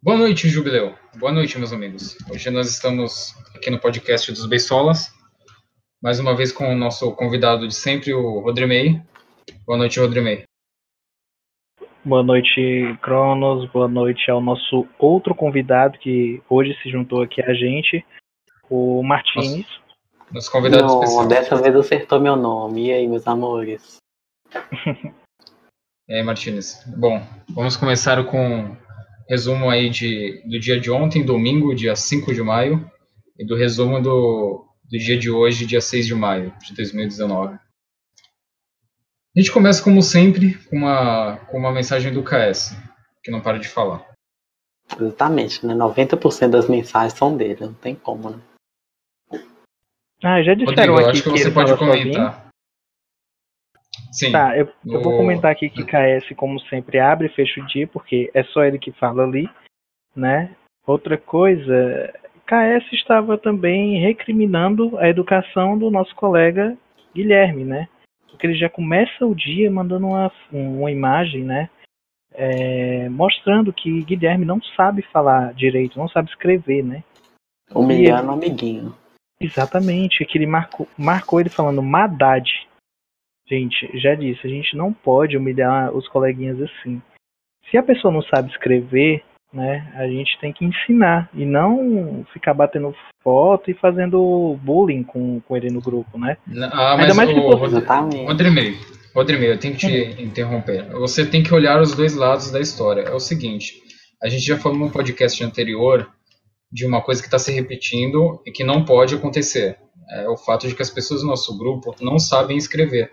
Boa 0.00 0.16
noite, 0.16 0.48
Jubileu. 0.48 0.94
Boa 1.16 1.32
noite, 1.32 1.58
meus 1.58 1.72
amigos. 1.72 2.16
Hoje 2.30 2.48
nós 2.50 2.70
estamos 2.70 3.34
aqui 3.52 3.68
no 3.68 3.80
podcast 3.80 4.30
dos 4.30 4.46
Beisolas, 4.46 5.12
mais 6.00 6.20
uma 6.20 6.36
vez 6.36 6.52
com 6.52 6.72
o 6.72 6.76
nosso 6.76 7.10
convidado 7.16 7.66
de 7.66 7.74
sempre, 7.74 8.14
o 8.14 8.38
Rodrimei. 8.38 9.02
Boa 9.66 9.76
noite, 9.76 9.98
Rodrimei. 9.98 10.44
Boa 12.04 12.22
noite, 12.22 12.96
Cronos. 13.02 13.68
Boa 13.72 13.88
noite 13.88 14.30
ao 14.30 14.40
nosso 14.40 14.86
outro 15.00 15.34
convidado 15.34 15.98
que 15.98 16.40
hoje 16.48 16.78
se 16.80 16.90
juntou 16.90 17.20
aqui 17.20 17.42
a 17.42 17.52
gente, 17.52 18.06
o 18.70 19.02
Martins. 19.02 19.66
Nosso, 19.66 19.82
nosso 20.32 20.52
convidado 20.52 20.86
Não, 20.86 21.02
especial. 21.02 21.26
dessa 21.26 21.56
vez 21.56 21.74
acertou 21.74 22.20
meu 22.20 22.36
nome. 22.36 22.86
E 22.86 22.92
aí, 22.92 23.08
meus 23.08 23.26
amores? 23.26 23.96
E 26.08 26.14
aí, 26.14 26.22
Martins? 26.22 26.82
Bom, 26.96 27.22
vamos 27.50 27.76
começar 27.76 28.24
com 28.24 28.74
resumo 29.28 29.68
aí 29.68 29.90
de, 29.90 30.42
do 30.46 30.58
dia 30.58 30.80
de 30.80 30.90
ontem, 30.90 31.24
domingo, 31.24 31.74
dia 31.74 31.94
5 31.94 32.32
de 32.32 32.42
maio, 32.42 32.90
e 33.38 33.44
do 33.44 33.54
resumo 33.54 34.00
do, 34.00 34.64
do 34.90 34.98
dia 34.98 35.18
de 35.18 35.30
hoje, 35.30 35.66
dia 35.66 35.80
6 35.80 36.06
de 36.06 36.14
maio 36.14 36.52
de 36.64 36.74
2019. 36.74 37.54
A 37.54 39.40
gente 39.40 39.52
começa, 39.52 39.82
como 39.82 40.02
sempre, 40.02 40.54
com 40.64 40.76
uma, 40.76 41.36
com 41.46 41.58
uma 41.58 41.70
mensagem 41.70 42.12
do 42.12 42.24
KS, 42.24 42.76
que 43.22 43.30
não 43.30 43.40
para 43.40 43.58
de 43.58 43.68
falar. 43.68 44.04
Exatamente, 44.98 45.64
né? 45.66 45.74
90% 45.74 46.48
das 46.48 46.68
mensagens 46.68 47.12
são 47.12 47.36
dele, 47.36 47.58
não 47.60 47.74
tem 47.74 47.94
como, 47.94 48.30
né? 48.30 48.40
Ah, 50.24 50.42
já 50.42 50.54
disseram 50.54 50.94
Rodrigo, 50.94 50.94
eu 50.94 50.98
aqui 50.98 51.10
acho 51.10 51.22
que 51.22 51.30
que 51.30 51.38
você 51.38 51.50
pode 51.50 51.76
fala 51.76 51.92
sozinho. 51.92 52.47
Sim, 54.10 54.32
Tá, 54.32 54.56
eu, 54.56 54.68
eu 54.86 55.00
vou 55.00 55.12
No- 55.12 55.16
comentar 55.16 55.52
aqui 55.52 55.68
que 55.68 55.84
KS, 55.84 56.34
como 56.34 56.58
sempre, 56.60 56.98
abre 56.98 57.26
e 57.26 57.30
fecha 57.30 57.60
o 57.60 57.66
dia, 57.66 57.86
porque 57.86 58.30
é 58.34 58.42
só 58.44 58.64
ele 58.64 58.78
que 58.78 58.92
fala 58.92 59.24
ali, 59.24 59.48
né? 60.14 60.50
Outra 60.86 61.16
coisa, 61.18 62.12
KS 62.46 62.92
estava 62.92 63.36
também 63.36 64.00
recriminando 64.00 64.96
a 64.98 65.08
educação 65.08 65.78
do 65.78 65.90
nosso 65.90 66.14
colega 66.14 66.76
Guilherme, 67.14 67.64
né? 67.64 67.88
Porque 68.30 68.46
ele 68.46 68.54
já 68.56 68.68
começa 68.68 69.26
o 69.26 69.34
dia 69.34 69.70
mandando 69.70 70.06
uma, 70.06 70.32
uma 70.52 70.90
imagem, 70.90 71.44
né? 71.44 71.68
é, 72.34 73.08
mostrando 73.08 73.72
que 73.72 74.02
Guilherme 74.04 74.44
não 74.44 74.60
sabe 74.76 75.02
falar 75.02 75.52
direito, 75.54 75.98
não 75.98 76.08
sabe 76.08 76.30
escrever, 76.30 76.84
né? 76.84 77.02
Humilhando 77.74 78.28
o 78.28 78.32
amiguinho. 78.32 78.94
Exatamente, 79.40 80.24
que 80.24 80.38
ele 80.38 80.46
marcou, 80.46 80.88
marcou 80.96 81.40
ele 81.40 81.50
falando 81.50 81.82
Madad. 81.82 82.48
Gente, 83.48 83.90
já 83.98 84.14
disse, 84.14 84.46
a 84.46 84.50
gente 84.50 84.76
não 84.76 84.92
pode 84.92 85.36
humilhar 85.36 85.94
os 85.96 86.06
coleguinhas 86.08 86.60
assim. 86.60 87.00
Se 87.70 87.76
a 87.76 87.82
pessoa 87.82 88.12
não 88.12 88.22
sabe 88.22 88.50
escrever, 88.50 89.22
né, 89.52 89.90
a 89.96 90.06
gente 90.06 90.38
tem 90.40 90.52
que 90.52 90.64
ensinar 90.64 91.30
e 91.34 91.44
não 91.46 92.24
ficar 92.32 92.52
batendo 92.52 92.94
foto 93.22 93.70
e 93.70 93.74
fazendo 93.74 94.58
bullying 94.62 95.02
com, 95.02 95.40
com 95.40 95.56
ele 95.56 95.70
no 95.70 95.80
grupo, 95.80 96.18
né? 96.18 96.36
Ah, 96.72 96.92
Ainda 96.92 97.06
mas 97.08 97.16
mais 97.16 97.30
que 97.30 97.38
o 97.38 97.42
fosse- 97.42 97.54
Rodrigo, 97.56 97.76
Exatamente. 97.78 98.26
Rodrimei, 98.26 98.74
Rodrimei, 99.14 99.50
eu 99.52 99.58
tenho 99.58 99.74
que 99.76 99.80
te 100.14 100.20
interromper. 100.22 100.84
Você 100.90 101.24
tem 101.24 101.42
que 101.42 101.52
olhar 101.54 101.80
os 101.80 101.94
dois 101.94 102.14
lados 102.14 102.50
da 102.50 102.60
história. 102.60 103.02
É 103.02 103.12
o 103.14 103.20
seguinte, 103.20 103.72
a 104.22 104.28
gente 104.28 104.44
já 104.44 104.58
falou 104.58 104.78
no 104.78 104.90
podcast 104.90 105.42
anterior 105.42 106.06
de 106.70 106.84
uma 106.86 107.00
coisa 107.02 107.22
que 107.22 107.28
está 107.28 107.38
se 107.38 107.50
repetindo 107.50 108.42
e 108.46 108.50
que 108.52 108.62
não 108.64 108.84
pode 108.84 109.14
acontecer. 109.14 109.78
É 110.10 110.28
o 110.28 110.36
fato 110.36 110.68
de 110.68 110.74
que 110.74 110.82
as 110.82 110.90
pessoas 110.90 111.20
do 111.22 111.26
nosso 111.26 111.56
grupo 111.58 111.94
não 112.02 112.18
sabem 112.18 112.56
escrever. 112.58 113.10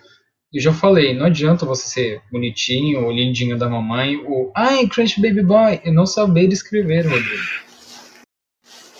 Eu 0.56 0.61
já 0.61 0.72
falei, 0.72 1.14
não 1.14 1.25
adianta 1.25 1.66
você 1.66 1.86
ser 1.89 2.22
bonitinho, 2.31 3.06
o 3.06 3.11
lindinho 3.11 3.58
da 3.58 3.67
mamãe, 3.67 4.16
o 4.16 4.53
ai, 4.56 4.88
Crush 4.88 5.20
Baby 5.20 5.44
Boy, 5.44 5.81
e 5.84 5.92
não 5.92 6.06
saber 6.06 6.48
escrever, 6.48 7.06
Rodrigo. 7.06 7.44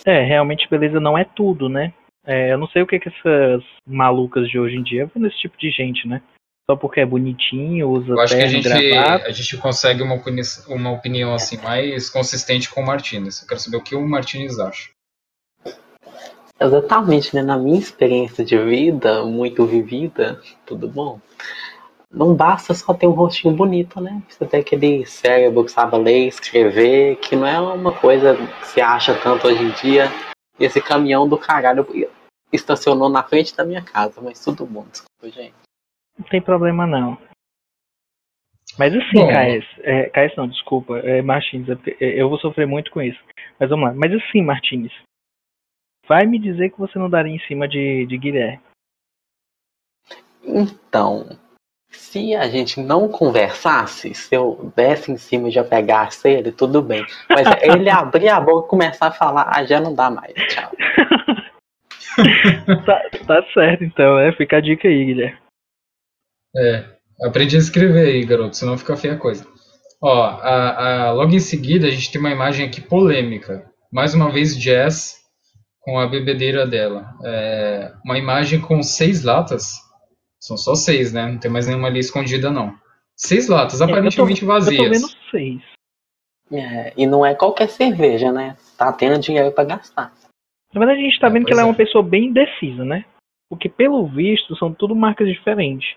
É, 0.04 0.22
realmente 0.22 0.68
beleza 0.68 1.00
não 1.00 1.16
é 1.16 1.24
tudo, 1.24 1.66
né? 1.70 1.94
É, 2.26 2.52
eu 2.52 2.58
não 2.58 2.68
sei 2.68 2.82
o 2.82 2.86
que, 2.86 3.00
que 3.00 3.08
essas 3.08 3.64
malucas 3.88 4.50
de 4.50 4.58
hoje 4.58 4.76
em 4.76 4.82
dia 4.82 5.06
vão 5.06 5.22
nesse 5.22 5.38
tipo 5.38 5.56
de 5.56 5.70
gente, 5.70 6.06
né? 6.06 6.20
Só 6.70 6.76
porque 6.76 7.00
é 7.00 7.06
bonitinho, 7.06 7.88
usa 7.88 8.12
Eu 8.12 8.20
acho 8.20 8.36
que 8.36 8.42
a 8.42 8.48
gente, 8.48 8.68
gravata. 8.68 9.26
a 9.26 9.30
gente 9.30 9.56
consegue 9.56 10.02
uma, 10.02 10.16
opini- 10.16 10.42
uma 10.68 10.90
opinião 10.92 11.32
assim 11.32 11.56
mais 11.62 12.10
consistente 12.10 12.68
com 12.68 12.82
o 12.82 12.86
Martinez. 12.86 13.40
Eu 13.40 13.48
quero 13.48 13.60
saber 13.60 13.78
o 13.78 13.82
que 13.82 13.94
o 13.94 14.06
Martinez 14.06 14.58
acha. 14.58 14.90
Exatamente, 16.58 17.34
né? 17.34 17.42
Na 17.42 17.58
minha 17.58 17.78
experiência 17.78 18.44
de 18.44 18.56
vida, 18.58 19.24
muito 19.24 19.66
vivida, 19.66 20.40
tudo 20.64 20.88
bom? 20.88 21.20
Não 22.10 22.34
basta 22.34 22.72
só 22.72 22.94
ter 22.94 23.06
um 23.06 23.10
rostinho 23.10 23.54
bonito, 23.54 24.00
né? 24.00 24.22
Precisa 24.24 24.46
ter 24.46 24.58
aquele 24.58 25.04
cérebro 25.04 25.64
que 25.64 25.70
sabe 25.70 25.98
ler, 25.98 26.28
escrever, 26.28 27.16
que 27.16 27.36
não 27.36 27.46
é 27.46 27.60
uma 27.60 27.92
coisa 27.92 28.34
que 28.36 28.66
se 28.68 28.80
acha 28.80 29.14
tanto 29.20 29.46
hoje 29.46 29.62
em 29.62 29.70
dia. 29.72 30.06
Esse 30.58 30.80
caminhão 30.80 31.28
do 31.28 31.36
caralho 31.36 31.86
estacionou 32.50 33.10
na 33.10 33.22
frente 33.22 33.54
da 33.54 33.64
minha 33.64 33.82
casa, 33.82 34.20
mas 34.22 34.42
tudo 34.42 34.64
bom, 34.64 34.86
desculpa, 34.90 35.28
gente. 35.28 35.54
Não 36.18 36.26
tem 36.26 36.40
problema 36.40 36.86
não. 36.86 37.18
Mas 38.78 38.94
assim, 38.94 39.18
Bom. 39.18 39.28
KS, 39.28 39.66
é, 39.82 40.10
KS 40.10 40.36
não, 40.36 40.48
desculpa, 40.48 40.98
é 40.98 41.22
Martins, 41.22 41.68
é 41.68 41.76
é, 42.00 42.20
eu 42.22 42.28
vou 42.28 42.38
sofrer 42.38 42.66
muito 42.66 42.90
com 42.90 43.02
isso. 43.02 43.18
Mas 43.58 43.68
vamos 43.68 43.88
lá. 43.88 43.94
Mas 43.94 44.12
assim, 44.12 44.42
Martins, 44.42 44.92
vai 46.08 46.26
me 46.26 46.38
dizer 46.38 46.70
que 46.70 46.78
você 46.78 46.98
não 46.98 47.10
daria 47.10 47.34
em 47.34 47.40
cima 47.40 47.68
de, 47.68 48.06
de 48.06 48.18
Guilherme. 48.18 48.60
Então, 50.42 51.26
se 51.90 52.34
a 52.34 52.48
gente 52.48 52.80
não 52.80 53.08
conversasse, 53.08 54.14
se 54.14 54.34
eu 54.34 54.72
desse 54.76 55.10
em 55.10 55.16
cima 55.16 55.48
e 55.48 55.52
já 55.52 55.64
pegasse 55.64 56.28
ele, 56.28 56.52
tudo 56.52 56.80
bem. 56.80 57.04
Mas 57.28 57.46
ele 57.62 57.90
abrir 57.90 58.28
a 58.28 58.40
boca 58.40 58.66
e 58.66 58.70
começar 58.70 59.08
a 59.08 59.12
falar, 59.12 59.50
ah, 59.54 59.64
já 59.64 59.80
não 59.80 59.94
dá 59.94 60.10
mais. 60.10 60.32
Tchau. 60.34 60.70
tá, 62.86 63.10
tá 63.26 63.46
certo 63.52 63.84
então, 63.84 64.16
né? 64.16 64.32
Fica 64.32 64.58
a 64.58 64.60
dica 64.60 64.88
aí, 64.88 65.04
Guilherme. 65.04 65.38
É, 66.56 66.84
aprendi 67.22 67.56
a 67.56 67.58
escrever 67.58 68.06
aí, 68.08 68.24
garoto, 68.24 68.56
senão 68.56 68.78
fica 68.78 68.96
feia 68.96 69.14
a 69.14 69.18
coisa. 69.18 69.46
Ó, 70.00 70.22
a, 70.22 71.08
a- 71.08 71.12
logo 71.12 71.32
em 71.34 71.40
seguida 71.40 71.86
a 71.86 71.90
gente 71.90 72.10
tem 72.10 72.20
uma 72.20 72.30
imagem 72.30 72.66
aqui 72.66 72.80
polêmica. 72.80 73.70
Mais 73.92 74.14
uma 74.14 74.30
vez, 74.30 74.56
Jazz 74.56 75.25
com 75.86 76.00
a 76.00 76.06
bebedeira 76.08 76.66
dela. 76.66 77.14
É, 77.24 77.92
uma 78.04 78.18
imagem 78.18 78.60
com 78.60 78.82
seis 78.82 79.22
latas. 79.22 79.76
São 80.40 80.56
só 80.56 80.74
seis, 80.74 81.12
né? 81.12 81.26
Não 81.30 81.38
tem 81.38 81.48
mais 81.50 81.68
nenhuma 81.68 81.86
ali 81.86 82.00
escondida, 82.00 82.50
não. 82.50 82.74
Seis 83.16 83.48
latas, 83.48 83.80
aparentemente 83.80 84.42
eu 84.42 84.48
tô, 84.48 84.54
Eu 84.54 84.58
tô 84.58 84.60
vazias. 84.60 84.90
vendo 85.00 85.08
seis. 85.30 85.62
É, 86.52 86.92
e 86.96 87.06
não 87.06 87.24
é 87.24 87.34
qualquer 87.34 87.68
cerveja, 87.68 88.32
né? 88.32 88.56
Tá 88.76 88.92
tendo 88.92 89.18
dinheiro 89.20 89.52
pra 89.52 89.64
gastar. 89.64 90.12
Na 90.74 90.78
verdade, 90.80 91.00
a 91.00 91.04
gente 91.04 91.20
tá 91.20 91.28
É, 91.28 91.30
vendo 91.30 91.46
que 91.46 91.52
ela 91.52 91.62
é 91.62 91.64
é. 91.64 91.66
uma 91.66 91.74
pessoa 91.74 92.02
bem 92.02 92.26
indecisa, 92.26 92.84
né? 92.84 93.04
Porque, 93.48 93.68
pelo 93.68 94.06
visto, 94.08 94.56
são 94.56 94.72
tudo 94.74 94.94
marcas 94.94 95.28
diferentes. 95.28 95.96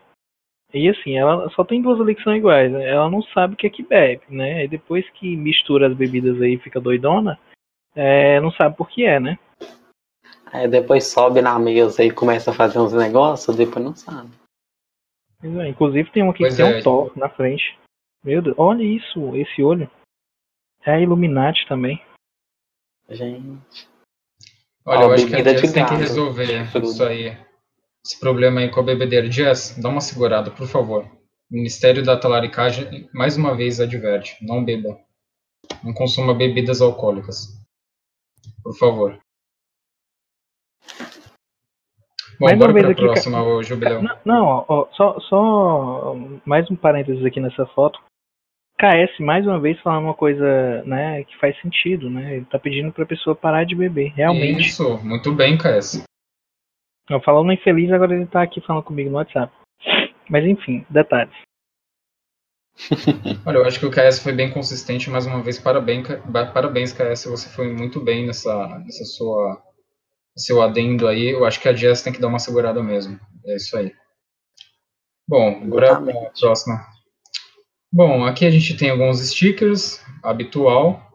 E 0.72 0.88
assim, 0.88 1.18
ela 1.18 1.50
só 1.56 1.64
tem 1.64 1.82
duas 1.82 2.00
ali 2.00 2.14
que 2.14 2.24
são 2.24 2.36
iguais. 2.36 2.72
né? 2.72 2.88
Ela 2.88 3.10
não 3.10 3.24
sabe 3.24 3.56
o 3.56 3.58
que 3.58 3.66
é 3.66 3.70
que 3.72 3.82
bebe, 3.84 4.22
né? 4.30 4.66
E 4.66 4.68
depois 4.68 5.04
que 5.16 5.36
mistura 5.36 5.88
as 5.88 5.96
bebidas 5.98 6.40
aí 6.42 6.54
e 6.54 6.60
fica 6.60 6.80
doidona, 6.80 7.40
é, 7.96 8.40
não 8.40 8.52
sabe 8.52 8.78
por 8.78 8.88
que 8.88 9.04
é, 9.04 9.20
né? 9.20 9.38
Aí 10.52 10.68
depois 10.68 11.08
sobe 11.08 11.42
na 11.42 11.58
mesa 11.60 12.04
e 12.04 12.12
começa 12.12 12.52
a 12.52 12.54
fazer 12.54 12.80
uns 12.80 12.94
negócios, 12.94 13.56
depois 13.56 13.86
não 13.86 13.96
sabe. 13.96 14.30
É, 15.44 15.68
Inclusive 15.68 16.12
tem 16.12 16.24
um 16.24 16.32
aqui 16.32 16.40
Pois 16.40 16.56
que 16.56 16.64
tem 16.64 16.74
é. 16.74 16.80
um 16.80 16.84
Thor 16.84 17.12
na 17.16 17.30
frente. 17.30 17.78
Meu 18.24 18.42
Deus, 18.42 18.56
olha 18.58 18.84
isso, 18.84 19.36
esse 19.36 19.64
olho. 19.64 19.90
É 20.86 20.92
a 20.92 21.00
Illuminati 21.00 21.68
também. 21.68 22.02
Gente. 23.10 23.60
Olha, 24.86 25.04
eu 25.04 25.10
Ó, 25.10 25.14
acho 25.14 25.28
que 25.28 25.36
a 25.36 25.44
Jess 25.44 25.72
tem 25.72 25.86
que 25.86 25.96
resolver 25.96 26.68
isso 26.84 27.04
aí. 27.04 27.38
Esse 28.06 28.20
problema 28.20 28.62
aí 28.62 28.72
com 28.72 28.80
a 28.80 28.84
bebedeira. 28.84 29.32
Jess, 29.32 29.80
dá 29.80 29.90
uma 29.90 30.02
segurada, 30.02 30.52
por 30.52 30.68
favor. 30.68 31.06
O 31.52 31.56
Ministério 31.56 32.04
da 32.04 32.18
Talaricagem, 32.18 33.10
mais 33.14 33.38
uma 33.38 33.56
vez, 33.56 33.80
adverte. 33.80 34.38
Não 34.46 34.64
beba. 34.64 35.00
Não 35.84 35.94
consuma 35.94 36.34
bebidas 36.34 36.82
alcoólicas. 36.82 37.60
Por 38.64 38.78
favor. 38.78 39.20
Bom, 42.40 42.46
Mais 42.46 42.58
uma 42.60 42.72
vez 42.72 42.86
aqui, 42.86 43.02
ca- 43.02 43.08
próxima, 43.12 43.44
ô 43.44 43.62
Jubileu. 43.62 44.02
Não, 44.02 44.18
não, 44.24 44.46
ó, 44.46 44.66
ó, 44.68 44.88
só, 44.94 45.20
só 45.22 46.16
mais 46.46 46.70
um 46.72 46.76
parênteses 46.76 47.26
aqui 47.26 47.40
nessa 47.40 47.66
foto. 47.68 48.00
KS, 48.80 49.20
mais 49.20 49.46
uma 49.46 49.60
vez, 49.60 49.78
falando 49.82 50.06
uma 50.06 50.14
coisa 50.14 50.82
né, 50.86 51.22
que 51.26 51.38
faz 51.38 51.60
sentido, 51.62 52.10
né? 52.10 52.38
Ele 52.38 52.46
tá 52.46 52.58
pedindo 52.58 52.94
pra 52.94 53.06
pessoa 53.06 53.36
parar 53.36 53.66
de 53.66 53.76
beber, 53.76 54.14
realmente. 54.16 54.68
Isso, 54.68 54.98
muito 55.04 55.34
bem, 55.34 55.58
KS. 55.58 56.04
Eu 57.10 57.20
falando 57.22 57.52
infeliz, 57.52 57.92
agora 57.92 58.16
ele 58.16 58.26
tá 58.26 58.42
aqui 58.42 58.62
falando 58.62 58.84
comigo 58.84 59.10
no 59.10 59.18
WhatsApp. 59.18 59.52
Mas 60.30 60.46
enfim, 60.46 60.86
detalhes. 60.90 61.34
Olha, 63.46 63.58
eu 63.58 63.66
acho 63.66 63.80
que 63.80 63.86
o 63.86 63.92
KS 63.92 64.24
foi 64.24 64.32
bem 64.32 64.50
consistente, 64.54 65.10
mais 65.10 65.26
uma 65.26 65.42
vez, 65.44 65.60
parabéns, 65.60 66.08
parabéns 66.54 66.94
KS, 66.94 67.26
você 67.26 67.50
foi 67.50 67.74
muito 67.74 68.00
bem 68.00 68.26
nessa, 68.26 68.80
nessa 68.80 69.04
sua 69.04 69.62
seu 70.42 70.62
adendo 70.62 71.08
aí. 71.08 71.30
Eu 71.30 71.46
acho 71.46 71.60
que 71.60 71.68
a 71.68 71.74
Jess 71.74 72.02
tem 72.02 72.14
que 72.14 72.20
dar 72.22 72.28
uma 72.28 72.40
segurada 72.40 72.82
mesmo. 72.82 73.20
É 73.46 73.56
isso 73.56 73.78
aí. 73.78 73.94
Bom, 75.28 75.62
agora 75.64 75.98
a 75.98 76.30
próxima. 76.40 76.84
Bom, 77.92 78.24
aqui 78.26 78.46
a 78.46 78.52
gente 78.52 78.76
tem 78.78 78.90
alguns 78.90 79.20
stickers, 79.20 80.00
habitual. 80.24 81.08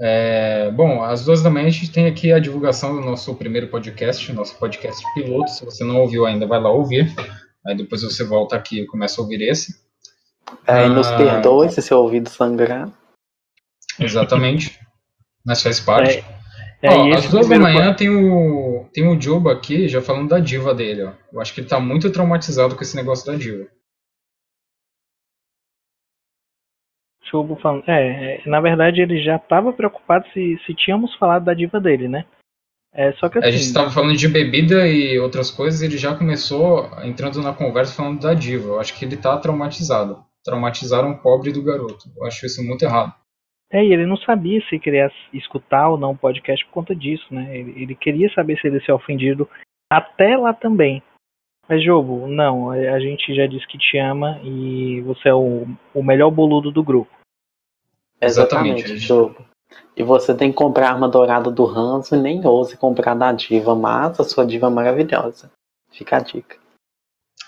É, 0.00 0.70
bom, 0.72 1.02
às 1.02 1.24
duas 1.24 1.42
da 1.42 1.50
manhã 1.50 1.68
a 1.68 1.70
gente 1.70 1.90
tem 1.90 2.06
aqui 2.06 2.32
a 2.32 2.38
divulgação 2.38 2.94
do 2.94 3.00
nosso 3.00 3.34
primeiro 3.34 3.68
podcast, 3.68 4.30
nosso 4.32 4.56
podcast 4.58 5.02
piloto. 5.14 5.50
Se 5.50 5.64
você 5.64 5.84
não 5.84 6.00
ouviu 6.00 6.26
ainda, 6.26 6.46
vai 6.46 6.60
lá 6.60 6.70
ouvir. 6.70 7.14
Aí 7.66 7.76
depois 7.76 8.02
você 8.02 8.22
volta 8.24 8.54
aqui 8.56 8.80
e 8.80 8.86
começa 8.86 9.20
a 9.20 9.24
ouvir 9.24 9.42
esse. 9.42 9.74
É, 10.66 10.86
e 10.86 10.88
nos 10.88 11.08
Ah. 11.08 11.16
perdoe 11.16 11.70
se 11.70 11.82
seu 11.82 11.98
ouvido 11.98 12.28
sangrar. 12.28 12.88
Exatamente. 13.98 14.78
Mas 15.44 15.62
faz 15.62 15.80
parte. 15.80 16.18
É, 16.18 16.35
Ó, 16.84 17.06
e 17.06 17.14
às 17.14 17.28
duas 17.28 17.48
da 17.48 17.58
manhã 17.58 17.94
tem 17.94 18.10
o, 18.10 18.86
tem 18.92 19.08
o 19.08 19.20
Joba 19.20 19.52
aqui 19.52 19.88
já 19.88 20.02
falando 20.02 20.28
da 20.28 20.38
diva 20.38 20.74
dele, 20.74 21.04
ó. 21.04 21.12
Eu 21.32 21.40
acho 21.40 21.54
que 21.54 21.60
ele 21.60 21.68
tá 21.68 21.80
muito 21.80 22.10
traumatizado 22.12 22.76
com 22.76 22.82
esse 22.82 22.96
negócio 22.96 23.26
da 23.26 23.36
diva. 23.36 23.66
Chobo 27.30 27.56
falando. 27.56 27.84
É, 27.88 28.36
é, 28.36 28.48
na 28.48 28.60
verdade 28.60 29.00
ele 29.00 29.22
já 29.22 29.36
estava 29.36 29.72
preocupado 29.72 30.24
se, 30.32 30.58
se 30.64 30.74
tínhamos 30.74 31.14
falado 31.16 31.44
da 31.44 31.54
diva 31.54 31.80
dele, 31.80 32.08
né? 32.08 32.24
É, 32.92 33.12
só 33.14 33.28
que 33.28 33.38
A 33.38 33.42
gente 33.50 33.56
assim, 33.56 33.66
estava 33.66 33.90
falando 33.90 34.16
de 34.16 34.26
bebida 34.26 34.88
e 34.88 35.18
outras 35.18 35.50
coisas, 35.50 35.82
ele 35.82 35.98
já 35.98 36.14
começou 36.14 36.88
entrando 37.02 37.42
na 37.42 37.52
conversa 37.52 37.94
falando 37.94 38.20
da 38.20 38.32
diva. 38.32 38.68
Eu 38.68 38.80
acho 38.80 38.98
que 38.98 39.04
ele 39.04 39.16
tá 39.16 39.36
traumatizado. 39.36 40.24
Traumatizaram 40.42 41.10
o 41.10 41.18
pobre 41.18 41.52
do 41.52 41.62
garoto. 41.62 42.08
Eu 42.16 42.24
acho 42.24 42.46
isso 42.46 42.64
muito 42.64 42.84
errado. 42.84 43.12
É, 43.70 43.84
e 43.84 43.92
ele 43.92 44.06
não 44.06 44.16
sabia 44.16 44.60
se 44.68 44.78
queria 44.78 45.10
escutar 45.32 45.88
ou 45.88 45.98
não 45.98 46.12
o 46.12 46.16
podcast 46.16 46.64
por 46.66 46.72
conta 46.72 46.94
disso, 46.94 47.26
né? 47.30 47.56
Ele, 47.56 47.82
ele 47.82 47.94
queria 47.94 48.32
saber 48.32 48.58
se 48.58 48.66
ele 48.66 48.76
ia 48.76 48.84
ser 48.84 48.92
ofendido 48.92 49.48
até 49.90 50.36
lá 50.36 50.52
também. 50.52 51.02
Mas, 51.68 51.82
Jobo, 51.82 52.28
não, 52.28 52.70
a 52.70 52.76
a 52.76 53.00
gente 53.00 53.34
já 53.34 53.46
disse 53.46 53.66
que 53.66 53.76
te 53.76 53.98
ama 53.98 54.40
e 54.44 55.00
você 55.00 55.28
é 55.28 55.34
o, 55.34 55.66
o 55.92 56.02
melhor 56.02 56.30
boludo 56.30 56.70
do 56.70 56.82
grupo. 56.82 57.10
Exatamente. 58.20 58.84
Exatamente, 58.84 58.98
jogo. 58.98 59.44
E 59.96 60.02
você 60.02 60.34
tem 60.34 60.50
que 60.50 60.56
comprar 60.56 60.88
a 60.88 60.92
arma 60.92 61.08
dourada 61.08 61.50
do 61.50 61.66
Hanzo 61.66 62.14
e 62.14 62.20
nem 62.20 62.46
ouse 62.46 62.76
comprar 62.76 63.14
da 63.14 63.32
diva, 63.32 63.74
mas 63.74 64.18
a 64.20 64.24
sua 64.24 64.46
diva 64.46 64.68
é 64.68 64.70
maravilhosa. 64.70 65.50
Fica 65.90 66.18
a 66.18 66.20
dica. 66.20 66.56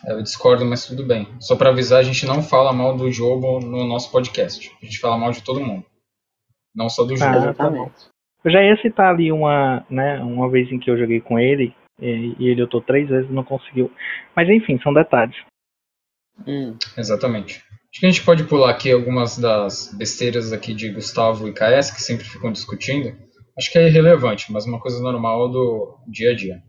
Eu 0.05 0.23
discordo, 0.23 0.65
mas 0.65 0.87
tudo 0.87 1.07
bem. 1.07 1.29
Só 1.41 1.57
pra 1.57 1.71
avisar, 1.71 2.01
a 2.01 2.03
gente 2.05 2.27
não 2.27 2.43
fala 2.43 2.73
mal 2.73 2.97
do 2.97 3.11
jogo 3.11 3.61
no 3.61 3.85
nosso 3.85 4.11
podcast. 4.11 4.75
A 4.81 4.85
gente 4.85 4.99
fala 4.99 5.17
mal 5.17 5.31
de 5.31 5.43
todo 5.43 5.61
mundo. 5.61 5.85
Não 6.79 6.89
só 6.89 7.03
do 7.05 7.17
jogo. 7.17 7.31
Ah, 7.33 7.37
Exatamente. 7.39 7.93
Eu 8.45 8.53
já 8.53 8.63
ia 8.63 8.81
citar 8.81 9.13
ali 9.13 9.33
uma, 9.33 9.85
né, 9.91 10.21
uma 10.21 10.49
vez 10.49 10.71
em 10.71 10.79
que 10.79 10.89
eu 10.89 10.97
joguei 10.97 11.21
com 11.21 11.37
ele, 11.41 11.75
e, 12.01 12.37
e 12.39 12.47
ele 12.49 12.63
lutou 12.63 12.81
três 12.81 13.09
vezes 13.09 13.29
e 13.29 13.33
não 13.33 13.43
conseguiu. 13.43 13.91
Mas 14.37 14.49
enfim, 14.49 14.79
são 14.81 14.95
detalhes. 14.95 15.37
Hum, 16.47 16.79
Exatamente. 16.97 17.57
Acho 17.91 18.01
que 18.01 18.07
a 18.07 18.11
gente 18.11 18.25
pode 18.25 18.45
pular 18.45 18.71
aqui 18.71 18.93
algumas 18.93 19.37
das 19.37 19.93
besteiras 19.93 20.53
aqui 20.53 20.73
de 20.73 20.93
Gustavo 20.93 21.49
e 21.49 21.53
KS, 21.53 21.91
que 21.91 22.01
sempre 22.01 22.25
ficam 22.25 22.53
discutindo. 22.53 23.13
Acho 23.59 23.73
que 23.73 23.79
é 23.79 23.89
irrelevante, 23.89 24.53
mas 24.53 24.65
uma 24.67 24.79
coisa 24.79 25.03
normal 25.03 25.49
do 25.51 25.99
dia 26.07 26.31
a 26.31 26.37
dia. 26.37 26.63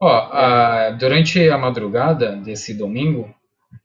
Ó, 0.00 0.08
a- 0.08 0.90
durante 0.98 1.46
a 1.50 1.58
madrugada 1.58 2.36
desse 2.36 2.72
domingo, 2.72 3.34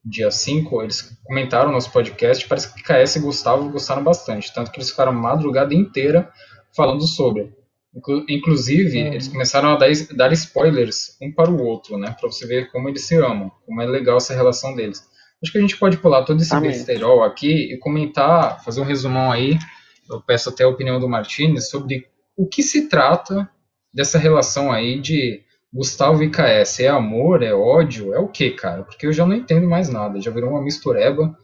dia 0.04 0.32
5, 0.32 0.82
eles 0.82 1.18
comentaram 1.24 1.68
no 1.68 1.74
nosso 1.74 1.92
podcast, 1.92 2.48
parece 2.48 2.74
que 2.74 2.82
KS 2.84 3.18
e 3.18 3.20
Gustavo 3.20 3.70
gostaram 3.70 4.04
bastante, 4.04 4.54
tanto 4.54 4.72
que 4.72 4.78
eles 4.80 4.90
ficaram 4.90 5.12
a 5.12 5.16
madrugada 5.16 5.74
inteira 5.74 6.32
falando 6.76 7.06
sobre. 7.08 7.52
Inclu- 7.94 8.26
Inclusive, 8.30 9.02
Uhum. 9.02 9.08
eles 9.08 9.28
começaram 9.28 9.70
a 9.70 9.76
dar, 9.76 9.90
dar 10.16 10.32
spoilers 10.34 11.18
um 11.22 11.32
para 11.32 11.52
o 11.52 11.62
outro, 11.62 11.98
né? 11.98 12.16
Pra 12.20 12.30
você 12.32 12.48
ver 12.48 12.72
como 12.72 12.88
eles 12.90 13.04
se 13.06 13.16
amam, 13.16 13.52
como 13.66 13.82
é 13.82 13.86
legal 13.86 14.18
essa 14.18 14.34
relação 14.34 14.74
deles. 14.76 15.04
Acho 15.44 15.52
que 15.52 15.58
a 15.58 15.62
gente 15.62 15.78
pode 15.78 15.98
pular 15.98 16.24
todo 16.24 16.42
esse 16.42 16.54
Amém. 16.54 16.72
besterol 16.72 17.24
aqui 17.24 17.74
e 17.74 17.78
comentar, 17.80 18.64
fazer 18.64 18.80
um 18.80 18.86
resumão 18.86 19.32
aí. 19.32 19.58
Eu 20.10 20.22
peço 20.22 20.50
até 20.50 20.64
a 20.64 20.68
opinião 20.70 21.00
do 21.00 21.10
Martins 21.10 21.70
sobre 21.70 22.06
o 22.38 22.48
que 22.48 22.62
se 22.64 22.88
trata 22.88 23.50
dessa 23.94 24.18
relação 24.18 24.72
aí 24.72 25.00
de 25.00 25.42
Gustavo 25.74 26.24
e 26.24 26.30
KS. 26.30 26.82
É 26.82 26.88
amor? 26.90 27.44
É 27.44 27.54
ódio? 27.54 28.14
É 28.14 28.20
o 28.20 28.28
que, 28.28 28.52
cara? 28.52 28.84
Porque 28.84 29.08
eu 29.08 29.14
já 29.14 29.26
não 29.26 29.36
entendo 29.36 29.68
mais 29.68 29.90
nada. 29.90 30.20
Já 30.20 30.32
virou 30.32 30.52
uma 30.52 30.62
mistureba. 30.62 31.36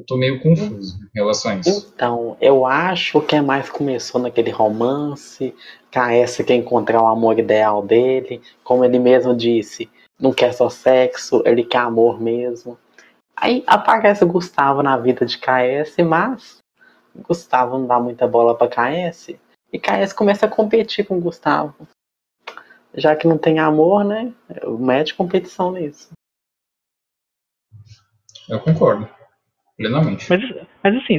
Eu 0.00 0.06
tô 0.06 0.16
meio 0.16 0.40
confuso 0.40 0.98
em 1.14 1.18
relação 1.18 1.52
a 1.52 1.56
isso. 1.56 1.92
Então, 1.94 2.34
eu 2.40 2.64
acho 2.64 3.20
que 3.20 3.36
é 3.36 3.42
mais 3.42 3.68
começou 3.68 4.18
naquele 4.18 4.50
romance, 4.50 5.54
KS 5.90 6.42
quer 6.42 6.54
encontrar 6.54 7.02
o 7.02 7.06
amor 7.06 7.38
ideal 7.38 7.82
dele, 7.82 8.40
como 8.64 8.82
ele 8.82 8.98
mesmo 8.98 9.36
disse, 9.36 9.90
não 10.18 10.32
quer 10.32 10.54
só 10.54 10.70
sexo, 10.70 11.42
ele 11.44 11.62
quer 11.62 11.80
amor 11.80 12.18
mesmo. 12.18 12.78
Aí 13.36 13.62
aparece 13.66 14.24
o 14.24 14.26
Gustavo 14.26 14.82
na 14.82 14.96
vida 14.96 15.26
de 15.26 15.36
KS, 15.36 15.98
mas 16.02 16.56
Gustavo 17.28 17.76
não 17.76 17.86
dá 17.86 18.00
muita 18.00 18.26
bola 18.26 18.56
pra 18.56 18.68
KS, 18.68 19.34
e 19.70 19.78
KS 19.78 20.14
começa 20.14 20.46
a 20.46 20.48
competir 20.48 21.06
com 21.06 21.18
o 21.18 21.20
Gustavo. 21.20 21.74
Já 22.94 23.14
que 23.14 23.26
não 23.28 23.38
tem 23.38 23.58
amor, 23.58 24.04
né? 24.04 24.32
Mete 24.78 25.14
competição 25.14 25.72
nisso. 25.72 26.10
Eu 28.48 28.60
concordo. 28.60 29.08
Plenamente. 29.76 30.26
Mas, 30.28 30.40
mas 30.82 30.96
assim, 30.96 31.18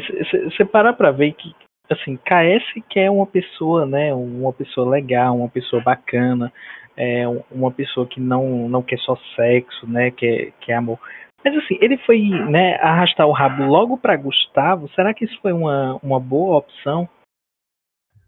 você 0.49 0.65
parar 0.65 0.93
pra 0.93 1.11
ver 1.11 1.33
que, 1.33 1.55
assim, 1.89 2.17
KS 2.17 2.81
que 2.89 2.99
é 2.99 3.09
uma 3.09 3.25
pessoa, 3.25 3.85
né, 3.85 4.13
uma 4.13 4.53
pessoa 4.53 4.89
legal, 4.89 5.35
uma 5.35 5.49
pessoa 5.49 5.81
bacana, 5.81 6.51
é, 6.95 7.27
um- 7.27 7.41
uma 7.49 7.71
pessoa 7.71 8.05
que 8.05 8.19
não, 8.19 8.69
não 8.69 8.83
quer 8.83 8.99
só 8.99 9.17
sexo, 9.35 9.87
né, 9.87 10.11
quer, 10.11 10.51
quer 10.61 10.73
amor. 10.75 10.99
Mas 11.43 11.55
assim, 11.57 11.75
ele 11.81 11.97
foi, 11.99 12.19
né, 12.29 12.75
arrastar 12.75 13.25
o 13.27 13.31
rabo 13.31 13.63
logo 13.63 13.97
pra 13.97 14.15
Gustavo, 14.15 14.87
será 14.89 15.11
que 15.13 15.25
isso 15.25 15.39
foi 15.41 15.53
uma, 15.53 15.97
uma 16.03 16.19
boa 16.19 16.57
opção? 16.57 17.09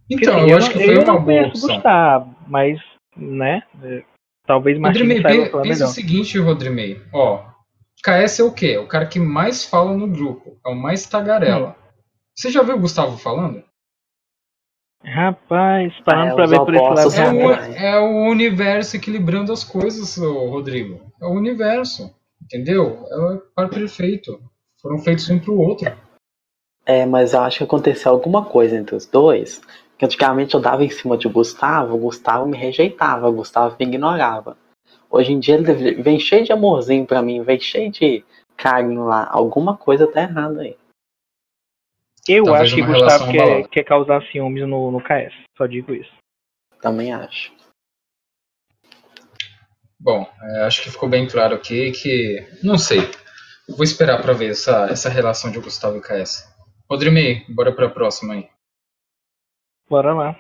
Porque, 0.10 0.26
Então, 0.26 0.38
assim, 0.40 0.50
eu 0.50 0.58
acho 0.58 0.72
que 0.72 0.80
não- 0.80 0.86
foi 0.86 0.96
eu 0.96 1.00
uma 1.02 1.06
não 1.06 1.14
boa 1.14 1.26
conheço 1.26 1.50
opção. 1.50 1.76
Gustavo, 1.76 2.36
mas, 2.48 2.80
né, 3.16 3.64
é, 3.82 4.04
talvez 4.46 4.78
Martins 4.80 5.02
Rodrimei, 5.02 5.22
saiba 5.22 5.52
falar 5.52 5.64
pensa 5.64 5.80
melhor. 5.80 5.92
o 5.92 5.94
seguinte, 5.94 6.40
Rodrimei. 6.40 7.02
Ó, 7.14 7.54
KS 8.04 8.40
é 8.40 8.44
o 8.44 8.52
quê? 8.52 8.74
É 8.74 8.80
o 8.80 8.88
cara 8.88 9.06
que 9.06 9.20
mais 9.20 9.64
fala 9.64 9.96
no 9.96 10.08
grupo. 10.08 10.60
É 10.66 10.70
o 10.70 10.76
mais 10.76 11.06
tagarela. 11.06 11.70
Hum. 11.70 11.84
Você 12.36 12.52
já 12.52 12.62
viu 12.62 12.76
o 12.76 12.80
Gustavo 12.80 13.18
falando? 13.18 13.64
Rapaz, 15.04 15.94
parando 16.06 16.32
É, 16.32 16.36
pra 16.36 16.46
ver 16.46 16.60
por 16.60 16.74
esse 16.74 16.84
lado. 16.84 17.16
É 17.16 17.32
o, 17.32 17.52
é 17.52 18.00
o 18.00 18.30
universo 18.30 18.96
equilibrando 18.96 19.52
as 19.52 19.64
coisas, 19.64 20.18
Rodrigo. 20.18 21.14
É 21.22 21.26
o 21.26 21.32
universo. 21.32 22.14
Entendeu? 22.42 23.06
É 23.10 23.16
o 23.18 23.42
par 23.56 23.70
perfeito. 23.70 24.40
Foram 24.82 25.00
feitos 25.00 25.30
um 25.30 25.40
pro 25.40 25.58
outro. 25.58 25.92
É, 26.86 27.06
mas 27.06 27.34
eu 27.34 27.42
acho 27.42 27.60
que 27.60 27.64
aconteceu 27.64 28.12
alguma 28.12 28.44
coisa 28.44 28.76
entre 28.76 28.96
os 28.96 29.06
dois. 29.06 29.62
Que 30.04 30.06
antigamente 30.06 30.54
eu 30.54 30.60
dava 30.60 30.84
em 30.84 30.90
cima 30.90 31.18
de 31.18 31.30
Gustavo, 31.30 31.96
o 31.96 31.98
Gustavo 31.98 32.46
me 32.46 32.58
rejeitava, 32.58 33.30
o 33.30 33.32
Gustavo 33.32 33.78
me 33.80 33.86
ignorava. 33.86 34.58
Hoje 35.10 35.32
em 35.32 35.40
dia 35.40 35.56
ele 35.56 35.94
vem 36.04 36.20
cheio 36.20 36.44
de 36.44 36.52
amorzinho 36.52 37.06
pra 37.06 37.22
mim, 37.22 37.42
vem 37.42 37.58
cheio 37.58 37.90
de 37.90 38.22
carinho 38.58 39.06
lá. 39.06 39.26
Alguma 39.32 39.78
coisa 39.78 40.06
tá 40.06 40.24
errada 40.24 40.64
aí. 40.64 40.76
Eu 42.28 42.44
Talvez 42.44 42.64
acho 42.66 42.76
que 42.76 42.82
Gustavo 42.82 43.32
quer, 43.32 43.68
quer 43.70 43.84
causar 43.86 44.22
ciúmes 44.30 44.68
no, 44.68 44.92
no 44.92 45.00
KS. 45.00 45.34
Só 45.58 45.66
digo 45.68 45.94
isso. 45.94 46.12
Também 46.82 47.14
acho. 47.14 47.54
Bom, 49.98 50.30
é, 50.42 50.64
acho 50.64 50.84
que 50.84 50.92
ficou 50.92 51.08
bem 51.08 51.26
claro 51.30 51.56
aqui 51.56 51.92
que. 51.92 52.46
Não 52.62 52.78
sei. 52.78 53.10
Vou 53.70 53.86
esperar 53.86 54.22
pra 54.22 54.34
ver 54.34 54.52
essa, 54.52 54.86
essa 54.90 55.08
relação 55.08 55.50
de 55.50 55.62
Gustavo 55.62 55.96
e 55.96 56.02
KS. 56.02 56.54
Rodrimei, 56.92 57.46
bora 57.48 57.72
pra 57.72 57.88
próxima 57.88 58.34
aí. 58.34 58.53
Bora 59.90 60.14
lá. 60.14 60.40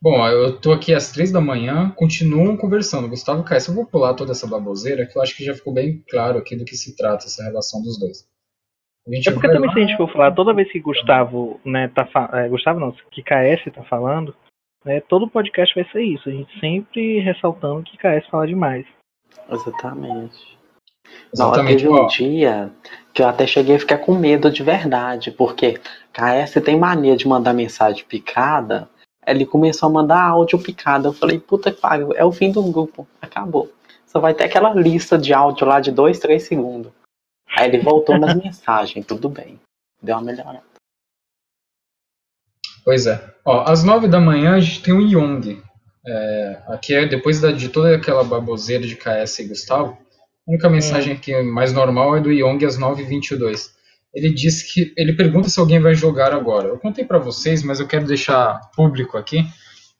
Bom, 0.00 0.26
eu 0.26 0.60
tô 0.60 0.72
aqui 0.72 0.92
às 0.92 1.12
três 1.12 1.30
da 1.30 1.40
manhã, 1.40 1.90
continuam 1.90 2.56
conversando. 2.56 3.08
Gustavo 3.08 3.42
e 3.42 3.44
KS, 3.44 3.68
eu 3.68 3.74
vou 3.74 3.86
pular 3.86 4.14
toda 4.14 4.32
essa 4.32 4.48
baboseira 4.48 5.06
que 5.06 5.16
eu 5.16 5.22
acho 5.22 5.36
que 5.36 5.44
já 5.44 5.54
ficou 5.54 5.72
bem 5.72 6.02
claro 6.10 6.38
aqui 6.38 6.56
do 6.56 6.64
que 6.64 6.74
se 6.76 6.96
trata 6.96 7.26
essa 7.26 7.44
relação 7.44 7.80
dos 7.80 7.98
dois. 8.00 8.28
A 9.06 9.14
gente 9.14 9.28
É 9.28 9.32
porque 9.32 9.46
também 9.48 9.68
lá- 9.68 9.72
se 9.74 9.78
a 9.80 9.86
gente 9.86 9.96
for 9.96 10.10
falar, 10.12 10.32
toda 10.34 10.54
vez 10.54 10.70
que 10.72 10.80
Gustavo, 10.80 11.60
né, 11.64 11.88
tá 11.88 12.04
fa- 12.06 12.30
é, 12.32 12.48
Gustavo 12.48 12.80
não, 12.80 12.92
que 13.12 13.22
KS 13.22 13.70
tá 13.72 13.84
falando, 13.84 14.34
né, 14.84 15.00
todo 15.02 15.30
podcast 15.30 15.72
vai 15.74 15.88
ser 15.92 16.02
isso. 16.02 16.28
A 16.28 16.32
gente 16.32 16.58
sempre 16.58 17.20
ressaltando 17.20 17.84
que 17.84 17.96
KS 17.96 18.26
fala 18.28 18.46
demais. 18.46 18.84
Exatamente. 19.50 20.58
Não, 21.36 21.46
Exatamente. 21.48 21.82
teve 21.82 21.88
um 21.88 22.06
dia 22.06 22.70
que 23.12 23.22
eu 23.22 23.28
até 23.28 23.46
cheguei 23.46 23.76
a 23.76 23.78
ficar 23.78 23.98
com 23.98 24.14
medo 24.14 24.50
de 24.50 24.62
verdade, 24.62 25.30
porque 25.30 25.80
KS 26.12 26.60
tem 26.64 26.78
mania 26.78 27.16
de 27.16 27.26
mandar 27.26 27.52
mensagem 27.52 28.04
picada. 28.04 28.88
Ele 29.26 29.46
começou 29.46 29.88
a 29.88 29.92
mandar 29.92 30.22
áudio 30.22 30.58
picado. 30.58 31.08
Eu 31.08 31.12
falei, 31.12 31.38
puta 31.38 31.70
que 31.70 31.80
pariu, 31.80 32.12
é 32.14 32.24
o 32.24 32.32
fim 32.32 32.50
do 32.50 32.62
grupo. 32.62 33.06
Acabou. 33.20 33.70
Só 34.06 34.20
vai 34.20 34.34
ter 34.34 34.44
aquela 34.44 34.74
lista 34.74 35.16
de 35.16 35.32
áudio 35.32 35.66
lá 35.66 35.80
de 35.80 35.90
2, 35.90 36.18
3 36.18 36.42
segundos. 36.42 36.92
Aí 37.56 37.68
ele 37.68 37.78
voltou 37.78 38.18
nas 38.18 38.34
mensagens, 38.36 39.06
tudo 39.06 39.28
bem. 39.28 39.58
Deu 40.02 40.16
uma 40.16 40.22
melhorada. 40.22 40.62
Pois 42.84 43.06
é. 43.06 43.32
Ó, 43.44 43.62
às 43.70 43.84
nove 43.84 44.08
da 44.08 44.20
manhã 44.20 44.56
a 44.56 44.60
gente 44.60 44.82
tem 44.82 44.92
o 44.94 45.00
Young. 45.00 45.62
É, 46.04 46.62
aqui 46.66 46.94
é 46.94 47.06
depois 47.06 47.40
da- 47.40 47.52
de 47.52 47.68
toda 47.68 47.94
aquela 47.94 48.24
baboseira 48.24 48.84
de 48.84 48.96
KS 48.96 49.38
e 49.38 49.48
Gustavo. 49.48 49.96
A 50.46 50.50
única 50.50 50.68
mensagem 50.68 51.12
aqui 51.12 51.40
mais 51.42 51.72
normal 51.72 52.16
é 52.16 52.20
do 52.20 52.32
Young 52.32 52.64
às 52.64 52.78
9h22. 52.78 53.70
ele 54.14 54.34
disse 54.34 54.72
que 54.72 54.92
ele 54.96 55.14
pergunta 55.14 55.48
se 55.48 55.58
alguém 55.58 55.80
vai 55.80 55.94
jogar 55.94 56.34
agora. 56.34 56.68
Eu 56.68 56.78
contei 56.78 57.04
para 57.04 57.18
vocês, 57.18 57.62
mas 57.62 57.80
eu 57.80 57.86
quero 57.86 58.06
deixar 58.06 58.60
público 58.74 59.16
aqui 59.16 59.46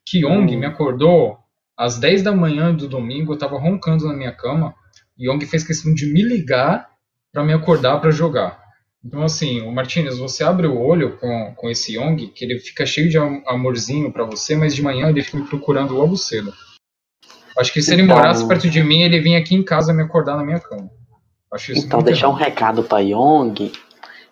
que 0.04 0.18
Yong 0.18 0.54
hum. 0.54 0.58
me 0.58 0.66
acordou 0.66 1.38
às 1.76 1.99
10 1.99 2.22
da 2.22 2.32
manhã 2.32 2.75
do 2.75 2.88
domingo, 2.88 3.32
eu 3.32 3.38
tava 3.38 3.58
roncando 3.58 4.06
na 4.06 4.12
minha 4.12 4.32
cama, 4.32 4.75
e 5.18 5.28
Yong 5.28 5.44
fez 5.46 5.64
questão 5.64 5.94
de 5.94 6.06
me 6.06 6.22
ligar 6.22 6.88
para 7.32 7.44
me 7.44 7.52
acordar 7.52 8.00
para 8.00 8.11
jogar. 8.11 8.61
Então, 9.04 9.22
assim, 9.22 9.62
o 9.62 9.72
Martinez, 9.72 10.18
você 10.18 10.44
abre 10.44 10.66
o 10.66 10.78
olho 10.78 11.16
com, 11.16 11.54
com 11.56 11.70
esse 11.70 11.96
Yong, 11.96 12.28
que 12.28 12.44
ele 12.44 12.58
fica 12.58 12.87
cheio 12.87 13.08
de 13.08 13.18
amorzinho 13.18 14.12
para 14.12 14.25
você, 14.25 14.54
mas 14.54 14.75
de 14.75 14.82
manhã 14.82 15.08
ele 15.08 15.22
fica 15.22 15.38
me 15.38 15.46
procurando 15.46 15.94
logo 15.94 16.16
cedo. 16.16 16.52
Acho 17.59 17.73
que 17.73 17.82
se 17.82 17.92
ele 17.92 18.02
então, 18.02 18.16
morasse 18.16 18.47
perto 18.47 18.68
de 18.68 18.82
mim, 18.82 19.02
ele 19.02 19.21
vinha 19.21 19.38
aqui 19.38 19.54
em 19.54 19.62
casa 19.62 19.92
me 19.92 20.02
acordar 20.02 20.37
na 20.37 20.44
minha 20.44 20.61
cama. 20.61 20.90
então, 21.71 22.02
deixar 22.02 22.26
errado. 22.26 22.35
um 22.35 22.42
recado 22.44 22.82
para 22.82 23.00
Yong, 23.00 23.73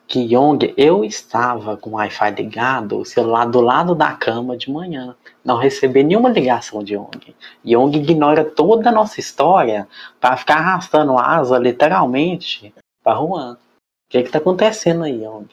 que 0.06 0.20
Yong, 0.34 0.74
eu 0.76 1.04
estava 1.04 1.76
com 1.76 1.90
o 1.90 1.92
Wi-Fi 1.92 2.30
ligado, 2.30 2.98
o 2.98 3.04
celular 3.04 3.44
do 3.44 3.60
lado 3.60 3.94
da 3.94 4.12
cama 4.12 4.56
de 4.56 4.70
manhã. 4.70 5.14
Não 5.44 5.56
recebi 5.56 6.02
nenhuma 6.02 6.30
ligação 6.30 6.82
de 6.82 6.94
Yong. 6.94 7.36
Yong 7.64 7.96
ignora 7.96 8.44
toda 8.44 8.88
a 8.88 8.92
nossa 8.92 9.20
história 9.20 9.86
para 10.18 10.36
ficar 10.36 10.56
arrastando 10.56 11.16
asa, 11.16 11.58
literalmente, 11.58 12.74
para 13.04 13.18
Juan. 13.18 13.52
O 13.52 13.56
que 14.10 14.18
é 14.18 14.22
que 14.22 14.30
tá 14.30 14.38
acontecendo 14.38 15.04
aí, 15.04 15.22
Yong? 15.22 15.48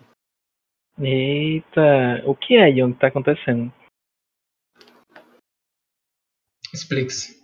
Eita, 0.99 2.23
o 2.25 2.33
que 2.33 2.55
é, 2.55 2.69
Yong, 2.69 2.93
que 2.93 2.99
tá 2.99 3.07
acontecendo? 3.07 3.71
Explique-se. 6.73 7.36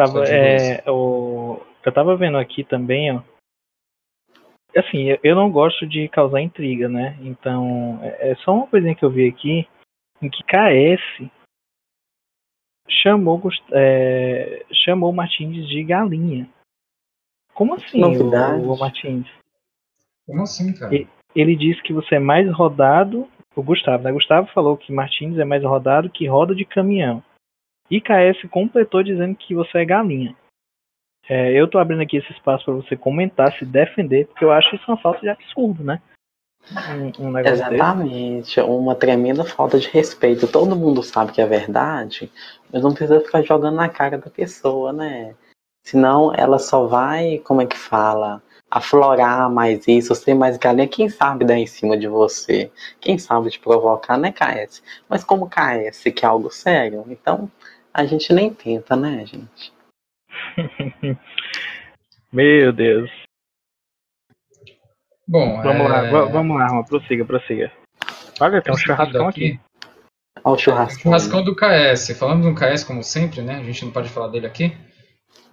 Tava, 0.00 0.24
é, 0.24 0.82
o, 0.90 1.60
eu 1.84 1.92
tava 1.92 2.16
vendo 2.16 2.38
aqui 2.38 2.64
também, 2.64 3.14
ó. 3.14 3.22
Assim, 4.74 5.08
eu 5.22 5.34
não 5.34 5.50
gosto 5.50 5.86
de 5.86 6.08
causar 6.08 6.40
intriga, 6.40 6.88
né? 6.88 7.18
Então, 7.20 7.98
é, 8.02 8.30
é 8.30 8.34
só 8.36 8.54
uma 8.54 8.66
coisinha 8.66 8.94
que 8.94 9.04
eu 9.04 9.10
vi 9.10 9.28
aqui 9.28 9.68
em 10.22 10.30
que 10.30 10.42
KS 10.44 11.28
chamou, 12.88 13.42
é, 13.72 14.64
chamou 14.72 15.12
Martins 15.12 15.68
de 15.68 15.84
galinha. 15.84 16.48
Como 17.52 17.74
assim, 17.74 18.02
o, 18.02 18.72
o 18.72 18.78
Martins? 18.78 19.26
Como 20.26 20.42
assim, 20.42 20.72
cara? 20.72 20.94
Ele, 20.94 21.08
ele 21.36 21.56
disse 21.56 21.82
que 21.82 21.92
você 21.92 22.14
é 22.14 22.20
mais 22.20 22.50
rodado. 22.50 23.28
O 23.54 23.62
Gustavo, 23.62 24.04
né? 24.04 24.12
Gustavo 24.12 24.46
falou 24.54 24.78
que 24.78 24.92
Martins 24.92 25.36
é 25.36 25.44
mais 25.44 25.62
rodado 25.62 26.08
que 26.08 26.26
roda 26.26 26.54
de 26.54 26.64
caminhão. 26.64 27.22
E 27.90 28.00
KS 28.00 28.48
completou 28.50 29.02
dizendo 29.02 29.34
que 29.34 29.54
você 29.54 29.78
é 29.78 29.84
galinha. 29.84 30.36
É, 31.28 31.52
eu 31.52 31.68
tô 31.68 31.78
abrindo 31.78 32.02
aqui 32.02 32.16
esse 32.16 32.32
espaço 32.32 32.64
para 32.64 32.74
você 32.74 32.96
comentar, 32.96 33.52
se 33.56 33.64
defender, 33.64 34.26
porque 34.26 34.44
eu 34.44 34.52
acho 34.52 34.74
isso 34.74 34.84
uma 34.88 34.96
falta 34.96 35.20
de 35.20 35.28
absurdo, 35.28 35.82
né? 35.84 36.00
Um, 37.18 37.28
um 37.28 37.38
Exatamente, 37.38 38.56
desse. 38.56 38.60
uma 38.60 38.94
tremenda 38.94 39.44
falta 39.44 39.78
de 39.78 39.88
respeito. 39.88 40.46
Todo 40.46 40.76
mundo 40.76 41.02
sabe 41.02 41.32
que 41.32 41.40
é 41.40 41.46
verdade, 41.46 42.30
mas 42.72 42.82
não 42.82 42.92
precisa 42.92 43.20
ficar 43.20 43.42
jogando 43.42 43.76
na 43.76 43.88
cara 43.88 44.18
da 44.18 44.30
pessoa, 44.30 44.92
né? 44.92 45.34
Senão 45.84 46.32
ela 46.34 46.58
só 46.58 46.86
vai, 46.86 47.38
como 47.38 47.62
é 47.62 47.66
que 47.66 47.76
fala, 47.76 48.42
aflorar 48.70 49.50
mais 49.50 49.88
isso, 49.88 50.14
ser 50.14 50.34
mais 50.34 50.56
galinha. 50.58 50.86
Quem 50.86 51.08
sabe 51.08 51.44
dar 51.44 51.56
em 51.56 51.66
cima 51.66 51.96
de 51.96 52.06
você? 52.06 52.70
Quem 53.00 53.18
sabe 53.18 53.50
te 53.50 53.58
provocar, 53.58 54.16
né, 54.16 54.32
KS? 54.32 54.82
Mas 55.08 55.24
como 55.24 55.50
KS 55.50 56.04
que 56.14 56.24
é 56.24 56.28
algo 56.28 56.50
sério, 56.50 57.04
então 57.08 57.50
a 57.92 58.04
gente 58.04 58.32
nem 58.32 58.52
tenta, 58.52 58.96
né, 58.96 59.24
gente? 59.26 59.72
Meu 62.32 62.72
Deus. 62.72 63.10
Bom, 65.26 65.62
vamos 65.62 65.86
é... 65.86 65.88
lá, 65.88 66.24
vamos 66.24 66.56
lá, 66.56 66.66
Roma, 66.68 66.84
prossiga, 66.84 67.24
prossiga. 67.24 67.72
Olha, 68.40 68.62
tem 68.62 68.72
um 68.72 68.76
churrascão 68.76 69.28
aqui. 69.28 69.46
aqui. 69.46 69.60
Olha 70.42 70.54
o 70.54 70.58
churrascão. 70.58 71.02
churrascão 71.02 71.44
do 71.44 71.54
KS. 71.54 72.16
Falando 72.18 72.48
do 72.48 72.54
KS, 72.54 72.84
como 72.84 73.02
sempre, 73.02 73.42
né? 73.42 73.56
A 73.56 73.62
gente 73.62 73.84
não 73.84 73.92
pode 73.92 74.08
falar 74.08 74.28
dele 74.28 74.46
aqui. 74.46 74.76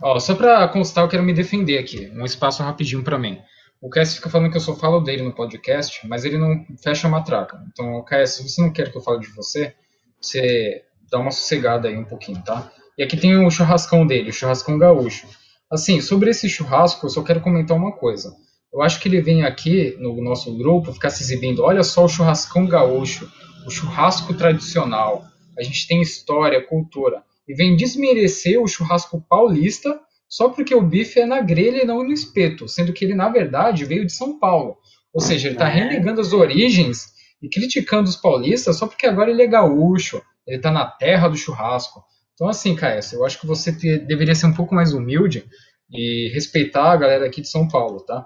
Ó, 0.01 0.17
só 0.20 0.36
pra 0.36 0.67
constar, 0.67 1.03
eu 1.03 1.10
quero 1.10 1.24
me 1.24 1.34
defender 1.34 1.77
aqui. 1.77 2.10
Um 2.15 2.25
espaço 2.25 2.63
rapidinho 2.63 3.03
pra 3.03 3.17
mim. 3.17 3.41
O 3.82 3.89
KS 3.89 4.15
fica 4.15 4.29
falando 4.29 4.50
que 4.50 4.58
eu 4.58 4.62
só 4.62 4.75
falo 4.75 5.00
dele 5.00 5.22
no 5.22 5.34
podcast, 5.34 6.08
mas 6.08 6.25
ele 6.25 6.38
não 6.38 6.65
fecha 6.82 7.08
a 7.08 7.12
matraca. 7.12 7.63
Então, 7.72 8.03
KS, 8.03 8.36
se 8.36 8.50
você 8.50 8.62
não 8.62 8.72
quer 8.72 8.91
que 8.91 8.98
eu 8.98 9.01
fale 9.01 9.20
de 9.20 9.27
você, 9.27 9.75
você 10.20 10.84
dá 11.11 11.19
uma 11.19 11.31
sossegada 11.31 11.87
aí 11.87 11.97
um 11.97 12.05
pouquinho, 12.05 12.41
tá? 12.43 12.71
E 12.97 13.03
aqui 13.03 13.15
tem 13.15 13.37
o 13.37 13.49
churrascão 13.51 14.05
dele, 14.05 14.29
o 14.29 14.33
churrascão 14.33 14.77
gaúcho. 14.77 15.27
Assim, 15.71 16.01
sobre 16.01 16.29
esse 16.29 16.49
churrasco, 16.49 17.05
eu 17.05 17.09
só 17.09 17.21
quero 17.21 17.41
comentar 17.41 17.75
uma 17.75 17.91
coisa. 17.91 18.33
Eu 18.73 18.81
acho 18.81 18.99
que 18.99 19.07
ele 19.07 19.21
vem 19.21 19.43
aqui 19.43 19.95
no 19.99 20.21
nosso 20.21 20.55
grupo 20.57 20.93
ficar 20.93 21.09
se 21.09 21.23
exibindo. 21.23 21.63
Olha 21.63 21.83
só 21.83 22.05
o 22.05 22.09
churrascão 22.09 22.65
gaúcho, 22.65 23.29
o 23.65 23.69
churrasco 23.69 24.33
tradicional. 24.33 25.25
A 25.57 25.63
gente 25.63 25.87
tem 25.87 26.01
história, 26.01 26.65
cultura. 26.65 27.23
E 27.47 27.53
vem 27.53 27.75
desmerecer 27.75 28.61
o 28.61 28.67
churrasco 28.67 29.23
paulista 29.29 29.99
só 30.29 30.49
porque 30.49 30.75
o 30.75 30.81
bife 30.81 31.19
é 31.19 31.25
na 31.25 31.39
grelha 31.39 31.83
e 31.83 31.85
não 31.85 32.03
no 32.03 32.11
espeto, 32.11 32.67
sendo 32.67 32.91
que 32.91 33.05
ele, 33.05 33.15
na 33.15 33.29
verdade, 33.29 33.85
veio 33.85 34.05
de 34.05 34.11
São 34.11 34.37
Paulo. 34.37 34.77
Ou 35.13 35.21
seja, 35.21 35.47
ele 35.47 35.55
está 35.55 35.69
é. 35.69 35.73
renegando 35.73 36.19
as 36.19 36.33
origens 36.33 37.13
e 37.41 37.47
criticando 37.49 38.09
os 38.09 38.15
paulistas 38.15 38.77
só 38.77 38.87
porque 38.87 39.05
agora 39.05 39.31
ele 39.31 39.41
é 39.41 39.47
gaúcho, 39.47 40.21
ele 40.48 40.58
está 40.58 40.72
na 40.72 40.86
terra 40.86 41.27
do 41.27 41.36
churrasco. 41.38 42.04
Então, 42.34 42.48
assim, 42.48 42.75
KS, 42.75 43.13
eu 43.13 43.25
acho 43.25 43.39
que 43.39 43.46
você 43.46 43.75
te, 43.75 43.98
deveria 44.00 44.34
ser 44.34 44.46
um 44.46 44.54
pouco 44.54 44.74
mais 44.74 44.94
humilde 44.94 45.46
e 45.92 46.30
respeitar 46.34 46.92
a 46.92 46.98
galera 46.98 47.25
aqui 47.25 47.42
de 47.42 47.50
São 47.50 47.68
Paulo, 47.68 48.01
tá? 48.01 48.25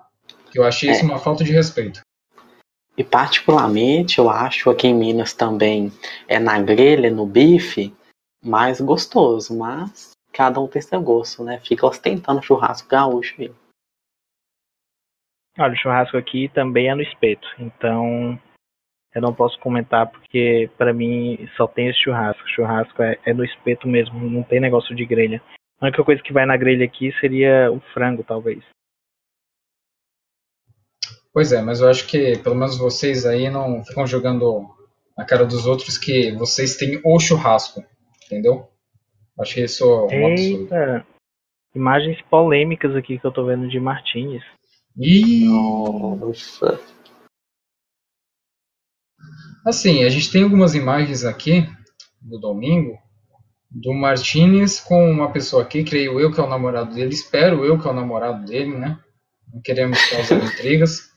Que 0.52 0.60
eu 0.60 0.64
achei 0.64 0.90
é. 0.90 0.92
isso 0.92 1.04
uma 1.06 1.18
falta 1.18 1.44
de 1.44 1.52
respeito. 1.52 2.02
E 2.98 3.04
particularmente, 3.04 4.20
eu 4.20 4.30
acho 4.30 4.70
aqui 4.70 4.88
em 4.88 4.94
Minas 4.94 5.34
também 5.34 5.92
é 6.28 6.38
na 6.38 6.62
grelha, 6.62 7.10
no 7.10 7.26
bife, 7.26 7.96
mais 8.44 8.82
gostoso, 8.82 9.58
mas 9.58 10.12
cada 10.34 10.60
um 10.60 10.68
tem 10.68 10.82
seu 10.82 11.02
gosto, 11.02 11.44
né? 11.44 11.60
Fica 11.64 11.86
ostentando 11.86 12.44
churrasco 12.44 12.90
gaúcho 12.90 13.36
aí. 13.40 13.52
Olha, 15.58 15.74
o 15.74 15.78
churrasco 15.78 16.18
aqui 16.18 16.50
também 16.50 16.90
é 16.90 16.96
no 16.96 17.02
espeto, 17.02 17.48
então 17.60 18.40
eu 19.14 19.22
não 19.22 19.34
posso 19.34 19.60
comentar 19.60 20.10
porque 20.10 20.70
para 20.78 20.94
mim 20.94 21.48
só 21.58 21.68
tem 21.68 21.90
esse 21.90 22.00
churrasco. 22.00 22.48
Churrasco 22.50 23.02
é, 23.04 23.18
é 23.26 23.34
no 23.34 23.44
espeto 23.44 23.88
mesmo, 23.88 24.20
não 24.30 24.44
tem 24.44 24.60
negócio 24.60 24.96
de 24.96 25.06
grelha. 25.06 25.42
A 25.80 25.86
única 25.86 26.04
coisa 26.04 26.22
que 26.22 26.34
vai 26.34 26.46
na 26.46 26.56
grelha 26.56 26.86
aqui 26.86 27.12
seria 27.20 27.72
o 27.72 27.80
frango, 27.94 28.24
talvez. 28.24 28.64
Pois 31.34 31.52
é, 31.52 31.62
mas 31.62 31.80
eu 31.80 31.90
acho 31.90 32.08
que 32.08 32.38
pelo 32.40 32.56
menos 32.56 32.78
vocês 32.78 33.26
aí 33.26 33.50
não 33.50 33.84
ficam 33.84 34.06
jogando 34.06 34.70
na 35.18 35.26
cara 35.26 35.46
dos 35.46 35.66
outros 35.66 35.98
que 35.98 36.32
vocês 36.34 36.76
têm 36.76 37.02
o 37.04 37.20
churrasco, 37.20 37.84
entendeu? 38.26 38.68
Acho 39.40 39.56
que 39.56 39.62
isso 39.62 39.84
é 40.12 40.18
um 40.18 40.36
Eita. 40.36 41.06
Imagens 41.74 42.22
polêmicas 42.24 42.96
aqui 42.96 43.18
que 43.18 43.26
eu 43.26 43.32
tô 43.32 43.46
vendo 43.46 43.68
de 43.68 43.80
Martins. 43.80 44.44
Ih! 44.98 45.46
Nossa! 45.46 46.80
Assim, 49.66 50.04
a 50.04 50.10
gente 50.10 50.32
tem 50.32 50.44
algumas 50.44 50.74
imagens 50.74 51.24
aqui 51.24 51.68
do 52.22 52.40
domingo 52.40 52.98
do 53.70 53.94
Martinez 53.94 54.80
com 54.80 55.10
uma 55.10 55.32
pessoa 55.32 55.64
aqui, 55.64 55.84
creio 55.84 56.20
eu 56.20 56.32
que 56.32 56.40
é 56.40 56.44
o 56.44 56.50
namorado 56.50 56.94
dele, 56.94 57.14
espero 57.14 57.64
eu 57.64 57.80
que 57.80 57.88
é 57.88 57.92
o 57.92 57.94
namorado 57.94 58.46
dele, 58.46 58.78
né? 58.78 59.00
Não 59.54 59.62
queremos 59.62 59.98
causar 60.10 60.44
intrigas. 60.44 61.10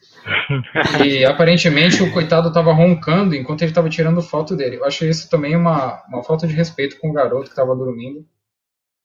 E 1.04 1.24
aparentemente 1.24 2.02
o 2.02 2.12
coitado 2.12 2.48
estava 2.48 2.72
roncando 2.72 3.34
enquanto 3.34 3.62
ele 3.62 3.70
estava 3.70 3.90
tirando 3.90 4.22
foto 4.22 4.56
dele. 4.56 4.76
Eu 4.76 4.84
achei 4.84 5.10
isso 5.10 5.28
também 5.28 5.56
uma, 5.56 6.02
uma 6.08 6.22
falta 6.22 6.46
de 6.46 6.54
respeito 6.54 6.98
com 6.98 7.10
o 7.10 7.12
garoto 7.12 7.44
que 7.44 7.50
estava 7.50 7.74
dormindo. 7.74 8.24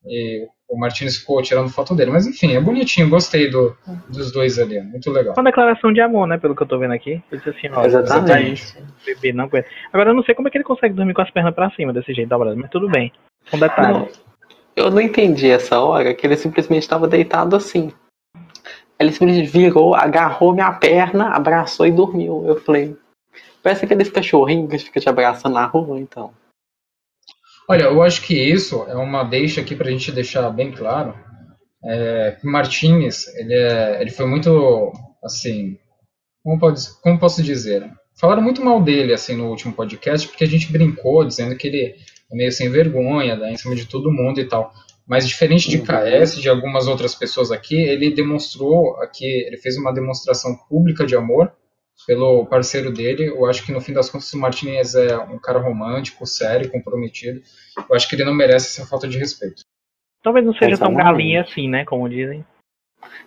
E 0.05 0.47
o 0.69 0.77
Martins 0.77 1.17
ficou 1.17 1.41
tirando 1.41 1.69
foto 1.69 1.95
dele. 1.95 2.11
Mas 2.11 2.27
enfim, 2.27 2.55
é 2.55 2.61
bonitinho, 2.61 3.09
gostei 3.09 3.49
do, 3.49 3.75
dos 4.07 4.31
dois 4.31 4.59
ali, 4.59 4.77
é 4.77 4.83
muito 4.83 5.09
legal. 5.11 5.33
Uma 5.35 5.43
declaração 5.43 5.91
de 5.91 5.99
amor, 5.99 6.27
né, 6.27 6.37
pelo 6.37 6.55
que 6.55 6.61
eu 6.61 6.67
tô 6.67 6.77
vendo 6.77 6.93
aqui. 6.93 7.21
Ele 7.31 7.41
disse 7.43 7.49
assim, 7.49 7.69
ó, 7.73 7.83
Exatamente. 7.83 8.77
Bebê 9.05 9.33
não 9.33 9.49
Agora 9.91 10.11
eu 10.11 10.13
não 10.13 10.23
sei 10.23 10.35
como 10.35 10.47
é 10.47 10.51
que 10.51 10.57
ele 10.57 10.63
consegue 10.63 10.93
dormir 10.93 11.13
com 11.13 11.21
as 11.21 11.31
pernas 11.31 11.55
para 11.55 11.71
cima 11.71 11.91
desse 11.91 12.13
jeito, 12.13 12.29
dobrado, 12.29 12.55
mas 12.55 12.69
tudo 12.69 12.87
bem. 12.87 13.11
Um 13.51 13.57
detalhe. 13.57 13.93
Não, 13.93 14.07
eu 14.75 14.91
não 14.91 15.01
entendi 15.01 15.49
essa 15.49 15.79
hora 15.79 16.13
que 16.13 16.25
ele 16.25 16.37
simplesmente 16.37 16.83
estava 16.83 17.07
deitado 17.07 17.55
assim. 17.55 17.91
Ele 18.99 19.11
simplesmente 19.11 19.49
virou, 19.49 19.95
agarrou 19.95 20.53
minha 20.53 20.71
perna, 20.73 21.29
abraçou 21.29 21.87
e 21.87 21.91
dormiu. 21.91 22.43
Eu 22.45 22.59
falei, 22.61 22.95
parece 23.63 23.85
aqueles 23.85 24.09
cachorrinhos 24.09 24.69
que 24.69 24.77
fica 24.79 24.99
te 24.99 25.09
abraçando 25.09 25.53
na 25.53 25.65
rua, 25.65 25.99
então. 25.99 26.31
Olha, 27.69 27.83
eu 27.83 28.01
acho 28.01 28.23
que 28.23 28.33
isso 28.33 28.83
é 28.87 28.95
uma 28.95 29.23
deixa 29.23 29.61
aqui 29.61 29.75
para 29.75 29.89
a 29.89 29.91
gente 29.91 30.11
deixar 30.11 30.49
bem 30.49 30.71
claro. 30.71 31.13
É, 31.85 32.35
Martins, 32.43 33.27
ele, 33.35 33.53
é, 33.53 34.01
ele 34.01 34.09
foi 34.09 34.25
muito, 34.25 34.91
assim, 35.23 35.77
como, 36.43 36.59
pode, 36.59 36.81
como 37.03 37.19
posso 37.19 37.43
dizer? 37.43 37.87
Falaram 38.19 38.41
muito 38.41 38.65
mal 38.65 38.81
dele, 38.81 39.13
assim, 39.13 39.35
no 39.35 39.49
último 39.49 39.71
podcast, 39.71 40.27
porque 40.27 40.43
a 40.43 40.47
gente 40.47 40.71
brincou 40.71 41.23
dizendo 41.23 41.55
que 41.55 41.67
ele 41.67 41.95
é 42.31 42.35
meio 42.35 42.51
sem 42.51 42.71
vergonha, 42.71 43.37
dá 43.37 43.51
em 43.51 43.57
cima 43.57 43.75
de 43.75 43.85
todo 43.85 44.11
mundo 44.11 44.39
e 44.39 44.45
tal. 44.45 44.73
Mas 45.07 45.27
diferente 45.27 45.69
de. 45.69 45.77
KS, 45.77 46.41
de 46.41 46.49
algumas 46.49 46.87
outras 46.87 47.13
pessoas 47.13 47.51
aqui, 47.51 47.75
ele 47.75 48.15
demonstrou 48.15 48.95
aqui, 48.97 49.25
ele 49.25 49.57
fez 49.57 49.77
uma 49.77 49.93
demonstração 49.93 50.55
pública 50.67 51.05
de 51.05 51.15
amor 51.15 51.51
pelo 52.09 52.43
parceiro 52.47 52.91
dele. 52.91 53.27
Eu 53.27 53.45
acho 53.45 53.63
que 53.63 53.71
no 53.71 53.79
fim 53.79 53.93
das 53.93 54.09
contas 54.09 54.33
o 54.33 54.39
Martinez 54.39 54.95
é 54.95 55.15
um 55.15 55.37
cara 55.37 55.59
romântico, 55.59 56.25
sério, 56.25 56.71
comprometido. 56.71 57.39
Eu 57.87 57.95
acho 57.95 58.09
que 58.09 58.15
ele 58.15 58.25
não 58.25 58.33
merece 58.33 58.81
essa 58.81 58.89
falta 58.89 59.07
de 59.07 59.15
respeito. 59.15 59.61
Talvez 60.23 60.43
não 60.43 60.55
seja 60.55 60.75
tão 60.75 60.95
galinha 60.95 61.41
assim, 61.41 61.69
né? 61.69 61.85
Como 61.85 62.09
dizem. 62.09 62.43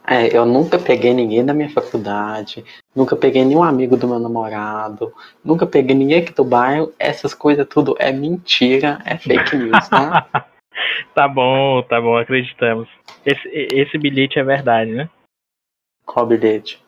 É, 0.05 0.37
eu 0.37 0.45
nunca 0.45 0.81
peguei 0.81 1.15
ninguém 1.15 1.47
da 1.47 1.55
minha 1.55 1.71
faculdade, 1.71 2.65
nunca 2.93 3.15
peguei 3.15 3.45
nenhum 3.45 3.63
amigo 3.63 3.97
do 3.97 4.09
meu 4.09 4.19
namorado, 4.19 5.15
nunca 5.45 5.65
peguei 5.65 5.95
ninguém 5.95 6.19
aqui 6.19 6.35
do 6.35 6.45
bairro. 6.45 6.93
Essas 6.99 7.33
coisas 7.33 7.65
tudo 7.69 7.95
é 8.01 8.11
mentira, 8.11 9.01
é 9.07 9.17
fake 9.17 9.57
news, 9.59 9.89
tá? 9.89 10.27
tá 11.15 11.29
bom, 11.29 11.85
tá 11.85 12.01
bom, 12.01 12.17
acreditamos. 12.17 12.89
Esse, 13.25 13.49
esse 13.49 13.97
bilhete 13.97 14.41
é 14.41 14.43
verdade, 14.43 14.91
né? 14.91 15.09
Qual 16.05 16.27
bilhete? 16.27 16.82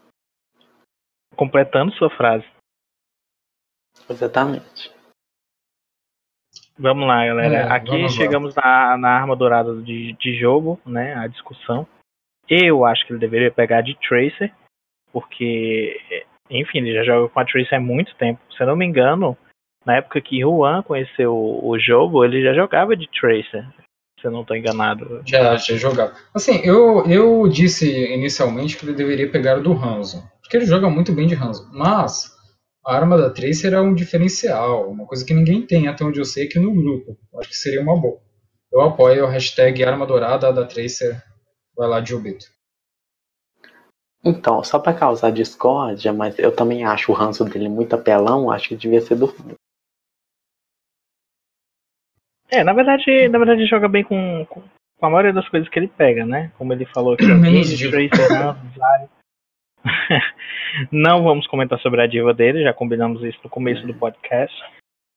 Completando 1.36 1.92
sua 1.94 2.10
frase. 2.10 2.44
Exatamente. 4.08 4.92
Vamos 6.78 7.06
lá, 7.06 7.24
galera. 7.24 7.54
É, 7.54 7.62
Aqui 7.70 8.08
chegamos 8.08 8.54
na, 8.54 8.96
na 8.98 9.10
arma 9.10 9.36
dourada 9.36 9.74
de, 9.82 10.12
de 10.14 10.38
jogo, 10.38 10.80
né? 10.84 11.14
A 11.14 11.26
discussão. 11.26 11.86
Eu 12.48 12.84
acho 12.84 13.06
que 13.06 13.12
ele 13.12 13.20
deveria 13.20 13.50
pegar 13.50 13.80
de 13.80 13.96
Tracer, 13.96 14.52
porque, 15.12 15.98
enfim, 16.50 16.78
ele 16.78 16.94
já 16.94 17.04
joga 17.04 17.28
com 17.28 17.40
a 17.40 17.44
Tracer 17.44 17.78
há 17.78 17.80
muito 17.80 18.14
tempo. 18.16 18.40
Se 18.52 18.62
eu 18.62 18.66
não 18.66 18.76
me 18.76 18.84
engano, 18.84 19.36
na 19.86 19.96
época 19.96 20.20
que 20.20 20.40
Juan 20.40 20.82
conheceu 20.82 21.34
o 21.34 21.78
jogo, 21.78 22.24
ele 22.24 22.42
já 22.42 22.52
jogava 22.52 22.96
de 22.96 23.08
Tracer. 23.08 23.66
Se 24.20 24.26
eu 24.26 24.30
não 24.30 24.42
estou 24.42 24.56
enganado. 24.56 25.22
Já, 25.26 25.56
já 25.56 25.76
jogava. 25.76 26.14
Assim, 26.34 26.60
eu, 26.64 27.06
eu 27.06 27.48
disse 27.48 27.88
inicialmente 28.12 28.76
que 28.76 28.84
ele 28.84 28.94
deveria 28.94 29.30
pegar 29.30 29.58
o 29.58 29.62
do 29.62 29.72
Hanzo, 29.72 30.28
porque 30.44 30.58
ele 30.58 30.66
joga 30.66 30.88
muito 30.88 31.12
bem 31.12 31.26
de 31.26 31.34
Hanzo. 31.34 31.68
Mas 31.72 32.30
a 32.86 32.94
arma 32.94 33.18
da 33.18 33.30
Tracer 33.30 33.72
é 33.72 33.80
um 33.80 33.94
diferencial, 33.94 34.90
uma 34.90 35.06
coisa 35.06 35.24
que 35.24 35.34
ninguém 35.34 35.66
tem, 35.66 35.88
até 35.88 36.04
onde 36.04 36.20
eu 36.20 36.24
sei, 36.24 36.44
aqui 36.44 36.58
no 36.58 36.72
grupo. 36.72 37.18
Acho 37.38 37.48
que 37.48 37.56
seria 37.56 37.80
uma 37.80 38.00
boa. 38.00 38.20
Eu 38.72 38.80
apoio 38.82 39.24
o 39.24 39.28
hashtag 39.28 39.84
Arma 39.84 40.06
Dourada 40.06 40.52
da 40.52 40.64
Tracer 40.64 41.22
Vai 41.76 41.88
lá, 41.88 42.04
Gilbito. 42.04 42.46
Então, 44.24 44.62
só 44.62 44.78
para 44.78 44.94
causar 44.94 45.30
discórdia, 45.30 46.12
mas 46.12 46.38
eu 46.38 46.54
também 46.54 46.84
acho 46.84 47.12
o 47.12 47.14
ranço 47.14 47.44
dele 47.44 47.68
muito 47.68 47.94
apelão, 47.94 48.50
acho 48.50 48.68
que 48.68 48.76
devia 48.76 49.00
ser 49.00 49.16
do 49.16 49.34
É, 52.48 52.62
na 52.64 52.72
verdade, 52.72 53.28
na 53.28 53.38
verdade 53.38 53.66
joga 53.66 53.88
bem 53.88 54.04
com, 54.04 54.46
com, 54.48 54.62
a 55.02 55.10
maioria 55.10 55.32
das 55.32 55.48
coisas 55.48 55.68
que 55.68 55.78
ele 55.78 55.88
pega, 55.88 56.24
né? 56.24 56.52
Como 56.56 56.72
ele 56.72 56.86
falou 56.86 57.14
aqui, 57.14 57.26
Menos 57.26 57.68
Tracer, 57.76 58.28
Não 60.90 61.22
vamos 61.22 61.46
comentar 61.46 61.78
sobre 61.80 62.02
a 62.02 62.06
diva 62.06 62.32
dele, 62.32 62.62
já 62.62 62.72
combinamos 62.72 63.22
isso 63.22 63.38
no 63.44 63.50
começo 63.50 63.86
do 63.86 63.94
podcast. 63.94 64.54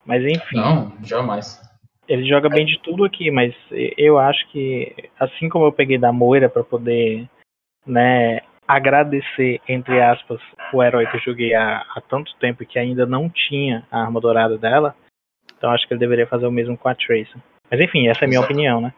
Mas 0.06 0.24
enfim. 0.24 0.58
Não, 0.58 0.94
jamais. 1.04 1.62
Ele 2.08 2.26
joga 2.28 2.48
bem 2.48 2.66
de 2.66 2.80
tudo 2.80 3.04
aqui, 3.04 3.30
mas 3.30 3.54
eu 3.98 4.18
acho 4.18 4.48
que, 4.50 4.96
assim 5.20 5.50
como 5.50 5.66
eu 5.66 5.74
peguei 5.74 5.98
da 5.98 6.12
Moira 6.14 6.48
para 6.48 6.64
poder, 6.64 7.28
né, 7.86 8.40
agradecer, 8.66 9.60
entre 9.68 10.02
aspas, 10.02 10.40
o 10.72 10.82
herói 10.82 11.06
que 11.08 11.18
eu 11.18 11.22
joguei 11.22 11.54
há, 11.54 11.80
há 11.80 12.02
tanto 12.02 12.34
tempo 12.36 12.66
que 12.66 12.80
ainda 12.80 13.06
não 13.06 13.30
tinha 13.30 13.86
a 13.92 14.02
arma 14.02 14.22
dourada 14.22 14.58
dela, 14.58 14.96
então 15.58 15.72
acho 15.72 15.86
que 15.88 15.94
ele 15.94 16.00
deveria 16.00 16.28
fazer 16.28 16.46
o 16.46 16.52
mesmo 16.52 16.78
com 16.78 16.88
a 16.88 16.96
Tracer. 16.96 17.42
Mas 17.70 17.82
enfim, 17.82 18.08
essa 18.08 18.24
é 18.24 18.26
a 18.26 18.28
minha 18.28 18.40
Exato. 18.40 18.54
opinião, 18.54 18.80
né? 18.80 18.94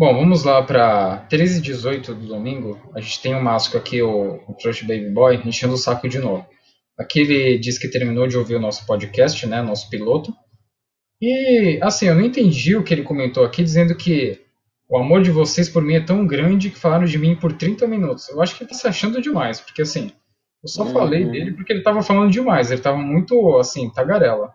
Bom, 0.00 0.14
vamos 0.14 0.44
lá 0.44 0.62
para 0.62 1.18
13 1.28 1.58
e 1.58 1.60
18 1.60 2.14
do 2.14 2.26
domingo. 2.26 2.80
A 2.94 3.02
gente 3.02 3.20
tem 3.20 3.34
o 3.34 3.36
um 3.36 3.42
Masco 3.42 3.76
aqui, 3.76 4.00
o, 4.00 4.36
o 4.48 4.54
Crush 4.54 4.80
Baby 4.80 5.10
Boy, 5.10 5.42
enchendo 5.44 5.74
o 5.74 5.76
saco 5.76 6.08
de 6.08 6.18
novo. 6.18 6.46
Aqui 6.98 7.20
ele 7.20 7.58
diz 7.58 7.76
que 7.76 7.86
terminou 7.86 8.26
de 8.26 8.38
ouvir 8.38 8.54
o 8.54 8.60
nosso 8.60 8.86
podcast, 8.86 9.46
né, 9.46 9.60
nosso 9.60 9.90
piloto, 9.90 10.32
e, 11.20 11.78
assim, 11.82 12.06
eu 12.06 12.14
não 12.14 12.22
entendi 12.22 12.74
o 12.74 12.82
que 12.82 12.94
ele 12.94 13.02
comentou 13.02 13.44
aqui, 13.44 13.62
dizendo 13.62 13.94
que 13.94 14.40
o 14.88 14.96
amor 14.96 15.20
de 15.20 15.30
vocês 15.30 15.68
por 15.68 15.82
mim 15.82 15.96
é 15.96 16.00
tão 16.00 16.26
grande 16.26 16.70
que 16.70 16.78
falaram 16.78 17.04
de 17.04 17.18
mim 17.18 17.36
por 17.36 17.52
30 17.52 17.86
minutos. 17.86 18.30
Eu 18.30 18.40
acho 18.40 18.56
que 18.56 18.62
ele 18.62 18.70
tá 18.70 18.76
se 18.76 18.88
achando 18.88 19.20
demais, 19.20 19.60
porque, 19.60 19.82
assim, 19.82 20.10
eu 20.62 20.68
só 20.70 20.84
uhum. 20.84 20.94
falei 20.94 21.26
dele 21.26 21.52
porque 21.52 21.74
ele 21.74 21.82
tava 21.82 22.00
falando 22.00 22.32
demais. 22.32 22.70
Ele 22.70 22.80
tava 22.80 22.96
muito, 22.96 23.58
assim, 23.58 23.90
tagarela. 23.90 24.50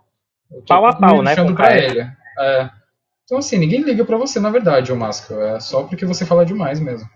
Pau 0.67 0.87
a 0.87 0.95
pau, 0.95 1.21
né? 1.21 1.35
pra 1.53 1.77
ele. 1.77 1.99
É. 2.39 2.84
Então, 3.25 3.39
assim, 3.39 3.57
ninguém 3.57 3.81
liga 3.81 4.05
pra 4.05 4.17
você, 4.17 4.39
na 4.39 4.51
verdade, 4.51 4.93
o 4.93 4.95
Máscara. 4.95 5.57
É 5.57 5.59
só 5.59 5.83
porque 5.87 6.05
você 6.05 6.25
fala 6.25 6.45
demais 6.45 6.79
mesmo. 6.79 7.09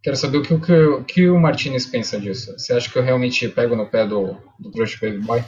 Quero 0.00 0.16
saber 0.16 0.38
o 0.38 0.42
que, 0.42 0.54
o 0.54 1.04
que, 1.04 1.28
o 1.28 1.40
Martinez 1.40 1.84
pensa 1.84 2.20
disso. 2.20 2.52
Você 2.56 2.72
acha 2.72 2.90
que 2.90 2.96
eu 2.96 3.02
realmente 3.02 3.48
pego 3.48 3.74
no 3.74 3.90
pé 3.90 4.06
do, 4.06 4.34
do 4.60 4.70
Crush 4.70 4.98
Baby 5.00 5.18
Boy? 5.18 5.40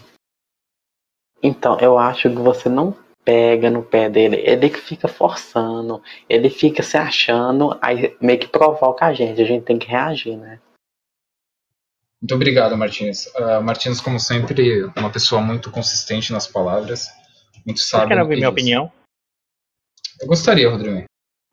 Então, 1.40 1.78
eu 1.78 1.96
acho 1.96 2.28
que 2.28 2.36
você 2.36 2.68
não 2.68 2.96
pega 3.24 3.70
no 3.70 3.84
pé 3.84 4.10
dele. 4.10 4.42
Ele 4.44 4.68
que 4.68 4.80
fica 4.80 5.06
forçando, 5.06 6.02
ele 6.28 6.50
fica 6.50 6.82
se 6.82 6.96
achando, 6.96 7.78
aí 7.80 8.16
meio 8.20 8.40
que 8.40 8.48
provoca 8.48 9.06
a 9.06 9.14
gente. 9.14 9.40
A 9.40 9.44
gente 9.44 9.64
tem 9.64 9.78
que 9.78 9.86
reagir, 9.86 10.36
né? 10.36 10.60
Muito 12.20 12.34
obrigado, 12.34 12.76
Martins. 12.76 13.26
Uh, 13.26 13.62
Martins, 13.62 14.00
como 14.00 14.20
sempre, 14.20 14.84
uma 14.96 15.10
pessoa 15.10 15.40
muito 15.40 15.70
consistente 15.70 16.32
nas 16.32 16.46
palavras, 16.46 17.08
muito 17.64 17.80
sábio. 17.80 18.08
Você 18.08 18.14
quer 18.14 18.22
ouvir 18.22 18.36
minha 18.36 18.50
opinião? 18.50 18.92
Eu 20.20 20.26
gostaria, 20.26 20.68
Rodrigo. 20.68 21.04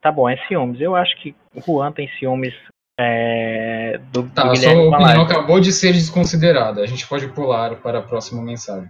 Tá 0.02 0.12
bom, 0.12 0.28
é 0.28 0.36
ciúmes. 0.48 0.82
Eu 0.82 0.96
acho 0.96 1.16
que 1.22 1.34
o 1.56 1.62
Juan 1.62 1.92
tem 1.92 2.10
ciúmes 2.20 2.54
é, 3.00 4.00
do, 4.12 4.28
tá, 4.30 4.44
do 4.44 4.52
Guilherme 4.52 4.90
sua 4.90 4.98
opinião 4.98 5.22
acabou 5.22 5.60
de 5.60 5.72
ser 5.72 5.94
desconsiderada. 5.94 6.82
A 6.82 6.88
gente 6.88 7.08
pode 7.08 7.28
pular 7.30 7.76
para 7.78 8.00
a 8.00 8.02
próxima 8.04 8.42
mensagem. 8.42 8.90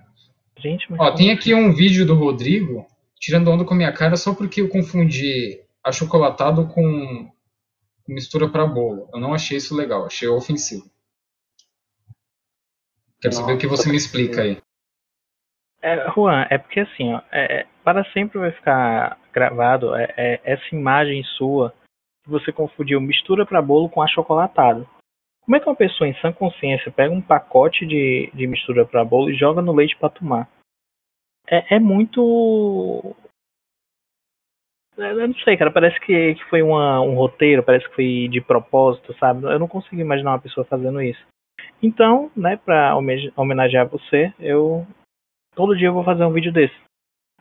Gente, 0.57 0.87
Ó, 0.97 1.11
tem 1.11 1.31
aqui 1.31 1.53
um 1.53 1.73
vídeo 1.73 2.05
do 2.05 2.15
Rodrigo 2.15 2.87
tirando 3.19 3.49
onda 3.49 3.63
com 3.63 3.73
a 3.73 3.77
minha 3.77 3.91
cara 3.91 4.15
só 4.15 4.33
porque 4.33 4.61
eu 4.61 4.69
confundi 4.69 5.59
achocolatado 5.83 6.67
com 6.67 7.29
mistura 8.07 8.49
para 8.49 8.65
bolo. 8.65 9.09
Eu 9.13 9.19
não 9.19 9.33
achei 9.33 9.57
isso 9.57 9.75
legal, 9.75 10.05
achei 10.05 10.27
ofensivo. 10.27 10.89
Quero 13.21 13.34
Nossa, 13.34 13.41
saber 13.41 13.53
o 13.53 13.60
que 13.60 13.67
você 13.67 13.89
me 13.89 13.97
explica 13.97 14.41
aí. 14.41 14.58
É, 15.82 16.10
Juan, 16.12 16.47
é 16.49 16.58
porque 16.58 16.82
assim, 16.82 17.13
ó, 17.13 17.21
é, 17.32 17.62
é, 17.62 17.67
para 17.84 18.03
sempre 18.12 18.39
vai 18.39 18.51
ficar 18.51 19.19
gravado 19.32 19.95
é, 19.95 20.13
é 20.17 20.41
essa 20.43 20.75
imagem 20.75 21.23
sua 21.23 21.73
você 22.27 22.51
confundiu 22.51 22.99
mistura 22.99 23.45
para 23.45 23.62
bolo 23.62 23.89
com 23.89 24.01
achocolatado. 24.01 24.88
Como 25.41 25.56
é 25.56 25.60
que 25.60 25.69
uma 25.69 25.75
pessoa 25.75 26.08
em 26.08 26.13
sã 26.15 26.32
consciência 26.34 26.91
pega 26.91 27.13
um 27.13 27.21
pacote 27.21 27.86
de, 27.86 28.30
de 28.34 28.45
mistura 28.45 28.86
para 28.86 29.06
bolo 29.06 29.30
e 29.30 29.38
joga 29.38 29.62
no 29.62 29.73
leite 29.73 29.95
para 29.95 30.10
tomar? 30.10 30.49
É, 31.49 31.75
é 31.75 31.80
muito. 31.80 33.15
Eu 34.97 35.27
não 35.27 35.36
sei, 35.36 35.56
cara. 35.56 35.71
Parece 35.71 35.97
que, 36.01 36.36
que 36.36 36.43
foi 36.49 36.62
uma, 36.62 36.99
um 36.99 37.15
roteiro, 37.15 37.63
parece 37.63 37.88
que 37.88 37.95
foi 37.95 38.27
de 38.30 38.41
propósito, 38.41 39.15
sabe? 39.17 39.45
Eu 39.45 39.58
não 39.58 39.67
consigo 39.67 40.01
imaginar 40.01 40.32
uma 40.32 40.41
pessoa 40.41 40.65
fazendo 40.65 41.01
isso. 41.01 41.25
Então, 41.82 42.32
né, 42.36 42.58
pra 42.58 42.95
homenagear 43.36 43.88
você, 43.88 44.34
eu. 44.39 44.86
Todo 45.56 45.75
dia 45.75 45.88
eu 45.88 45.93
vou 45.93 46.03
fazer 46.03 46.23
um 46.23 46.32
vídeo 46.32 46.51
desse, 46.51 46.75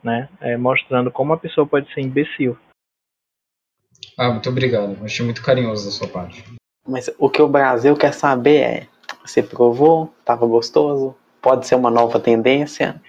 né? 0.03 0.27
É, 0.41 0.57
mostrando 0.57 1.11
como 1.11 1.33
a 1.33 1.37
pessoa 1.37 1.67
pode 1.67 1.91
ser 1.93 2.01
imbecil. 2.01 2.57
Ah, 4.17 4.31
muito 4.31 4.49
obrigado. 4.49 4.97
Achei 5.03 5.23
muito 5.23 5.43
carinhoso 5.43 5.85
da 5.85 5.91
sua 5.91 6.07
parte. 6.07 6.43
Mas 6.87 7.09
o 7.19 7.29
que 7.29 7.41
o 7.41 7.47
Brasil 7.47 7.95
quer 7.95 8.13
saber 8.13 8.61
é: 8.61 8.87
você 9.23 9.43
provou? 9.43 10.13
Tava 10.25 10.45
gostoso? 10.45 11.15
Pode 11.41 11.67
ser 11.67 11.75
uma 11.75 11.91
nova 11.91 12.19
tendência? 12.19 13.01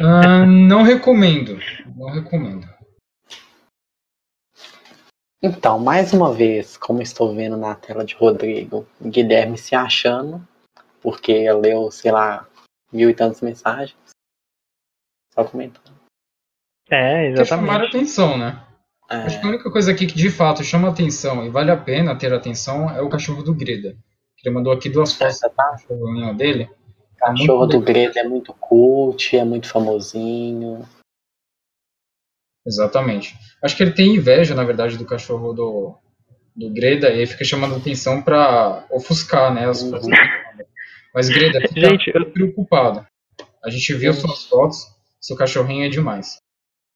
Ah, 0.00 0.46
não 0.46 0.82
recomendo. 0.82 1.58
Não 1.96 2.10
recomendo. 2.10 2.66
Então, 5.42 5.78
mais 5.78 6.12
uma 6.14 6.32
vez, 6.32 6.76
como 6.76 7.02
estou 7.02 7.34
vendo 7.34 7.56
na 7.56 7.74
tela 7.74 8.04
de 8.04 8.14
Rodrigo, 8.14 8.86
Guilherme 9.02 9.58
se 9.58 9.74
achando, 9.74 10.46
porque 11.04 11.52
leu, 11.52 11.90
sei 11.90 12.10
lá, 12.10 12.48
mil 12.90 13.10
e 13.10 13.14
tantas 13.14 13.42
mensagens. 13.42 13.94
Só 15.34 15.44
comentando. 15.44 15.92
É, 16.90 17.28
exatamente. 17.28 17.36
Quer 17.36 17.46
chamar 17.46 17.80
a 17.82 17.86
atenção, 17.86 18.38
né? 18.38 18.66
É... 19.10 19.16
Acho 19.16 19.38
que 19.38 19.46
a 19.46 19.50
única 19.50 19.70
coisa 19.70 19.92
aqui 19.92 20.06
que 20.06 20.14
de 20.14 20.30
fato 20.30 20.64
chama 20.64 20.88
atenção 20.88 21.44
e 21.44 21.50
vale 21.50 21.70
a 21.70 21.76
pena 21.76 22.16
ter 22.16 22.32
atenção 22.32 22.88
é 22.90 23.02
o 23.02 23.10
cachorro 23.10 23.42
do 23.42 23.54
Greda. 23.54 23.94
Ele 24.42 24.54
mandou 24.54 24.72
aqui 24.72 24.88
duas 24.88 25.12
fotos 25.12 25.40
do 25.40 25.50
cachorrinho 25.50 26.34
dele. 26.34 26.64
O 26.64 27.16
tá 27.18 27.26
cachorro 27.26 27.66
do 27.66 27.80
Greda 27.80 28.20
é 28.20 28.24
muito 28.24 28.54
cult, 28.54 29.36
é 29.36 29.44
muito 29.44 29.68
famosinho. 29.68 30.86
Exatamente. 32.66 33.34
Acho 33.62 33.76
que 33.76 33.82
ele 33.82 33.92
tem 33.92 34.14
inveja, 34.14 34.54
na 34.54 34.64
verdade, 34.64 34.96
do 34.96 35.04
cachorro 35.04 35.52
do, 35.52 35.98
do 36.56 36.70
Greda 36.70 37.10
e 37.10 37.26
fica 37.26 37.44
chamando 37.44 37.76
atenção 37.76 38.22
para 38.22 38.86
ofuscar 38.90 39.52
né, 39.52 39.68
as 39.68 39.82
uhum. 39.82 39.98
Mas 41.14 41.28
Greda 41.28 41.60
fica 41.68 41.88
gente, 41.88 42.10
eu... 42.14 42.26
preocupado. 42.30 43.06
A 43.64 43.70
gente 43.70 43.94
viu 43.94 44.12
suas 44.12 44.44
fotos, 44.46 44.86
seu 45.20 45.36
cachorrinho 45.36 45.86
é 45.86 45.88
demais. 45.88 46.36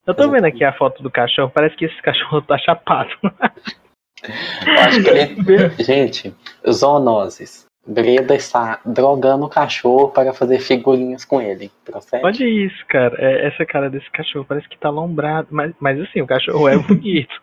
Eu 0.06 0.14
tô 0.14 0.28
vendo 0.30 0.46
aqui 0.46 0.64
a 0.64 0.72
foto 0.72 1.02
do 1.02 1.10
cachorro, 1.10 1.50
parece 1.54 1.76
que 1.76 1.84
esse 1.84 2.02
cachorro 2.02 2.42
tá 2.42 2.58
chapado. 2.58 3.10
Eu 3.22 4.82
acho 4.82 5.02
que 5.02 5.10
ele. 5.10 5.70
Gente, 5.84 6.34
zoonoses. 6.68 7.66
Breda 7.86 8.34
está 8.34 8.80
drogando 8.84 9.46
o 9.46 9.48
cachorro 9.48 10.10
para 10.10 10.34
fazer 10.34 10.58
figurinhas 10.60 11.24
com 11.24 11.40
ele. 11.40 11.70
Procede? 11.84 12.24
Olha 12.24 12.44
isso, 12.44 12.84
cara. 12.86 13.16
É, 13.18 13.46
essa 13.46 13.64
cara 13.64 13.88
desse 13.88 14.10
cachorro 14.10 14.44
parece 14.46 14.68
que 14.68 14.78
tá 14.78 14.90
lombrado. 14.90 15.48
Mas, 15.50 15.74
mas 15.80 15.98
assim, 16.00 16.20
o 16.20 16.26
cachorro 16.26 16.68
é 16.68 16.76
bonito. 16.86 17.34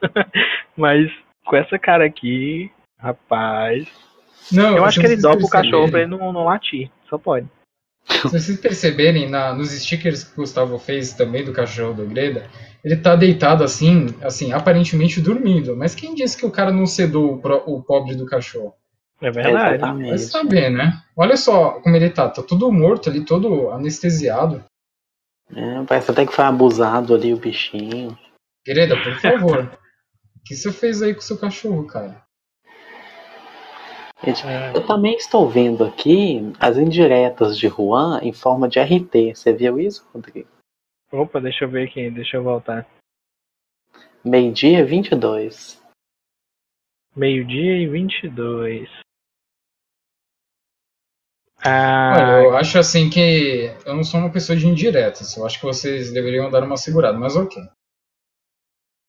mas 0.78 1.12
com 1.46 1.56
essa 1.56 1.80
cara 1.80 2.06
aqui, 2.06 2.72
rapaz. 3.00 3.88
Não, 4.52 4.78
Eu 4.78 4.86
acho 4.86 5.00
que 5.00 5.06
ele 5.06 5.18
dobra 5.18 5.46
o 5.46 5.50
cachorro 5.50 5.90
pra 5.90 6.02
ele 6.02 6.10
não, 6.10 6.32
não 6.32 6.44
latir. 6.46 6.90
Só 7.10 7.18
pode. 7.18 7.48
Se 8.08 8.28
vocês 8.30 8.60
perceberem 8.60 9.28
na- 9.30 9.54
nos 9.54 9.72
stickers 9.72 10.24
que 10.24 10.34
o 10.34 10.36
Gustavo 10.44 10.78
fez 10.78 11.14
também 11.14 11.44
do 11.44 11.52
cachorro 11.52 11.94
do 11.94 12.06
Greda, 12.06 12.48
ele 12.84 12.96
tá 12.98 13.16
deitado 13.16 13.64
assim, 13.64 14.08
assim, 14.22 14.52
aparentemente 14.54 15.20
dormindo. 15.20 15.76
Mas 15.76 15.96
quem 15.96 16.14
disse 16.14 16.38
que 16.38 16.46
o 16.46 16.52
cara 16.52 16.72
não 16.72 16.86
sedou 16.86 17.34
o, 17.34 17.38
pro- 17.42 17.64
o 17.66 17.82
pobre 17.82 18.16
do 18.16 18.26
cachorro? 18.28 18.76
É 19.22 19.32
verdade. 19.32 19.56
Vai 19.58 19.74
Exatamente. 19.76 20.20
saber, 20.20 20.70
né? 20.70 21.02
Olha 21.18 21.36
só 21.38 21.80
como 21.82 21.96
ele 21.96 22.10
tá, 22.12 22.30
tá 22.30 22.44
todo 22.44 22.72
morto 22.72 23.10
ali, 23.10 23.26
todo 23.26 23.72
anestesiado. 23.72 24.64
É, 25.56 25.84
parece 25.88 26.12
até 26.12 26.26
que 26.26 26.34
foi 26.34 26.46
abusado 26.46 27.16
ali 27.16 27.34
o 27.34 27.38
bichinho. 27.38 28.16
Greda, 28.66 28.96
por 29.02 29.14
favor. 29.20 29.72
o 30.36 30.44
que 30.46 30.56
você 30.56 30.72
fez 30.72 31.02
aí 31.02 31.14
com 31.14 31.22
o 31.22 31.24
seu 31.24 31.38
cachorro, 31.38 31.86
cara? 31.88 32.24
É. 34.24 34.76
eu 34.76 34.86
também 34.88 35.16
estou 35.16 35.50
vendo 35.50 35.84
aqui 35.84 36.40
as 36.60 36.78
indiretas 36.78 37.58
de 37.58 37.68
Juan 37.68 38.20
em 38.24 38.32
forma 38.32 38.68
de 38.68 38.80
RT. 38.80 39.36
Você 39.36 39.52
viu 39.52 39.80
isso, 39.80 40.08
Rodrigo? 40.14 40.48
Opa, 41.12 41.40
deixa 41.40 41.66
eu 41.66 41.70
ver 41.70 41.88
aqui, 41.88 42.10
deixa 42.10 42.38
eu 42.38 42.44
voltar. 42.44 42.88
Meio-dia 44.24 44.86
22. 44.86 45.82
Meio-dia 47.16 47.78
e 47.78 47.88
22. 47.88 48.90
Ah, 51.64 52.14
Olha, 52.14 52.44
eu 52.44 52.58
acho 52.58 52.78
assim 52.78 53.10
que 53.10 53.72
eu 53.86 53.96
não 53.96 54.04
sou 54.04 54.20
uma 54.20 54.32
pessoa 54.32 54.58
de 54.58 54.68
indiretas. 54.68 55.36
Eu 55.36 55.46
acho 55.46 55.60
que 55.60 55.66
vocês 55.66 56.12
deveriam 56.12 56.50
dar 56.50 56.64
uma 56.64 56.78
segurada, 56.78 57.18
mas 57.18 57.36
ok. 57.36 57.62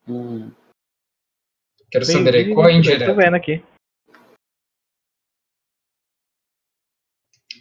Hum. 0.09 0.51
Quero 1.91 2.05
saber 2.05 2.35
aí 2.35 2.55
qual 2.55 2.69
é 2.69 2.73
a 2.73 2.77
22, 2.77 2.79
indireta. 2.79 3.13
Tô 3.13 3.21
vendo 3.21 3.35
aqui. 3.35 3.63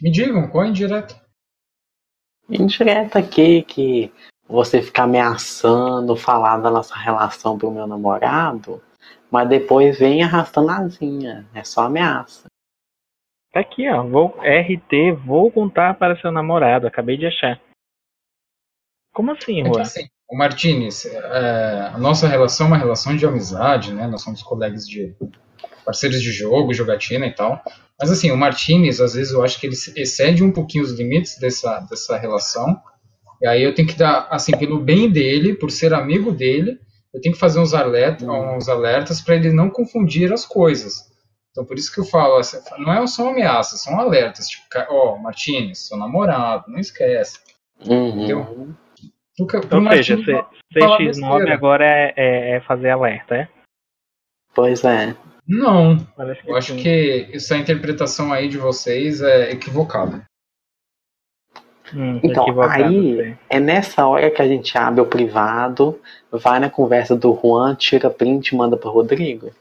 Me 0.06 0.12
digam, 0.12 0.46
qual 0.46 0.62
é 0.62 0.68
indireta? 0.68 1.20
Indireta 2.48 3.18
aqui 3.18 3.62
que 3.64 4.12
você 4.48 4.80
fica 4.80 5.02
ameaçando 5.02 6.14
falar 6.14 6.58
da 6.58 6.70
nossa 6.70 6.94
relação 6.94 7.58
pro 7.58 7.72
meu 7.72 7.88
namorado, 7.88 8.80
mas 9.28 9.48
depois 9.48 9.98
vem 9.98 10.22
arrastando 10.22 10.70
asinha. 10.70 11.44
É 11.52 11.64
só 11.64 11.86
ameaça. 11.86 12.46
Tá 13.52 13.58
aqui, 13.58 13.88
ó. 13.90 14.04
Vou, 14.04 14.28
RT, 14.38 15.10
vou 15.26 15.50
contar 15.50 15.94
para 15.94 16.16
seu 16.20 16.30
namorado. 16.30 16.86
Acabei 16.86 17.16
de 17.16 17.26
achar. 17.26 17.60
Como 19.12 19.32
assim, 19.32 19.62
É 19.62 19.64
Juan? 19.64 19.82
assim, 19.82 20.06
o 20.30 20.38
Martinez, 20.38 21.04
é, 21.06 21.90
a 21.92 21.98
nossa 21.98 22.28
relação 22.28 22.66
é 22.66 22.70
uma 22.70 22.78
relação 22.78 23.16
de 23.16 23.26
amizade, 23.26 23.92
né? 23.92 24.06
Nós 24.06 24.22
somos 24.22 24.40
colegas 24.40 24.86
de 24.86 25.16
parceiros 25.84 26.22
de 26.22 26.30
jogo, 26.30 26.72
jogatina 26.72 27.26
e 27.26 27.34
tal. 27.34 27.60
Mas 27.98 28.10
assim, 28.10 28.30
o 28.30 28.36
Martinez, 28.36 29.00
às 29.00 29.14
vezes 29.14 29.32
eu 29.32 29.42
acho 29.42 29.58
que 29.58 29.66
ele 29.66 29.76
excede 29.96 30.42
um 30.44 30.52
pouquinho 30.52 30.84
os 30.84 30.92
limites 30.92 31.38
dessa, 31.38 31.80
dessa 31.80 32.16
relação. 32.18 32.78
E 33.40 33.46
aí 33.46 33.62
eu 33.62 33.74
tenho 33.74 33.88
que 33.88 33.94
dar, 33.94 34.28
assim, 34.30 34.52
pelo 34.56 34.78
bem 34.78 35.10
dele, 35.10 35.54
por 35.54 35.70
ser 35.70 35.92
amigo 35.94 36.30
dele, 36.32 36.78
eu 37.14 37.20
tenho 37.20 37.34
que 37.34 37.40
fazer 37.40 37.58
uns, 37.58 37.72
alerta, 37.72 38.24
uns 38.26 38.68
alertas 38.68 39.20
para 39.22 39.36
ele 39.36 39.50
não 39.52 39.70
confundir 39.70 40.32
as 40.32 40.44
coisas. 40.44 41.06
Então 41.50 41.64
por 41.64 41.78
isso 41.78 41.92
que 41.92 42.00
eu 42.00 42.04
falo, 42.04 42.36
assim, 42.36 42.58
não 42.78 42.92
é 42.92 43.06
só 43.06 43.30
ameaças, 43.30 43.80
são 43.82 43.98
alertas. 43.98 44.46
Tipo, 44.48 44.64
ó, 44.90 45.16
Martinez, 45.16 45.86
seu 45.88 45.96
namorado, 45.96 46.64
não 46.70 46.78
esquece. 46.78 47.38
Uhum. 47.86 48.08
Entendeu? 48.24 48.74
Pro 49.36 49.78
Ou 49.82 49.90
seja, 49.92 50.16
Martinez, 50.16 50.24
C- 50.24 50.80
falar 50.80 50.98
CX9 50.98 51.06
besteira. 51.06 51.54
agora 51.54 51.84
é, 51.86 52.12
é- 52.16 52.56
é 52.56 52.60
fazer 52.60 52.90
alerta, 52.90 53.34
é? 53.36 53.48
Pois 54.54 54.82
é. 54.84 55.14
Não, 55.48 55.96
eu 56.46 56.56
acho 56.56 56.74
sim. 56.74 56.82
que 56.82 57.28
essa 57.32 57.56
interpretação 57.56 58.32
aí 58.32 58.48
de 58.48 58.58
vocês 58.58 59.20
é 59.20 59.52
equivocada. 59.52 60.24
Hum, 61.94 62.18
tô 62.20 62.26
Então, 62.28 62.60
aí- 62.62 63.16
sei. 63.16 63.36
É 63.48 63.60
nessa 63.60 64.04
hora 64.06 64.28
que 64.30 64.42
a 64.42 64.48
gente 64.48 64.76
abre 64.76 65.00
o 65.00 65.06
privado, 65.06 66.00
vai 66.32 66.58
na 66.58 66.68
conversa 66.68 67.14
do 67.14 67.32
Juan, 67.40 67.76
tira 67.76 68.10
print 68.10 68.48
e 68.48 68.56
manda 68.56 68.76
pro 68.76 68.90
Rodrigo. 68.90 69.52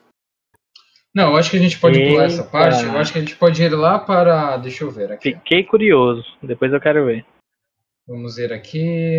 Não, 1.13 1.29
eu 1.31 1.37
acho 1.37 1.51
que 1.51 1.57
a 1.57 1.59
gente 1.61 1.79
pode 1.79 1.97
pular 2.03 2.25
essa 2.25 2.41
Eita. 2.41 2.49
parte. 2.51 2.83
Eu 2.83 2.97
acho 2.97 3.13
que 3.13 3.19
a 3.19 3.21
gente 3.21 3.35
pode 3.37 3.61
ir 3.61 3.69
lá 3.69 3.99
para. 3.99 4.57
Deixa 4.57 4.83
eu 4.83 4.91
ver 4.91 5.11
aqui. 5.13 5.33
Fiquei 5.35 5.63
curioso. 5.63 6.25
Depois 6.41 6.73
eu 6.73 6.81
quero 6.81 7.05
ver. 7.05 7.23
Vamos 8.07 8.35
ver 8.35 8.51
aqui. 8.51 9.17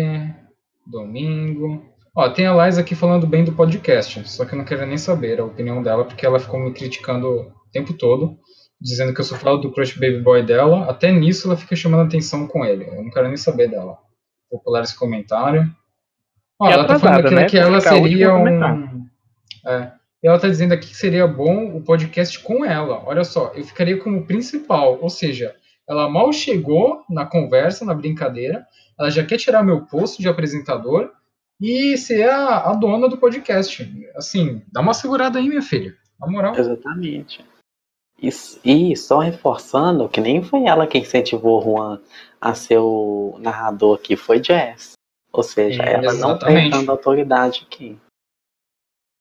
Domingo. 0.85 1.83
Ó, 2.17 2.27
tem 2.29 2.47
a 2.47 2.65
Liza 2.65 2.81
aqui 2.81 2.95
falando 2.95 3.27
bem 3.27 3.45
do 3.45 3.53
podcast. 3.53 4.27
Só 4.27 4.43
que 4.43 4.55
eu 4.55 4.57
não 4.57 4.65
quero 4.65 4.83
nem 4.87 4.97
saber 4.97 5.39
a 5.39 5.45
opinião 5.45 5.83
dela, 5.83 6.03
porque 6.03 6.25
ela 6.25 6.39
ficou 6.39 6.59
me 6.59 6.73
criticando 6.73 7.27
o 7.27 7.51
tempo 7.71 7.93
todo, 7.93 8.39
dizendo 8.81 9.13
que 9.13 9.21
eu 9.21 9.23
sou 9.23 9.37
falo 9.37 9.57
do 9.57 9.71
crush 9.71 9.93
baby 9.93 10.19
boy 10.19 10.43
dela. 10.43 10.89
Até 10.89 11.11
nisso 11.11 11.47
ela 11.47 11.55
fica 11.55 11.75
chamando 11.75 12.07
atenção 12.07 12.47
com 12.47 12.65
ele. 12.65 12.87
Eu 12.87 13.03
não 13.03 13.11
quero 13.11 13.27
nem 13.27 13.37
saber 13.37 13.69
dela. 13.69 13.99
Vou 14.49 14.59
pular 14.59 14.81
esse 14.81 14.97
comentário. 14.97 15.71
Ó, 16.59 16.67
E 16.67 16.71
ela 16.71 16.85
tá 16.85 16.97
falando 16.97 17.19
atrasada, 17.19 17.41
aqui 17.41 17.43
né? 17.43 17.49
que 17.51 17.57
ela 17.59 17.79
seria 17.79 18.33
um. 18.33 19.05
É. 19.67 19.91
E 20.23 20.27
ela 20.27 20.39
tá 20.39 20.47
dizendo 20.47 20.73
aqui 20.73 20.87
que 20.87 20.97
seria 20.97 21.27
bom 21.27 21.77
o 21.77 21.83
podcast 21.83 22.39
com 22.39 22.65
ela. 22.65 23.03
Olha 23.05 23.23
só, 23.23 23.51
eu 23.53 23.63
ficaria 23.63 23.95
como 23.99 24.25
principal. 24.25 24.97
Ou 24.99 25.09
seja, 25.11 25.55
ela 25.87 26.09
mal 26.09 26.33
chegou 26.33 27.03
na 27.07 27.27
conversa, 27.27 27.85
na 27.85 27.93
brincadeira. 27.93 28.65
Ela 28.99 29.11
já 29.11 29.23
quer 29.23 29.37
tirar 29.37 29.61
meu 29.61 29.85
posto 29.85 30.19
de 30.19 30.27
apresentador 30.27 31.11
e 31.59 31.97
ser 31.97 32.29
a, 32.29 32.69
a 32.71 32.73
dona 32.73 33.09
do 33.09 33.17
podcast. 33.17 33.89
Assim, 34.15 34.61
dá 34.71 34.81
uma 34.81 34.93
segurada 34.93 35.39
aí, 35.39 35.47
minha 35.47 35.61
filha. 35.61 35.95
Na 36.19 36.27
moral. 36.27 36.55
Exatamente. 36.55 37.43
E, 38.21 38.29
e 38.65 38.95
só 38.95 39.19
reforçando 39.19 40.09
que 40.09 40.19
nem 40.19 40.41
foi 40.43 40.65
ela 40.65 40.87
quem 40.87 41.01
incentivou 41.01 41.59
o 41.59 41.63
Juan 41.63 42.01
a 42.41 42.53
ser 42.55 42.79
o 42.79 43.37
narrador 43.39 43.97
aqui, 43.97 44.15
foi 44.15 44.43
Jess. 44.43 44.93
Ou 45.31 45.43
seja, 45.43 45.83
É, 45.83 45.93
ela 45.93 46.13
não 46.13 46.31
exatamente. 46.31 46.71
tem 46.71 46.79
tanta 46.79 46.91
autoridade 46.91 47.67
aqui. 47.67 47.97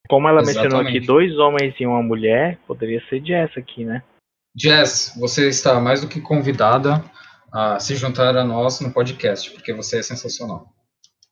Como 0.08 0.28
ela 0.28 0.40
mencionou 0.40 0.66
Exatamente. 0.66 0.98
aqui 0.98 1.06
dois 1.06 1.36
homens 1.36 1.74
e 1.78 1.86
uma 1.86 2.02
mulher, 2.02 2.58
poderia 2.66 3.02
ser 3.08 3.24
Jess 3.24 3.56
aqui, 3.58 3.84
né? 3.84 4.02
Jess, 4.56 5.14
você 5.18 5.48
está 5.48 5.78
mais 5.80 6.00
do 6.00 6.08
que 6.08 6.20
convidada 6.20 7.04
a 7.52 7.78
se 7.80 7.94
juntar 7.96 8.36
a 8.36 8.44
nós 8.44 8.80
no 8.80 8.92
podcast, 8.92 9.50
porque 9.50 9.72
você 9.72 9.98
é 9.98 10.02
sensacional. 10.02 10.72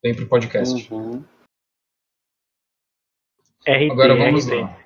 Vem 0.04 0.14
pro 0.14 0.28
podcast. 0.28 0.92
Uhum. 0.92 1.24
RT, 3.66 3.90
Agora 3.90 4.14
vamos 4.16 4.46
RT. 4.46 4.60
lá. 4.60 4.78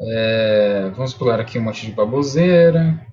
É, 0.00 0.90
vamos 0.90 1.14
pular 1.14 1.40
aqui 1.40 1.58
um 1.58 1.62
monte 1.62 1.86
de 1.86 1.92
baboseira. 1.92 3.04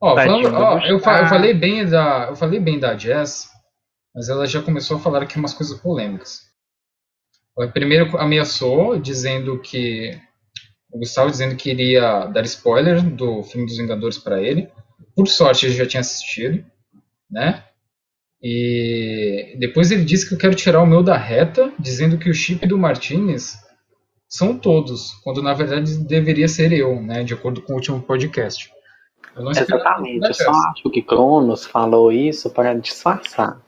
Ó, 0.00 0.14
Tadinho 0.14 0.50
falando- 0.50 0.80
do 0.80 0.84
ó, 0.84 0.86
eu, 0.86 0.98
fa- 1.00 1.22
eu 1.22 1.26
falei 1.28 1.52
bem 1.52 1.84
da, 1.88 2.26
eu 2.30 2.36
falei 2.36 2.60
bem 2.60 2.78
da 2.78 2.96
Jess, 2.96 3.48
mas 4.14 4.28
ela 4.28 4.46
já 4.46 4.62
começou 4.62 4.96
a 4.96 5.00
falar 5.00 5.22
aqui 5.22 5.36
umas 5.36 5.52
coisas 5.54 5.78
polêmicas. 5.80 6.42
Ela 7.58 7.70
primeiro 7.72 8.16
ameaçou, 8.18 8.98
dizendo 8.98 9.60
que 9.60 10.10
o 10.92 10.98
Gustavo 10.98 11.30
dizendo 11.30 11.56
que 11.56 11.70
iria 11.70 12.26
dar 12.26 12.44
spoiler 12.44 13.02
do 13.02 13.42
filme 13.42 13.66
dos 13.66 13.78
Vingadores 13.78 14.18
para 14.18 14.40
ele. 14.40 14.70
Por 15.14 15.26
sorte, 15.26 15.66
ele 15.66 15.74
já 15.74 15.86
tinha 15.86 16.00
assistido, 16.00 16.64
né? 17.30 17.64
E 18.42 19.56
depois 19.58 19.90
ele 19.90 20.04
disse 20.04 20.28
que 20.28 20.34
eu 20.34 20.38
quero 20.38 20.54
tirar 20.54 20.82
o 20.82 20.86
meu 20.86 21.02
da 21.02 21.16
reta, 21.16 21.72
dizendo 21.78 22.18
que 22.18 22.28
o 22.28 22.34
chip 22.34 22.66
do 22.66 22.78
Martinez 22.78 23.56
são 24.28 24.58
todos, 24.58 25.12
quando 25.22 25.42
na 25.42 25.54
verdade 25.54 26.04
deveria 26.04 26.48
ser 26.48 26.72
eu, 26.72 27.00
né? 27.00 27.24
De 27.24 27.34
acordo 27.34 27.62
com 27.62 27.72
o 27.72 27.76
último 27.76 28.02
podcast. 28.02 28.70
Eu 29.34 29.44
não 29.44 29.52
esperava 29.52 30.06
Exatamente. 30.06 30.26
Eu 30.26 30.34
só 30.34 30.50
acho 30.70 30.90
que 30.90 31.02
Cronos 31.02 31.66
falou 31.66 32.12
isso 32.12 32.50
para 32.50 32.74
disfarçar. 32.74 33.60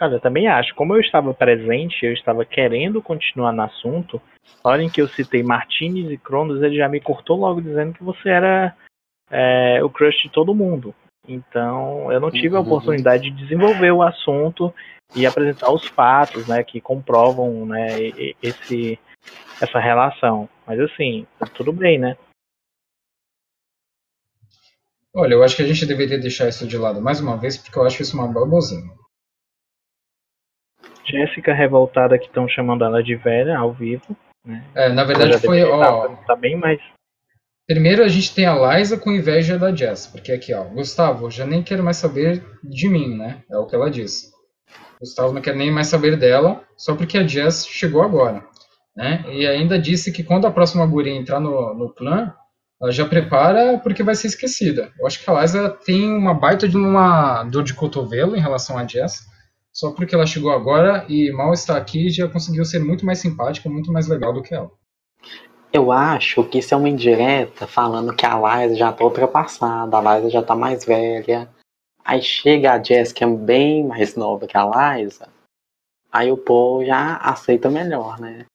Olha, 0.00 0.14
eu 0.14 0.20
também 0.20 0.46
acho. 0.46 0.74
Como 0.74 0.94
eu 0.94 1.00
estava 1.00 1.34
presente, 1.34 2.06
eu 2.06 2.12
estava 2.12 2.44
querendo 2.44 3.02
continuar 3.02 3.52
no 3.52 3.62
assunto. 3.62 4.20
Na 4.64 4.70
hora 4.70 4.82
em 4.82 4.88
que 4.88 5.02
eu 5.02 5.08
citei 5.08 5.42
Martinez 5.42 6.10
e 6.10 6.16
Cronos, 6.16 6.62
ele 6.62 6.76
já 6.76 6.88
me 6.88 7.00
cortou 7.00 7.36
logo 7.36 7.60
dizendo 7.60 7.94
que 7.94 8.04
você 8.04 8.28
era 8.28 8.76
é, 9.30 9.82
o 9.82 9.90
crush 9.90 10.22
de 10.22 10.30
todo 10.30 10.54
mundo. 10.54 10.94
Então, 11.28 12.10
eu 12.10 12.18
não 12.18 12.30
tive 12.30 12.56
a 12.56 12.60
Uhum. 12.60 12.66
oportunidade 12.66 13.30
de 13.30 13.36
desenvolver 13.36 13.92
o 13.92 14.02
assunto 14.02 14.74
e 15.14 15.26
apresentar 15.26 15.70
os 15.70 15.86
fatos, 15.86 16.48
né, 16.48 16.64
que 16.64 16.80
comprovam, 16.80 17.66
né, 17.66 17.98
esse 18.42 18.98
essa 19.60 19.78
relação. 19.78 20.48
Mas 20.66 20.78
assim, 20.80 21.26
tudo 21.54 21.72
bem, 21.72 21.98
né? 21.98 22.16
Olha, 25.14 25.34
eu 25.34 25.42
acho 25.42 25.56
que 25.56 25.62
a 25.62 25.66
gente 25.66 25.84
deveria 25.84 26.18
deixar 26.18 26.48
isso 26.48 26.66
de 26.66 26.78
lado 26.78 27.00
mais 27.00 27.20
uma 27.20 27.36
vez, 27.36 27.58
porque 27.58 27.76
eu 27.78 27.84
acho 27.84 28.02
isso 28.02 28.16
uma 28.16 28.32
babosinha. 28.32 28.96
Jéssica 31.04 31.52
revoltada 31.54 32.18
que 32.18 32.26
estão 32.26 32.48
chamando 32.48 32.84
ela 32.84 33.02
de 33.02 33.16
velha 33.16 33.58
ao 33.58 33.72
vivo, 33.72 34.16
Né? 34.44 34.62
É, 34.74 34.88
na 34.88 35.04
verdade 35.04 35.38
foi, 35.40 35.64
ó, 35.64 36.06
Tá, 36.08 36.16
tá 36.26 36.36
bem 36.36 36.56
mais. 36.56 36.80
Primeiro 37.68 38.02
a 38.02 38.08
gente 38.08 38.34
tem 38.34 38.46
a 38.46 38.78
Liza 38.78 38.96
com 38.96 39.12
inveja 39.12 39.58
da 39.58 39.74
Jess, 39.76 40.06
porque 40.06 40.32
aqui, 40.32 40.54
ó, 40.54 40.64
Gustavo, 40.64 41.30
já 41.30 41.44
nem 41.44 41.62
quero 41.62 41.84
mais 41.84 41.98
saber 41.98 42.42
de 42.64 42.88
mim, 42.88 43.14
né? 43.14 43.42
É 43.50 43.58
o 43.58 43.66
que 43.66 43.74
ela 43.74 43.90
diz. 43.90 44.32
Gustavo 44.98 45.34
não 45.34 45.42
quer 45.42 45.54
nem 45.54 45.70
mais 45.70 45.86
saber 45.88 46.16
dela, 46.16 46.64
só 46.78 46.96
porque 46.96 47.18
a 47.18 47.26
Jess 47.26 47.66
chegou 47.66 48.00
agora, 48.00 48.42
né? 48.96 49.22
E 49.30 49.46
ainda 49.46 49.78
disse 49.78 50.10
que 50.10 50.22
quando 50.22 50.46
a 50.46 50.50
próxima 50.50 50.86
guria 50.86 51.12
entrar 51.12 51.40
no, 51.40 51.74
no 51.74 51.92
clã, 51.92 52.32
ela 52.80 52.90
já 52.90 53.04
prepara 53.04 53.78
porque 53.78 54.02
vai 54.02 54.14
ser 54.14 54.28
esquecida. 54.28 54.90
Eu 54.98 55.06
acho 55.06 55.22
que 55.22 55.30
a 55.30 55.38
Liza 55.38 55.68
tem 55.84 56.10
uma 56.10 56.32
baita 56.32 56.66
de 56.66 56.76
uma 56.78 57.44
dor 57.44 57.64
de 57.64 57.74
cotovelo 57.74 58.34
em 58.34 58.40
relação 58.40 58.78
a 58.78 58.86
Jess, 58.86 59.26
só 59.70 59.90
porque 59.90 60.14
ela 60.14 60.24
chegou 60.24 60.52
agora 60.52 61.04
e 61.06 61.30
mal 61.32 61.52
está 61.52 61.76
aqui 61.76 62.08
já 62.08 62.26
conseguiu 62.28 62.64
ser 62.64 62.78
muito 62.78 63.04
mais 63.04 63.18
simpática, 63.18 63.68
muito 63.68 63.92
mais 63.92 64.08
legal 64.08 64.32
do 64.32 64.42
que 64.42 64.54
ela. 64.54 64.70
Eu 65.72 65.92
acho 65.92 66.44
que 66.44 66.58
isso 66.58 66.72
é 66.72 66.76
uma 66.76 66.88
indireta 66.88 67.66
falando 67.66 68.14
que 68.16 68.24
a 68.24 68.34
Liza 68.36 68.76
já 68.76 68.92
tá 68.92 69.04
ultrapassada, 69.04 69.98
a 69.98 70.16
Liza 70.16 70.30
já 70.30 70.42
tá 70.42 70.54
mais 70.54 70.84
velha. 70.84 71.48
Aí 72.04 72.22
chega 72.22 72.72
a 72.72 72.82
Jess, 72.82 73.12
que 73.12 73.22
é 73.22 73.26
bem 73.26 73.86
mais 73.86 74.16
nova 74.16 74.46
que 74.46 74.56
a 74.56 74.96
Liza, 74.96 75.28
aí 76.10 76.32
o 76.32 76.38
povo 76.38 76.84
já 76.84 77.16
aceita 77.16 77.68
melhor, 77.68 78.18
né? 78.18 78.46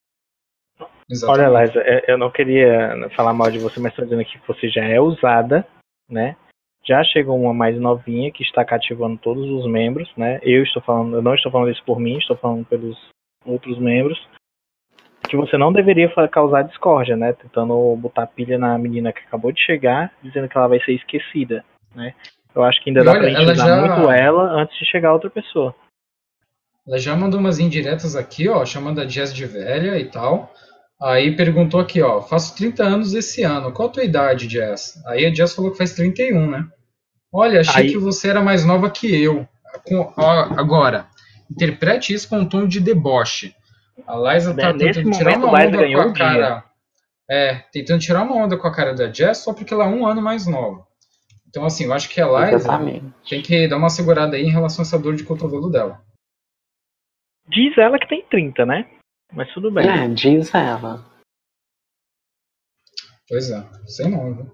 Olha, 1.28 1.48
Liza, 1.48 1.80
é, 1.82 2.12
eu 2.12 2.18
não 2.18 2.32
queria 2.32 3.10
falar 3.16 3.34
mal 3.34 3.52
de 3.52 3.60
você, 3.60 3.80
mas 3.80 3.92
estou 3.92 4.06
dizendo 4.06 4.26
que 4.26 4.40
você 4.48 4.68
já 4.70 4.84
é 4.84 5.00
usada, 5.00 5.68
né? 6.10 6.36
Já 6.84 7.04
chegou 7.04 7.40
uma 7.40 7.54
mais 7.54 7.80
novinha 7.80 8.32
que 8.32 8.42
está 8.42 8.66
cativando 8.66 9.20
todos 9.20 9.48
os 9.48 9.70
membros, 9.70 10.12
né? 10.18 10.40
Eu 10.42 10.64
estou 10.64 10.82
falando, 10.82 11.16
eu 11.16 11.22
não 11.22 11.36
estou 11.36 11.52
falando 11.52 11.72
isso 11.72 11.84
por 11.86 12.00
mim, 12.00 12.18
estou 12.18 12.36
falando 12.36 12.66
pelos 12.66 12.98
outros 13.46 13.78
membros 13.78 14.20
que 15.34 15.38
você 15.50 15.58
não 15.58 15.74
deveria 15.74 16.12
causar 16.32 16.62
discórdia, 16.64 17.16
né? 17.18 17.34
Tentando 17.34 17.96
botar 17.98 18.28
pilha 18.28 18.58
na 18.58 18.78
menina 18.78 19.12
que 19.12 19.20
acabou 19.20 19.52
de 19.52 19.60
chegar, 19.62 20.12
dizendo 20.22 20.48
que 20.48 20.58
ela 20.58 20.68
vai 20.68 20.80
ser 20.82 20.94
esquecida, 20.94 21.64
né? 21.96 22.14
Eu 22.56 22.64
acho 22.64 22.82
que 22.84 22.90
ainda 22.90 23.02
E 23.02 23.04
dá 23.04 23.12
olha, 23.12 23.20
pra 23.22 23.30
gente 23.30 23.52
usar 23.52 23.66
já- 23.68 23.78
muito 23.96 24.12
ela 24.12 24.44
antes 24.62 24.78
de 24.78 24.86
chegar 24.86 25.12
outra 25.14 25.30
pessoa. 25.30 25.74
Ela 26.88 27.00
já 27.00 27.16
mandou 27.16 27.40
umas 27.40 27.60
indiretas 27.60 28.16
aqui, 28.16 28.48
ó, 28.48 28.64
chamando 28.66 29.02
a 29.02 29.08
Jess 29.08 29.34
de 29.34 29.46
velha 29.46 29.98
e 29.98 30.06
tal. 30.06 30.54
Aí 31.02 31.36
perguntou 31.36 31.80
aqui, 31.80 32.02
ó, 32.02 32.22
faço 32.22 32.56
30 32.56 32.84
anos 32.84 33.14
esse 33.14 33.42
ano, 33.44 33.72
qual 33.72 33.88
a 33.90 33.92
tua 33.92 34.04
idade, 34.04 34.48
Jess? 34.48 35.02
Aí 35.08 35.26
a 35.26 35.34
Jess 35.34 35.56
falou 35.56 35.72
que 35.72 35.78
faz 35.78 35.94
31, 35.94 36.50
né? 36.50 36.66
Olha, 37.34 37.62
achei 37.62 37.84
Aí- 37.86 37.92
que 37.92 37.98
você 37.98 38.30
era 38.30 38.42
mais 38.42 38.64
nova 38.64 38.90
que 38.92 39.08
eu. 39.24 39.48
Com- 39.88 40.14
ó, 40.16 40.30
agora, 40.56 41.08
interprete 41.50 42.14
isso 42.14 42.30
com 42.30 42.38
um 42.40 42.46
tom 42.46 42.68
de 42.68 42.80
deboche. 42.80 43.56
A 44.08 44.16
Liza 44.16 44.56
tá 44.56 44.74
Nesse 44.74 45.04
tentando 45.04 45.18
tirar 45.18 45.38
uma 45.38 45.48
a 45.48 45.66
onda 45.66 45.94
com 45.94 46.02
a 46.02 46.14
cara. 46.14 46.64
É, 47.30 47.56
tentando 47.72 48.02
tirar 48.02 48.24
uma 48.24 48.36
onda 48.36 48.58
com 48.58 48.68
a 48.68 48.74
cara 48.74 48.94
da 48.94 49.12
Jess 49.12 49.40
só 49.40 49.54
porque 49.54 49.74
ela 49.74 49.86
é 49.86 49.88
um 49.88 50.06
ano 50.06 50.22
mais 50.22 50.46
nova. 50.46 50.86
Então, 51.48 51.66
assim, 51.66 51.86
eu 51.86 51.94
acho 51.94 52.10
que 52.10 52.20
a 52.20 52.26
Liza 52.26 52.56
Exatamente. 52.56 53.14
tem 53.30 53.42
que 53.42 53.68
dar 53.68 53.78
uma 53.78 53.90
segurada 53.90 54.36
aí 54.36 54.44
em 54.44 54.52
relação 54.52 54.84
a 54.84 54.88
essa 54.88 54.98
dor 54.98 55.16
de 55.16 55.24
cotovelo 55.24 55.70
dela. 55.70 56.04
Diz 57.48 57.78
ela 57.78 58.00
que 58.00 58.08
tem 58.08 58.26
30, 58.26 58.66
né? 58.66 58.90
Mas 59.32 59.54
tudo 59.54 59.72
bem. 59.72 59.88
É, 59.88 60.08
diz 60.08 60.54
ela. 60.54 61.06
Pois 63.28 63.52
é, 63.52 63.64
sei 63.86 64.10
não, 64.10 64.34
viu? 64.34 64.52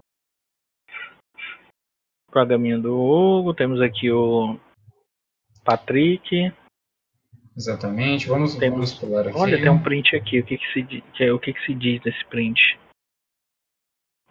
Programinha 2.30 2.78
do 2.78 2.94
Hugo, 2.94 3.54
temos 3.54 3.80
aqui 3.80 4.10
o 4.10 4.58
Patrick. 5.64 6.52
Exatamente. 7.56 8.28
Vamos, 8.28 8.54
Temos- 8.54 8.92
vamos 8.92 8.94
pular 8.94 9.28
aqui. 9.28 9.36
Olha, 9.38 9.58
tem 9.58 9.68
um 9.68 9.82
print 9.82 10.14
aqui. 10.16 10.40
O 10.40 10.44
que 10.46 10.56
que 10.58 10.72
se, 10.72 10.82
que 10.84 11.24
é- 11.24 11.32
o 11.32 11.38
que 11.38 11.52
que 11.52 11.64
se 11.66 11.74
diz 11.74 12.00
nesse 12.04 12.24
print? 12.26 12.60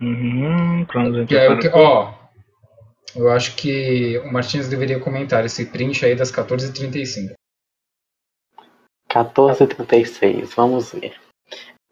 Uhum, 0.02 0.86
Que 1.28 1.36
é 1.36 1.58
que, 1.58 1.68
ó, 1.70 2.14
eu 3.16 3.30
acho 3.32 3.56
que 3.58 4.18
o 4.20 4.32
Martins 4.32 4.70
deveria 4.70 5.00
comentar 5.00 5.44
esse 5.46 5.66
print 5.66 6.06
aí 6.06 6.16
das 6.16 6.32
14h35. 6.32 7.34
1436, 9.14 10.54
vamos 10.54 10.94
ver. 10.94 11.20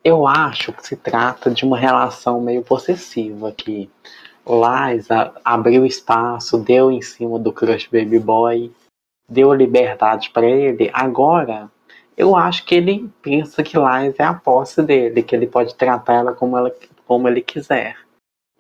Eu 0.04 0.26
acho 0.26 0.72
que 0.72 0.86
se 0.88 0.96
trata 0.96 1.52
de 1.52 1.66
uma 1.66 1.78
relação 1.78 2.40
meio 2.40 2.64
possessiva 2.64 3.52
que 3.52 3.90
Liza 4.48 5.34
abriu 5.44 5.86
espaço, 5.86 6.58
deu 6.64 6.90
em 6.92 7.02
cima 7.02 7.38
do 7.38 7.52
Crush 7.52 7.88
Baby 7.92 8.20
Boy, 8.20 8.72
deu 9.30 9.54
liberdade 9.54 10.30
para 10.30 10.46
ele. 10.46 10.90
Agora, 10.94 11.70
eu 12.16 12.36
acho 12.36 12.66
que 12.66 12.76
ele 12.76 13.12
pensa 13.22 13.64
que 13.64 13.78
Liza 13.78 14.24
é 14.24 14.26
a 14.26 14.34
posse 14.34 14.82
dele, 14.82 15.22
que 15.24 15.36
ele 15.36 15.48
pode 15.48 15.76
tratar 15.76 16.14
ela 16.14 16.34
como, 16.34 16.58
ela, 16.58 16.74
como 17.06 17.28
ele 17.28 17.42
quiser. 17.42 17.98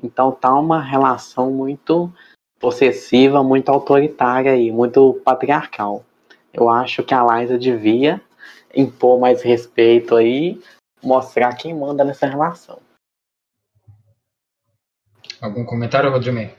Então 0.01 0.32
tá 0.32 0.53
uma 0.53 0.82
relação 0.82 1.51
muito 1.51 2.12
possessiva, 2.60 3.43
muito 3.43 3.69
autoritária 3.69 4.51
aí, 4.51 4.71
muito 4.71 5.19
patriarcal. 5.25 6.03
Eu 6.53 6.69
acho 6.69 7.03
que 7.03 7.13
a 7.13 7.23
Liza 7.23 7.58
devia 7.58 8.21
impor 8.75 9.19
mais 9.19 9.41
respeito 9.41 10.15
aí, 10.15 10.62
mostrar 11.03 11.56
quem 11.56 11.73
manda 11.73 12.03
nessa 12.03 12.27
relação. 12.27 12.80
Algum 15.41 15.65
comentário, 15.65 16.12
Rodrigo? 16.12 16.51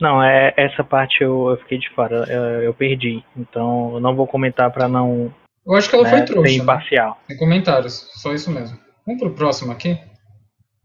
Não, 0.00 0.22
é, 0.22 0.54
essa 0.56 0.82
parte 0.82 1.22
eu, 1.22 1.50
eu 1.50 1.56
fiquei 1.58 1.78
de 1.78 1.90
fora, 1.90 2.24
eu, 2.28 2.62
eu 2.62 2.74
perdi. 2.74 3.22
Então 3.36 3.94
eu 3.94 4.00
não 4.00 4.16
vou 4.16 4.26
comentar 4.26 4.70
pra 4.72 4.88
não 4.88 5.32
Eu 5.66 5.74
acho 5.74 5.88
que 5.88 5.94
ela 5.94 6.04
né, 6.04 6.10
foi 6.10 6.18
ser 6.20 6.24
trouxa. 6.26 6.50
Né? 6.50 6.56
imparcial. 6.56 7.18
Sem 7.26 7.36
comentários, 7.36 8.10
só 8.14 8.32
isso 8.32 8.50
mesmo. 8.50 8.78
Vamos 9.06 9.20
pro 9.20 9.34
próximo 9.34 9.72
aqui. 9.72 9.98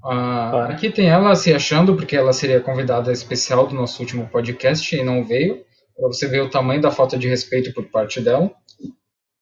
Ah, 0.03 0.49
Claro. 0.51 0.73
Aqui 0.73 0.91
tem 0.91 1.09
ela 1.09 1.35
se 1.35 1.53
achando, 1.53 1.95
porque 1.95 2.15
ela 2.15 2.33
seria 2.33 2.59
convidada 2.59 3.11
especial 3.11 3.65
do 3.65 3.75
nosso 3.75 4.01
último 4.01 4.27
podcast 4.27 4.95
e 4.95 5.03
não 5.03 5.23
veio. 5.23 5.63
Pra 5.95 6.07
você 6.07 6.27
ver 6.27 6.41
o 6.41 6.49
tamanho 6.49 6.81
da 6.81 6.91
falta 6.91 7.17
de 7.17 7.27
respeito 7.27 7.73
por 7.73 7.85
parte 7.85 8.19
dela. 8.19 8.51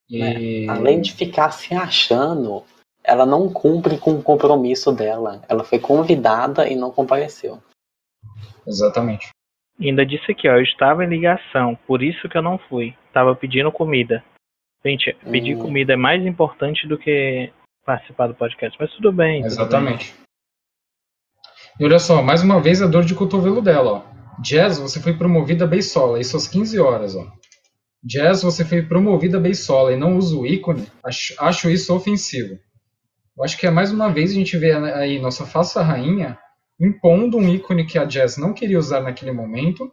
E... 0.10 0.68
Além 0.70 1.02
de 1.02 1.12
ficar 1.12 1.52
se 1.52 1.74
achando, 1.74 2.64
ela 3.04 3.26
não 3.26 3.52
cumpre 3.52 3.98
com 3.98 4.12
o 4.12 4.24
compromisso 4.24 4.92
dela. 4.92 5.42
Ela 5.50 5.64
foi 5.64 5.80
convidada 5.80 6.70
e 6.70 6.76
não 6.76 6.92
compareceu. 6.92 7.58
Exatamente. 8.66 9.33
Ainda 9.80 10.06
disse 10.06 10.32
aqui, 10.32 10.48
ó, 10.48 10.54
eu 10.58 10.64
estava 10.64 11.04
em 11.04 11.10
ligação, 11.10 11.76
por 11.88 12.02
isso 12.04 12.30
que 12.30 12.38
eu 12.38 12.42
não 12.42 12.58
fui. 12.58 12.96
Tava 13.12 13.36
pedindo 13.36 13.72
comida. 13.72 14.24
Gente, 14.86 15.16
pedir 15.32 15.56
Hum. 15.56 15.60
comida 15.60 15.94
é 15.94 15.96
mais 15.98 16.24
importante 16.26 16.88
do 16.88 16.98
que 16.98 17.52
participar 17.86 18.28
do 18.28 18.36
podcast. 18.36 18.78
Mas 18.80 18.92
tudo 18.92 19.12
bem. 19.12 19.42
tudo 19.42 19.48
Exatamente. 19.48 20.14
E 21.80 21.86
olha 21.86 22.00
só, 22.00 22.22
mais 22.22 22.44
uma 22.44 22.62
vez 22.62 22.82
a 22.82 22.88
dor 22.88 23.04
de 23.04 23.16
cotovelo 23.16 23.62
dela, 23.62 23.92
ó. 23.92 24.14
Jazz, 24.42 24.80
você 24.80 25.00
foi 25.02 25.14
promovida 25.14 25.66
a 25.66 25.68
beisola, 25.68 26.20
isso 26.20 26.36
às 26.38 26.48
15 26.48 26.80
horas, 26.80 27.16
ó. 27.16 27.26
Jazz, 28.04 28.44
você 28.44 28.66
foi 28.66 28.82
promovida 28.82 29.40
beisola 29.40 29.94
e 29.94 29.96
não 29.96 30.18
usa 30.18 30.36
o 30.38 30.46
ícone, 30.46 30.88
acho, 31.04 31.34
acho 31.40 31.70
isso 31.70 31.96
ofensivo. 31.96 32.60
Eu 33.38 33.44
acho 33.44 33.58
que 33.58 33.66
é 33.66 33.72
mais 33.72 33.92
uma 33.92 34.10
vez 34.12 34.32
a 34.32 34.36
gente 34.36 34.58
vê 34.58 34.74
aí 34.74 35.20
nossa 35.20 35.46
faça 35.46 35.82
rainha 35.82 36.38
impondo 36.80 37.38
um 37.38 37.48
ícone 37.48 37.86
que 37.86 37.98
a 37.98 38.06
Jazz 38.06 38.38
não 38.38 38.54
queria 38.54 38.80
usar 38.80 39.02
naquele 39.02 39.32
momento 39.32 39.92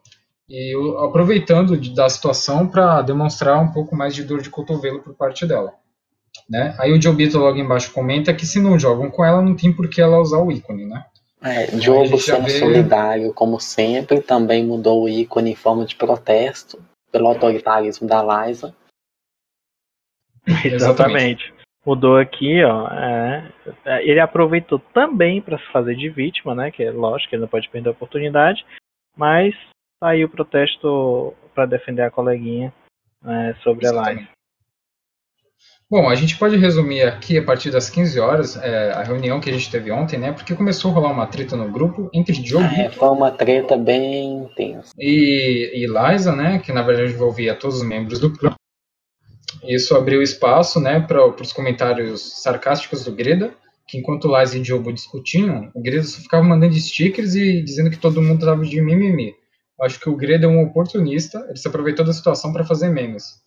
e 0.49 0.73
aproveitando 1.05 1.77
de- 1.77 1.95
da 1.95 2.09
situação 2.09 2.67
para 2.67 3.03
demonstrar 3.03 3.61
um 3.61 3.73
pouco 3.73 3.95
mais 3.95 4.15
de 4.15 4.25
dor 4.25 4.41
de 4.43 4.51
cotovelo 4.51 5.01
por 5.01 5.15
parte 5.15 5.47
dela. 5.47 5.75
Né? 6.49 6.75
Aí 6.79 6.93
o 6.93 7.01
Jobito 7.01 7.39
logo 7.39 7.59
embaixo 7.59 7.93
comenta 7.93 8.35
que 8.35 8.47
se 8.47 8.61
não 8.61 8.79
jogam 8.79 9.11
com 9.11 9.25
ela, 9.25 9.41
não 9.43 9.55
tem 9.55 9.73
por 9.73 9.89
que 9.89 10.01
ela 10.01 10.19
usar 10.19 10.39
o 10.39 10.51
ícone, 10.51 10.85
né? 10.87 11.05
É, 11.43 11.67
Diogo 11.67 12.19
já 12.19 12.37
sendo 12.37 12.45
vê- 12.47 12.59
solidário, 12.59 13.33
como 13.33 13.59
sempre, 13.61 14.21
também 14.21 14.65
mudou 14.67 15.05
o 15.05 15.09
ícone 15.09 15.53
em 15.53 15.55
forma 15.57 15.85
de 15.87 15.95
protesto 15.97 16.83
pelo 17.11 17.29
autoritarismo 17.29 18.07
da 18.07 18.23
Liza. 18.47 18.75
Exatamente. 20.65 21.53
Mudou 21.85 22.19
aqui, 22.19 22.63
ó. 22.63 22.89
é, 22.89 23.53
é, 23.85 24.07
ele 24.07 24.21
aproveitou 24.21 24.79
também 24.93 25.41
para 25.41 25.59
se 25.59 25.67
fazer 25.73 25.97
de 25.97 26.11
vítima, 26.11 26.55
né? 26.55 26.71
Que 26.71 26.83
é 26.83 26.91
lógico 26.91 27.31
que 27.31 27.37
ele 27.37 27.43
não 27.43 27.49
pode 27.49 27.69
perder 27.69 27.89
a 27.89 27.93
oportunidade. 27.93 28.65
Mas 29.17 29.55
aí 30.03 30.25
o 30.25 30.29
protesto 30.29 31.35
para 31.55 31.67
defender 31.67 32.03
a 32.03 32.11
coleguinha 32.11 32.73
né, 33.23 33.55
sobre 33.63 33.87
a 33.87 33.93
live. 33.93 34.29
Bom, 35.91 36.09
a 36.09 36.15
gente 36.15 36.39
pode 36.39 36.57
resumir 36.57 37.03
aqui 37.03 37.37
a 37.37 37.45
partir 37.45 37.71
das 37.71 37.91
15 37.91 38.21
horas 38.21 38.57
é, 38.57 38.93
a 38.93 39.03
reunião 39.03 39.41
que 39.41 39.51
a 39.51 39.53
gente 39.53 39.69
teve 39.69 39.91
ontem, 39.91 40.19
né? 40.21 40.31
Porque 40.33 40.55
começou 40.55 40.93
a 40.93 40.95
rolar 40.95 41.11
uma 41.11 41.27
treta 41.27 41.57
no 41.57 41.69
grupo 41.69 42.09
entre 42.15 42.35
Jobito 42.35 42.81
É, 42.81 42.91
foi 42.91 43.09
uma 43.09 43.33
treta 43.33 43.77
bem 43.77 44.45
intensa. 44.45 44.93
e, 44.97 45.73
e 45.75 45.87
Liza, 45.87 46.35
né, 46.37 46.61
que 46.61 46.73
na 46.73 46.83
verdade 46.83 47.13
envolvia 47.13 47.57
todos 47.57 47.79
os 47.79 47.83
membros 47.83 48.21
do 48.21 48.33
clã. 48.33 48.55
Isso 49.65 49.97
abriu 49.97 50.23
espaço, 50.23 50.81
né, 50.81 51.01
para 51.01 51.27
os 51.27 51.53
comentários 51.53 52.43
sarcásticos 52.43 53.05
do 53.05 53.13
Greda, 53.13 53.53
que 53.87 53.99
enquanto 53.99 54.29
Liza 54.29 54.59
e 54.59 54.65
Jobo 54.65 54.93
discutiam, 54.93 55.71
o 55.75 55.81
Greda 55.81 56.05
só 56.05 56.21
ficava 56.21 56.45
mandando 56.45 56.75
stickers 56.75 57.35
e 57.35 57.61
dizendo 57.63 57.91
que 57.91 57.99
todo 57.99 58.23
mundo 58.23 58.41
estava 58.41 58.65
de 58.65 58.81
mimimi. 58.81 59.35
Eu 59.79 59.87
acho 59.87 59.99
que 59.99 60.09
o 60.09 60.17
Greda 60.17 60.47
é 60.47 60.49
um 60.49 60.63
oportunista, 60.63 61.45
ele 61.49 61.57
se 61.57 61.67
aproveitou 61.67 62.05
da 62.05 62.13
situação 62.13 62.53
para 62.53 62.65
fazer 62.65 62.89
memes. 62.89 63.43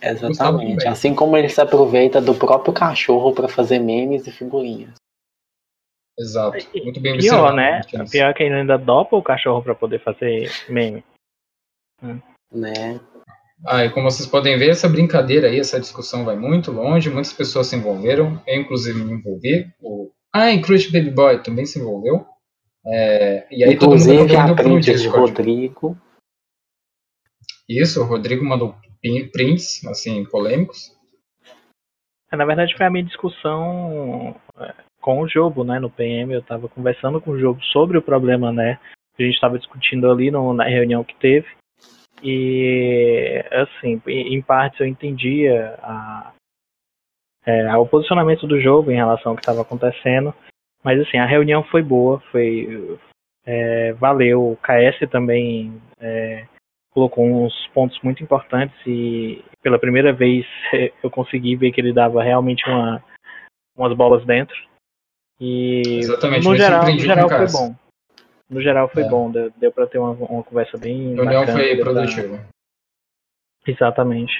Exatamente. 0.00 0.86
Assim 0.86 1.14
como 1.14 1.36
ele 1.36 1.48
se 1.48 1.60
aproveita 1.60 2.20
do 2.20 2.34
próprio 2.34 2.72
cachorro 2.72 3.32
para 3.32 3.48
fazer 3.48 3.78
memes 3.78 4.26
e 4.26 4.32
figurinhas. 4.32 4.94
Exato. 6.18 6.58
Muito 6.82 7.00
bem 7.00 7.16
Pior, 7.18 7.54
né? 7.54 7.80
Pior 8.10 8.34
que 8.34 8.42
ele 8.42 8.54
ainda 8.54 8.76
dopa 8.76 9.16
o 9.16 9.22
cachorro 9.22 9.62
para 9.62 9.74
poder 9.74 10.00
fazer 10.00 10.50
meme. 10.68 11.04
Né? 12.52 13.00
Ah, 13.66 13.84
e 13.84 13.90
como 13.90 14.10
vocês 14.10 14.28
podem 14.28 14.56
ver, 14.56 14.70
essa 14.70 14.88
brincadeira 14.88 15.48
aí, 15.48 15.58
essa 15.58 15.80
discussão 15.80 16.24
vai 16.24 16.36
muito 16.36 16.70
longe, 16.70 17.10
muitas 17.10 17.32
pessoas 17.32 17.66
se 17.66 17.76
envolveram, 17.76 18.40
eu 18.46 18.60
inclusive 18.60 19.02
me 19.02 19.12
envolvi. 19.12 19.68
O... 19.80 20.10
Ah, 20.32 20.52
e 20.52 20.62
Crush 20.62 20.90
Baby 20.90 21.10
Boy 21.10 21.42
também 21.42 21.66
se 21.66 21.78
envolveu. 21.78 22.24
É... 22.86 23.46
E 23.50 23.64
aí 23.64 23.74
inclusive, 23.74 24.28
todo 24.28 24.28
mundo 24.28 24.52
a 24.52 24.54
prints 24.54 25.02
de 25.02 25.08
Rodrigo. 25.08 25.96
Isso, 27.68 28.00
o 28.00 28.04
Rodrigo 28.04 28.44
mandou 28.44 28.74
prints, 29.32 29.84
assim, 29.86 30.24
polêmicos. 30.24 30.96
É, 32.32 32.36
na 32.36 32.44
verdade, 32.44 32.74
foi 32.76 32.86
a 32.86 32.90
minha 32.90 33.04
discussão 33.04 34.34
é, 34.58 34.74
com 35.00 35.20
o 35.20 35.28
jogo, 35.28 35.64
né, 35.64 35.78
no 35.78 35.90
PM. 35.90 36.32
Eu 36.32 36.40
estava 36.40 36.68
conversando 36.68 37.20
com 37.20 37.32
o 37.32 37.38
jogo 37.38 37.60
sobre 37.64 37.98
o 37.98 38.02
problema, 38.02 38.52
né, 38.52 38.78
que 39.16 39.22
a 39.22 39.26
gente 39.26 39.34
estava 39.34 39.58
discutindo 39.58 40.10
ali 40.10 40.30
no, 40.30 40.54
na 40.54 40.64
reunião 40.64 41.04
que 41.04 41.16
teve. 41.16 41.46
E, 42.22 43.44
assim, 43.50 44.00
em 44.06 44.42
partes 44.42 44.80
eu 44.80 44.86
entendia 44.86 45.78
a, 45.82 46.32
é, 47.46 47.76
o 47.76 47.86
posicionamento 47.86 48.46
do 48.46 48.60
jogo 48.60 48.90
em 48.90 48.96
relação 48.96 49.32
ao 49.32 49.36
que 49.36 49.42
estava 49.42 49.62
acontecendo. 49.62 50.34
Mas, 50.82 51.00
assim, 51.00 51.18
a 51.18 51.26
reunião 51.26 51.62
foi 51.64 51.82
boa, 51.82 52.20
foi 52.30 52.98
é, 53.44 53.92
valeu. 53.94 54.52
O 54.52 54.56
KS 54.56 55.08
também 55.10 55.80
é, 56.00 56.46
colocou 56.92 57.24
uns 57.24 57.66
pontos 57.68 57.98
muito 58.02 58.22
importantes 58.22 58.76
e 58.86 59.42
pela 59.62 59.78
primeira 59.78 60.12
vez 60.12 60.44
eu 61.02 61.10
consegui 61.10 61.56
ver 61.56 61.72
que 61.72 61.80
ele 61.80 61.92
dava 61.92 62.22
realmente 62.22 62.68
uma, 62.68 63.02
umas 63.76 63.96
bolas 63.96 64.24
dentro. 64.26 64.56
E 65.40 65.82
Exatamente, 66.00 66.44
no 66.44 66.56
geral, 66.56 66.84
no 66.84 66.98
geral 66.98 67.28
foi 67.28 67.46
bom. 67.52 67.74
No 68.48 68.62
geral 68.62 68.88
foi 68.88 69.02
é. 69.02 69.08
bom, 69.08 69.30
deu, 69.30 69.52
deu 69.58 69.70
para 69.70 69.86
ter 69.86 69.98
uma, 69.98 70.10
uma 70.10 70.42
conversa 70.42 70.78
bem. 70.78 71.12
A 71.12 71.22
reunião 71.22 71.46
foi 71.46 71.76
produtiva. 71.76 72.46
Exatamente. 73.66 74.32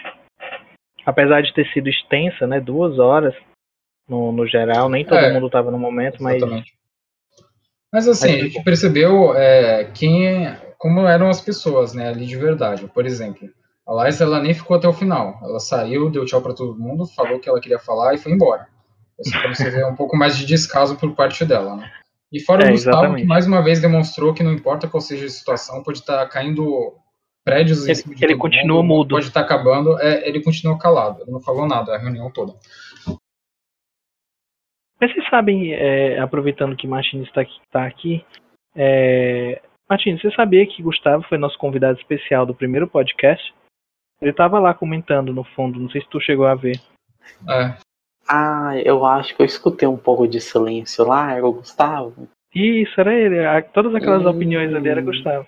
Apesar 1.04 1.42
de 1.42 1.52
ter 1.52 1.66
sido 1.72 1.88
extensa, 1.88 2.46
né, 2.46 2.60
duas 2.60 2.98
horas 2.98 3.34
no, 4.08 4.32
no 4.32 4.46
geral, 4.46 4.88
nem 4.88 5.04
todo 5.04 5.18
é, 5.18 5.32
mundo 5.32 5.46
estava 5.46 5.70
no 5.70 5.78
momento, 5.78 6.16
exatamente. 6.16 6.72
mas. 6.72 6.78
Mas 7.90 8.08
assim, 8.08 8.34
a 8.34 8.38
gente 8.44 8.62
percebeu 8.62 9.34
é, 9.34 9.84
quem, 9.94 10.54
como 10.76 11.06
eram 11.06 11.28
as 11.28 11.40
pessoas, 11.40 11.94
né, 11.94 12.08
ali 12.08 12.26
de 12.26 12.36
verdade. 12.36 12.86
Por 12.86 13.06
exemplo, 13.06 13.48
a 13.86 14.04
Liza, 14.04 14.24
ela 14.24 14.40
nem 14.40 14.52
ficou 14.52 14.76
até 14.76 14.86
o 14.86 14.92
final. 14.92 15.38
Ela 15.42 15.58
saiu, 15.58 16.10
deu 16.10 16.26
tchau 16.26 16.42
para 16.42 16.52
todo 16.52 16.78
mundo, 16.78 17.06
falou 17.06 17.38
o 17.38 17.40
que 17.40 17.48
ela 17.48 17.60
queria 17.60 17.78
falar 17.78 18.14
e 18.14 18.18
foi 18.18 18.32
embora. 18.32 18.68
Para 19.32 19.54
você 19.54 19.70
ver 19.70 19.86
um 19.86 19.96
pouco 19.96 20.16
mais 20.16 20.36
de 20.36 20.44
descaso 20.44 20.96
por 20.96 21.14
parte 21.14 21.44
dela, 21.46 21.76
né? 21.76 21.90
E 22.32 22.40
fora 22.40 22.64
é, 22.64 22.68
o 22.68 22.72
Gustavo, 22.72 22.96
exatamente. 22.98 23.22
que 23.22 23.28
mais 23.28 23.46
uma 23.46 23.62
vez 23.62 23.80
demonstrou 23.80 24.34
que 24.34 24.42
não 24.42 24.52
importa 24.52 24.86
qual 24.86 25.00
seja 25.00 25.26
a 25.26 25.30
situação, 25.30 25.82
pode 25.82 25.98
estar 25.98 26.18
tá 26.18 26.28
caindo 26.28 26.94
prédios 27.44 27.84
ele, 27.84 27.92
em 27.92 27.94
cima 27.94 28.14
de 28.14 28.24
Ele 28.24 28.36
continua 28.36 28.82
mundo, 28.82 28.88
mudo. 28.88 29.08
Pode 29.10 29.26
estar 29.26 29.40
tá 29.40 29.46
acabando, 29.46 29.98
é, 30.00 30.28
ele 30.28 30.42
continua 30.42 30.78
calado. 30.78 31.22
Ele 31.22 31.30
não 31.30 31.40
falou 31.40 31.66
nada 31.66 31.94
a 31.94 31.98
reunião 31.98 32.30
toda. 32.30 32.54
Mas 35.00 35.12
vocês 35.12 35.28
sabem, 35.30 35.72
é, 35.72 36.18
aproveitando 36.18 36.76
que 36.76 36.86
Martins 36.86 37.26
está 37.28 37.40
aqui, 37.40 37.60
tá 37.70 37.86
aqui 37.86 38.24
é, 38.80 39.60
Martins, 39.88 40.20
você 40.20 40.30
sabia 40.32 40.66
que 40.66 40.82
Gustavo 40.82 41.24
foi 41.28 41.36
nosso 41.36 41.58
convidado 41.58 41.98
especial 41.98 42.46
do 42.46 42.54
primeiro 42.54 42.86
podcast? 42.86 43.54
Ele 44.20 44.30
estava 44.30 44.58
lá 44.60 44.72
comentando 44.74 45.32
no 45.32 45.42
fundo, 45.42 45.80
não 45.80 45.90
sei 45.90 46.00
se 46.00 46.08
tu 46.08 46.20
chegou 46.20 46.46
a 46.46 46.54
ver. 46.54 46.80
É. 47.48 47.76
Ah, 48.28 48.72
eu 48.84 49.06
acho 49.06 49.34
que 49.34 49.40
eu 49.40 49.46
escutei 49.46 49.88
um 49.88 49.96
pouco 49.96 50.28
de 50.28 50.40
silêncio 50.40 51.06
lá, 51.06 51.32
era 51.32 51.46
o 51.46 51.52
Gustavo. 51.52 52.28
Isso, 52.54 53.00
era 53.00 53.14
ele. 53.14 53.36
Todas 53.72 53.94
aquelas 53.94 54.24
hum. 54.24 54.30
opiniões 54.30 54.74
ali 54.74 54.88
era 54.88 55.00
Gustavo. 55.00 55.46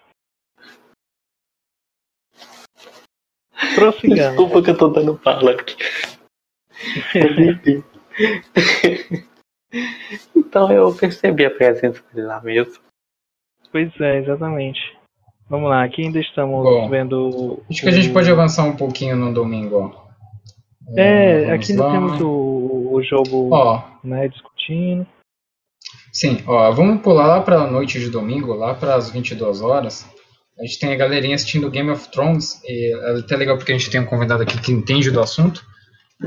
Prossigamos. 3.74 4.36
Desculpa 4.36 4.62
que 4.62 4.70
eu 4.70 4.78
tô 4.78 4.88
dando 4.88 5.18
pala 5.18 5.52
aqui. 5.52 5.76
então 10.34 10.72
eu 10.72 10.94
percebi 10.94 11.44
a 11.44 11.50
presença 11.50 12.02
dele 12.12 12.26
lá 12.26 12.40
mesmo. 12.40 12.82
Pois 13.70 13.92
é, 14.00 14.18
exatamente. 14.18 14.80
Vamos 15.48 15.68
lá, 15.68 15.84
aqui 15.84 16.02
ainda 16.02 16.20
estamos 16.20 16.62
Bom, 16.62 16.88
vendo. 16.88 17.62
Acho 17.68 17.82
que 17.82 17.88
a 17.88 17.92
gente 17.92 18.12
pode 18.12 18.30
avançar 18.30 18.64
um 18.64 18.76
pouquinho 18.76 19.16
no 19.16 19.34
domingo, 19.34 19.76
ó. 19.76 20.09
É, 20.96 21.44
é 21.44 21.52
aqui 21.52 21.72
ainda 21.72 21.90
temos 21.90 22.20
o, 22.20 22.94
o 22.94 23.02
jogo 23.02 23.54
ó, 23.54 23.82
né, 24.02 24.28
discutindo. 24.28 25.06
Sim, 26.12 26.42
ó, 26.46 26.70
vamos 26.72 27.02
pular 27.02 27.26
lá 27.26 27.40
para 27.40 27.62
a 27.62 27.70
noite 27.70 27.98
de 28.00 28.10
domingo, 28.10 28.52
lá 28.54 28.74
para 28.74 28.94
as 28.94 29.10
22 29.10 29.62
horas. 29.62 30.06
A 30.58 30.62
gente 30.64 30.78
tem 30.78 30.92
a 30.92 30.96
galerinha 30.96 31.34
assistindo 31.34 31.70
Game 31.70 31.90
of 31.90 32.10
Thrones, 32.10 32.62
e 32.64 32.92
é 32.92 33.18
até 33.18 33.36
legal 33.36 33.56
porque 33.56 33.72
a 33.72 33.78
gente 33.78 33.90
tem 33.90 34.00
um 34.00 34.06
convidado 34.06 34.42
aqui 34.42 34.60
que 34.60 34.72
entende 34.72 35.10
do 35.10 35.20
assunto. 35.20 35.64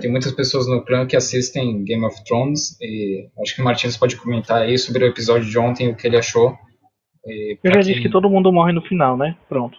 Tem 0.02 0.10
muitas 0.10 0.32
pessoas 0.32 0.68
no 0.68 0.84
clã 0.84 1.06
que 1.06 1.16
assistem 1.16 1.84
Game 1.84 2.04
of 2.04 2.24
Thrones, 2.24 2.76
e 2.82 3.30
acho 3.42 3.56
que 3.56 3.62
o 3.62 3.66
Martins 3.66 3.96
pode 3.96 4.16
comentar 4.16 4.64
aí 4.64 4.78
sobre 4.78 5.04
o 5.04 5.08
episódio 5.08 5.48
de 5.48 5.60
ontem, 5.60 5.90
o 5.90 5.96
que 5.96 6.08
ele 6.08 6.18
achou. 6.18 6.58
Eu 7.26 7.74
já 7.74 7.82
disse 7.82 8.02
que 8.02 8.10
todo 8.10 8.30
mundo 8.30 8.52
morre 8.52 8.74
no 8.74 8.82
final, 8.82 9.16
né? 9.16 9.38
Pronto. 9.48 9.78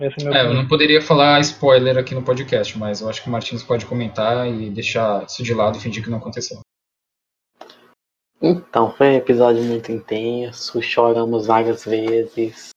É, 0.00 0.06
é 0.06 0.46
eu 0.46 0.54
não 0.54 0.66
poderia 0.66 1.02
falar 1.02 1.38
spoiler 1.40 1.98
aqui 1.98 2.14
no 2.14 2.22
podcast, 2.22 2.78
mas 2.78 3.02
eu 3.02 3.08
acho 3.10 3.22
que 3.22 3.28
o 3.28 3.30
Martins 3.30 3.62
pode 3.62 3.84
comentar 3.84 4.48
e 4.48 4.70
deixar 4.70 5.26
isso 5.26 5.42
de 5.42 5.52
lado 5.52 5.76
e 5.76 5.80
fingir 5.80 6.02
que 6.02 6.08
não 6.08 6.16
aconteceu. 6.16 6.60
Então, 8.40 8.90
foi 8.92 9.08
um 9.08 9.16
episódio 9.16 9.62
muito 9.62 9.92
intenso, 9.92 10.80
choramos 10.80 11.46
várias 11.46 11.84
vezes. 11.84 12.70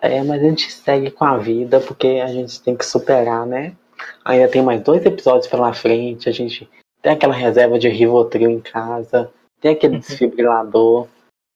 É, 0.00 0.20
mas 0.24 0.42
a 0.42 0.44
gente 0.44 0.72
segue 0.72 1.12
com 1.12 1.24
a 1.24 1.38
vida 1.38 1.78
porque 1.78 2.20
a 2.20 2.26
gente 2.26 2.60
tem 2.60 2.76
que 2.76 2.84
superar, 2.84 3.46
né? 3.46 3.76
Ainda 4.24 4.48
tem 4.48 4.60
mais 4.60 4.82
dois 4.82 5.06
episódios 5.06 5.46
pela 5.46 5.72
frente, 5.72 6.28
a 6.28 6.32
gente 6.32 6.68
tem 7.00 7.12
aquela 7.12 7.34
reserva 7.34 7.78
de 7.78 7.88
Rivotril 7.88 8.50
em 8.50 8.60
casa, 8.60 9.32
tem 9.60 9.70
aquele 9.70 9.94
uhum. 9.94 10.00
desfibrilador 10.00 11.06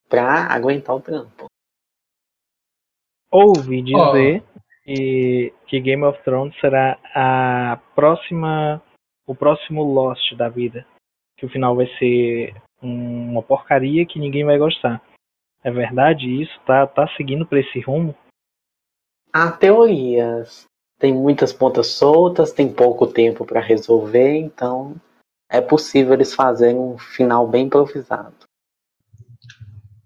pra 0.08 0.46
aguentar 0.46 0.94
o 0.94 1.00
trampo 1.00 1.46
ouvi 3.38 3.82
dizer 3.82 4.42
oh. 4.42 4.60
que, 4.84 5.52
que 5.66 5.80
Game 5.80 6.04
of 6.04 6.22
Thrones 6.22 6.58
será 6.60 6.98
a 7.14 7.78
próxima 7.94 8.82
o 9.26 9.34
próximo 9.34 9.82
Lost 9.82 10.34
da 10.36 10.48
vida. 10.48 10.86
Que 11.36 11.44
o 11.44 11.48
final 11.48 11.74
vai 11.74 11.86
ser 11.98 12.54
uma 12.80 13.42
porcaria 13.42 14.06
que 14.06 14.18
ninguém 14.18 14.44
vai 14.44 14.56
gostar. 14.56 15.02
É 15.62 15.70
verdade 15.70 16.42
isso? 16.42 16.58
Tá, 16.64 16.86
tá 16.86 17.08
seguindo 17.16 17.44
para 17.44 17.60
esse 17.60 17.80
rumo? 17.80 18.14
Há 19.32 19.50
teorias. 19.50 20.64
Tem 20.98 21.12
muitas 21.12 21.52
pontas 21.52 21.88
soltas, 21.88 22.52
tem 22.52 22.72
pouco 22.72 23.06
tempo 23.06 23.44
para 23.44 23.60
resolver, 23.60 24.36
então 24.36 24.94
é 25.50 25.60
possível 25.60 26.14
eles 26.14 26.34
fazerem 26.34 26.78
um 26.78 26.96
final 26.96 27.46
bem 27.46 27.66
improvisado. 27.66 28.35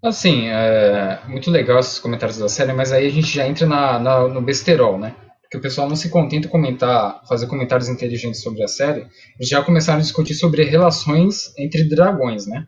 Assim, 0.03 0.47
é 0.47 1.21
muito 1.27 1.51
legal 1.51 1.79
esses 1.79 1.99
comentários 1.99 2.39
da 2.39 2.49
série, 2.49 2.73
mas 2.73 2.91
aí 2.91 3.05
a 3.05 3.11
gente 3.11 3.27
já 3.27 3.47
entra 3.47 3.67
na, 3.67 3.99
na, 3.99 4.27
no 4.27 4.41
besterol, 4.41 4.97
né? 4.97 5.15
Porque 5.43 5.57
o 5.57 5.61
pessoal 5.61 5.87
não 5.87 5.95
se 5.95 6.09
contenta 6.09 6.47
comentar, 6.47 7.21
fazer 7.27 7.45
comentários 7.45 7.87
inteligentes 7.87 8.41
sobre 8.41 8.63
a 8.63 8.67
série, 8.67 9.05
eles 9.37 9.47
já 9.47 9.61
começaram 9.61 9.99
a 9.99 10.01
discutir 10.01 10.33
sobre 10.33 10.63
relações 10.63 11.53
entre 11.57 11.83
dragões, 11.83 12.47
né? 12.47 12.67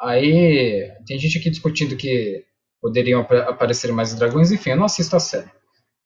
Aí 0.00 0.90
tem 1.06 1.18
gente 1.18 1.38
aqui 1.38 1.50
discutindo 1.50 1.96
que 1.96 2.44
poderiam 2.80 3.20
ap 3.20 3.32
aparecer 3.32 3.92
mais 3.92 4.14
dragões, 4.14 4.50
enfim, 4.50 4.70
eu 4.70 4.76
não 4.76 4.86
assisto 4.86 5.14
a 5.14 5.20
série. 5.20 5.50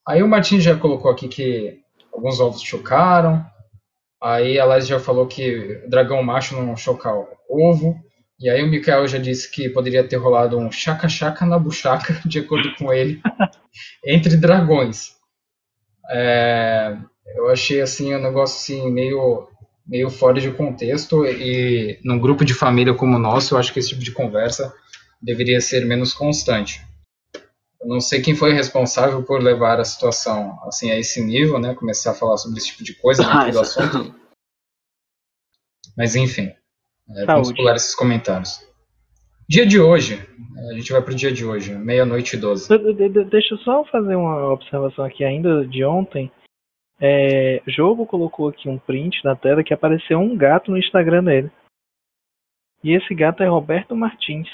Aí 0.07 0.22
o 0.22 0.28
Martin 0.28 0.61
já 0.61 0.77
colocou 0.77 1.10
aqui 1.10 1.27
que 1.27 1.79
alguns 2.12 2.38
ovos 2.38 2.60
chocaram, 2.60 3.42
aí 4.23 4.58
a 4.58 4.66
Liz 4.66 4.87
já 4.87 5.00
falou 5.00 5.27
que 5.27 5.81
dragão 5.88 6.23
macho 6.23 6.60
não 6.60 6.77
choca 6.77 7.10
ovo, 7.48 7.96
e 8.44 8.50
aí 8.50 8.62
o 8.62 8.68
Mikael 8.68 9.08
já 9.08 9.16
disse 9.16 9.50
que 9.50 9.70
poderia 9.70 10.06
ter 10.06 10.16
rolado 10.16 10.58
um 10.58 10.70
chaca-chaca 10.70 11.46
na 11.46 11.58
buchaca, 11.58 12.20
de 12.28 12.40
acordo 12.40 12.74
com 12.76 12.92
ele, 12.92 13.18
entre 14.04 14.36
dragões. 14.36 15.14
É, 16.10 16.94
eu 17.36 17.48
achei 17.48 17.80
assim 17.80 18.14
um 18.14 18.20
negócio 18.20 18.56
assim 18.56 18.92
meio 18.92 19.48
meio 19.86 20.10
fora 20.10 20.38
de 20.42 20.50
contexto 20.50 21.24
e 21.24 21.98
num 22.04 22.18
grupo 22.18 22.44
de 22.44 22.52
família 22.52 22.92
como 22.92 23.16
o 23.16 23.18
nosso, 23.18 23.54
eu 23.54 23.58
acho 23.58 23.72
que 23.72 23.78
esse 23.78 23.88
tipo 23.88 24.02
de 24.02 24.12
conversa 24.12 24.74
deveria 25.22 25.58
ser 25.58 25.86
menos 25.86 26.12
constante. 26.12 26.82
Eu 27.80 27.88
não 27.88 28.00
sei 28.00 28.20
quem 28.20 28.34
foi 28.34 28.52
responsável 28.52 29.22
por 29.22 29.42
levar 29.42 29.80
a 29.80 29.86
situação 29.86 30.58
assim 30.64 30.90
a 30.90 30.98
esse 30.98 31.22
nível, 31.22 31.58
né, 31.58 31.74
começar 31.74 32.10
a 32.10 32.14
falar 32.14 32.36
sobre 32.36 32.58
esse 32.58 32.66
tipo 32.68 32.84
de 32.84 32.92
coisa 32.92 33.24
dentro 33.24 33.52
do 33.52 33.60
assunto. 33.60 34.14
Mas 35.96 36.14
enfim. 36.14 36.52
É, 37.11 37.27
vamos 37.27 37.52
pular 37.52 37.77
esses 37.77 37.94
comentários. 37.94 38.67
Dia 39.48 39.67
de 39.67 39.79
hoje. 39.79 40.27
A 40.71 40.75
gente 40.75 40.90
vai 40.90 41.02
pro 41.02 41.15
dia 41.15 41.31
de 41.31 41.44
hoje, 41.44 41.75
meia-noite 41.75 42.37
e 42.37 42.38
doze. 42.38 42.69
Deixa 43.31 43.55
eu 43.55 43.59
só 43.59 43.85
fazer 43.85 44.15
uma 44.17 44.50
observação 44.50 45.05
aqui 45.05 45.23
ainda 45.23 45.67
de 45.67 45.85
ontem. 45.85 46.33
É, 47.00 47.61
Jogo 47.67 48.07
colocou 48.07 48.48
aqui 48.48 48.69
um 48.69 48.79
print 48.79 49.23
na 49.25 49.37
tela 49.37 49.63
que 49.63 49.75
apareceu 49.75 50.19
um 50.19 50.37
gato 50.37 50.71
no 50.71 50.79
Instagram 50.79 51.25
dele. 51.25 51.52
E 52.83 52.92
esse 52.92 53.15
gato 53.15 53.42
é 53.42 53.46
Roberto 53.46 53.94
Martins. 53.94 54.48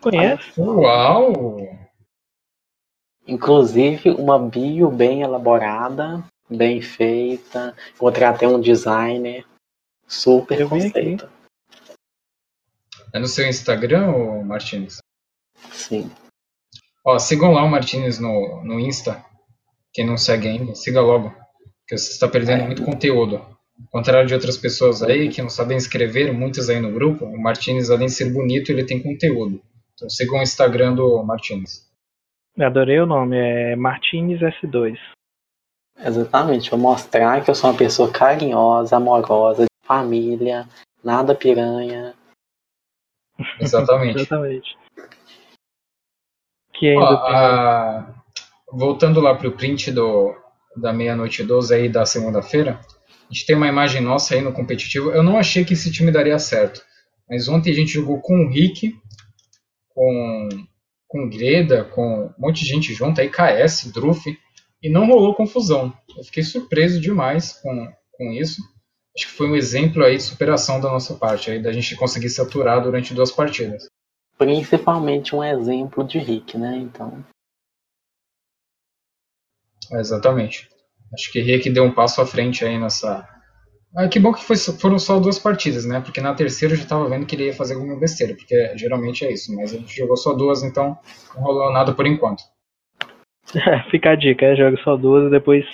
Conhece? 0.00 0.60
Uau! 0.60 1.56
Inclusive, 3.26 4.10
uma 4.10 4.38
bio 4.38 4.90
bem 4.90 5.22
elaborada, 5.22 6.24
bem 6.50 6.80
feita. 6.80 7.74
Contratei 7.98 8.48
um 8.48 8.60
designer 8.60 9.44
super 10.08 10.58
Eu 10.58 10.68
conceito. 10.68 11.28
É 13.12 13.18
no 13.18 13.26
seu 13.26 13.46
Instagram, 13.46 14.08
ô 14.08 14.42
Martins? 14.42 14.98
Sim. 15.70 16.10
Ó, 17.04 17.18
sigam 17.18 17.52
lá 17.52 17.62
o 17.62 17.68
Martins 17.68 18.18
no, 18.18 18.62
no 18.64 18.80
Insta. 18.80 19.24
Quem 19.92 20.06
não 20.06 20.16
segue 20.16 20.48
ainda, 20.48 20.74
siga 20.74 21.00
logo. 21.00 21.30
Porque 21.80 21.96
você 21.96 22.12
está 22.12 22.28
perdendo 22.28 22.64
muito 22.64 22.84
conteúdo. 22.84 23.36
Ao 23.36 23.90
contrário 23.90 24.26
de 24.26 24.34
outras 24.34 24.56
pessoas 24.56 25.02
aí 25.02 25.28
que 25.28 25.40
não 25.40 25.48
sabem 25.48 25.76
escrever, 25.76 26.32
muitas 26.32 26.68
aí 26.68 26.80
no 26.80 26.92
grupo, 26.92 27.24
o 27.24 27.40
Martins, 27.40 27.90
além 27.90 28.06
de 28.06 28.12
ser 28.12 28.32
bonito, 28.32 28.70
ele 28.70 28.84
tem 28.84 29.00
conteúdo. 29.00 29.62
Então 29.94 30.10
sigam 30.10 30.38
o 30.38 30.42
Instagram 30.42 30.94
do 30.94 31.22
Martins. 31.22 31.86
Adorei 32.58 32.98
o 32.98 33.06
nome, 33.06 33.36
é 33.36 33.76
Martins 33.76 34.40
S2. 34.40 34.96
Exatamente, 36.00 36.70
vou 36.70 36.78
mostrar 36.78 37.42
que 37.42 37.50
eu 37.50 37.54
sou 37.54 37.70
uma 37.70 37.76
pessoa 37.76 38.10
carinhosa, 38.10 38.96
amorosa, 38.96 39.67
família, 39.88 40.68
nada 41.02 41.34
piranha. 41.34 42.14
Exatamente. 43.58 44.18
Exatamente. 44.20 44.76
Que 46.74 46.94
Ó, 46.94 47.00
ainda 47.08 47.22
tem 47.24 47.34
a- 47.34 48.14
Voltando 48.70 49.18
lá 49.18 49.34
pro 49.34 49.52
print 49.52 49.90
do, 49.90 50.36
da 50.76 50.92
meia-noite 50.92 51.42
12 51.42 51.74
aí 51.74 51.88
da 51.88 52.04
segunda-feira, 52.04 52.78
a 53.08 53.32
gente 53.32 53.46
tem 53.46 53.56
uma 53.56 53.66
imagem 53.66 54.02
nossa 54.02 54.34
aí 54.34 54.42
no 54.42 54.52
competitivo. 54.52 55.10
Eu 55.10 55.22
não 55.22 55.38
achei 55.38 55.64
que 55.64 55.72
esse 55.72 55.90
time 55.90 56.12
daria 56.12 56.38
certo. 56.38 56.82
Mas 57.28 57.48
ontem 57.48 57.70
a 57.70 57.74
gente 57.74 57.92
jogou 57.92 58.20
com 58.20 58.44
o 58.44 58.50
Rick, 58.50 58.94
com, 59.88 60.48
com 61.06 61.24
o 61.24 61.30
Greda, 61.30 61.84
com 61.84 62.26
um 62.26 62.34
monte 62.38 62.60
de 62.60 62.66
gente 62.66 62.92
junto 62.92 63.20
aí, 63.22 63.30
KS, 63.30 63.90
Druff, 63.90 64.38
e 64.82 64.90
não 64.90 65.06
rolou 65.06 65.34
confusão. 65.34 65.92
Eu 66.16 66.24
fiquei 66.24 66.42
surpreso 66.42 67.00
demais 67.00 67.54
com, 67.54 67.90
com 68.12 68.32
isso. 68.32 68.60
Acho 69.18 69.26
que 69.26 69.32
foi 69.32 69.50
um 69.50 69.56
exemplo 69.56 70.04
aí 70.04 70.16
de 70.16 70.22
superação 70.22 70.80
da 70.80 70.88
nossa 70.88 71.12
parte, 71.16 71.50
aí 71.50 71.60
da 71.60 71.72
gente 71.72 71.96
conseguir 71.96 72.28
se 72.28 72.40
aturar 72.40 72.80
durante 72.80 73.12
duas 73.12 73.32
partidas. 73.32 73.88
Principalmente 74.36 75.34
um 75.34 75.42
exemplo 75.42 76.04
de 76.04 76.20
Rick, 76.20 76.56
né? 76.56 76.76
Então, 76.76 77.24
É, 79.90 79.98
Exatamente. 79.98 80.68
Acho 81.12 81.32
que 81.32 81.40
Rick 81.40 81.68
deu 81.70 81.82
um 81.82 81.90
passo 81.92 82.20
à 82.20 82.26
frente 82.26 82.64
aí 82.64 82.78
nessa. 82.78 83.28
Ah, 83.96 84.06
que 84.06 84.20
bom 84.20 84.32
que 84.32 84.44
foi- 84.44 84.56
foram 84.56 85.00
só 85.00 85.18
duas 85.18 85.38
partidas, 85.38 85.84
né? 85.84 86.00
Porque 86.00 86.20
na 86.20 86.34
terceira 86.34 86.74
eu 86.74 86.78
já 86.78 86.86
tava 86.86 87.08
vendo 87.08 87.26
que 87.26 87.34
ele 87.34 87.46
ia 87.46 87.54
fazer 87.54 87.74
alguma 87.74 87.98
besteira, 87.98 88.36
porque 88.36 88.76
geralmente 88.76 89.24
é 89.24 89.32
isso, 89.32 89.52
mas 89.56 89.72
a 89.72 89.78
gente 89.78 89.96
jogou 89.96 90.16
só 90.16 90.32
duas, 90.32 90.62
então 90.62 90.96
não 91.34 91.42
rolou 91.42 91.72
nada 91.72 91.92
por 91.92 92.06
enquanto. 92.06 92.42
Fica 93.90 94.10
a 94.10 94.14
dica, 94.14 94.46
é, 94.46 94.54
joga 94.54 94.76
só 94.84 94.96
duas 94.96 95.26
e 95.26 95.30
depois 95.30 95.64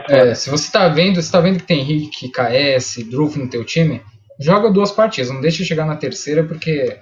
fora. 0.00 0.30
É, 0.30 0.34
se 0.34 0.50
você 0.50 0.70
tá 0.70 0.88
vendo, 0.88 1.20
se 1.20 1.30
tá 1.30 1.40
vendo 1.40 1.58
que 1.58 1.66
tem 1.66 1.82
Rick, 1.82 2.30
KS, 2.30 3.08
Druf 3.08 3.38
no 3.38 3.48
teu 3.48 3.64
time, 3.64 4.02
joga 4.38 4.70
duas 4.70 4.90
partidas, 4.90 5.30
não 5.30 5.40
deixa 5.40 5.64
chegar 5.64 5.86
na 5.86 5.96
terceira 5.96 6.44
porque 6.44 6.98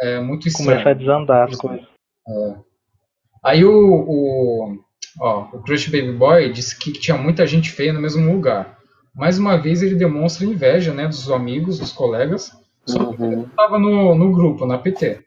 é 0.00 0.20
muito 0.20 0.48
estranho. 0.48 0.70
Começa 0.70 0.90
a 0.90 0.94
desandar 0.94 1.48
as 1.48 1.56
coisas. 1.56 1.86
Aí 3.42 3.64
o, 3.64 3.72
o, 3.72 4.78
ó, 5.20 5.48
o 5.52 5.62
Crush 5.62 5.88
Baby 5.88 6.12
Boy 6.12 6.52
disse 6.52 6.78
que 6.78 6.92
tinha 6.92 7.16
muita 7.16 7.46
gente 7.46 7.70
feia 7.70 7.92
no 7.92 8.00
mesmo 8.00 8.30
lugar. 8.30 8.78
Mais 9.14 9.38
uma 9.38 9.56
vez 9.56 9.82
ele 9.82 9.94
demonstra 9.94 10.46
inveja 10.46 10.92
né, 10.92 11.06
dos 11.06 11.30
amigos, 11.30 11.78
dos 11.78 11.92
colegas, 11.92 12.52
só 12.86 12.98
que 13.06 13.14
ele 13.14 13.22
uhum. 13.22 13.36
não 13.42 13.46
estava 13.46 13.78
no, 13.78 14.14
no 14.14 14.32
grupo, 14.32 14.66
na 14.66 14.78
PT. 14.78 15.24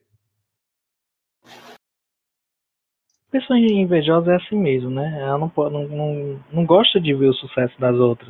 Pessoa 3.34 3.58
invejosa 3.58 4.32
é 4.32 4.36
assim 4.36 4.56
mesmo, 4.56 4.92
né? 4.92 5.20
Ela 5.20 5.40
não, 5.40 5.50
pode, 5.50 5.74
não, 5.74 5.88
não, 5.88 6.40
não 6.52 6.66
gosta 6.68 7.02
de 7.02 7.16
ver 7.16 7.30
o 7.30 7.34
sucesso 7.34 7.74
das 7.80 7.96
outras. 7.96 8.30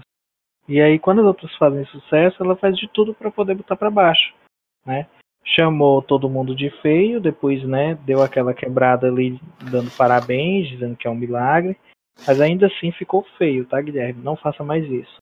E 0.66 0.80
aí, 0.80 0.98
quando 0.98 1.20
as 1.20 1.28
outras 1.28 1.54
fazem 1.58 1.86
sucesso, 1.88 2.42
ela 2.42 2.56
faz 2.56 2.78
de 2.78 2.88
tudo 2.88 3.14
para 3.14 3.30
poder 3.30 3.54
botar 3.54 3.76
para 3.76 3.92
baixo, 3.92 4.34
né? 4.86 5.06
Chamou 5.44 6.02
todo 6.02 6.30
mundo 6.30 6.56
de 6.56 6.70
feio, 6.82 7.20
depois, 7.20 7.62
né, 7.68 7.96
deu 8.06 8.24
aquela 8.24 8.54
quebrada 8.54 9.08
ali, 9.08 9.38
dando 9.70 9.92
parabéns, 9.92 10.70
dizendo 10.70 10.96
que 10.96 11.06
é 11.06 11.12
um 11.12 11.16
milagre. 11.16 11.78
Mas 12.26 12.40
ainda 12.40 12.68
assim 12.68 12.90
ficou 12.94 13.28
feio, 13.38 13.66
tá, 13.66 13.82
Guilherme? 13.82 14.24
Não 14.24 14.38
faça 14.38 14.64
mais 14.64 14.90
isso. 14.90 15.18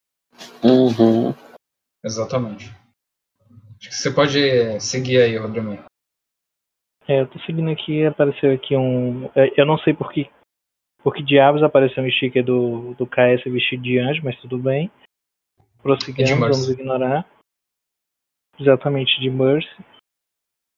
Uhum. 0.64 1.34
Exatamente. 2.06 2.72
Acho 3.80 3.90
que 3.90 3.96
você 3.96 4.12
pode 4.12 4.80
seguir 4.80 5.24
aí, 5.24 5.36
Rodrigo. 5.38 5.91
É, 7.12 7.20
eu 7.20 7.28
tô 7.28 7.38
seguindo 7.39 7.70
aqui, 7.70 8.05
apareceu 8.05 8.53
aqui 8.53 8.74
um. 8.78 9.26
é, 9.36 9.51
Eu 9.57 9.66
não 9.66 9.78
sei 9.80 9.93
por 9.93 10.14
que, 10.14 10.30
por 11.03 11.14
que 11.14 11.22
diabos 11.22 11.62
apareceu 11.62 12.01
um 12.01 12.09
sticker 12.09 12.41
do, 12.41 12.93
do 12.93 13.05
KS 13.05 13.43
vestido 13.51 13.84
de 13.84 13.99
anjo, 13.99 14.22
mas 14.24 14.39
tudo 14.39 14.57
bem. 14.57 14.89
Prosseguimos, 15.84 16.39
vamos 16.39 16.70
ignorar. 16.70 17.28
Exatamente, 18.57 19.20
de 19.20 19.30
Mercy. 19.30 19.68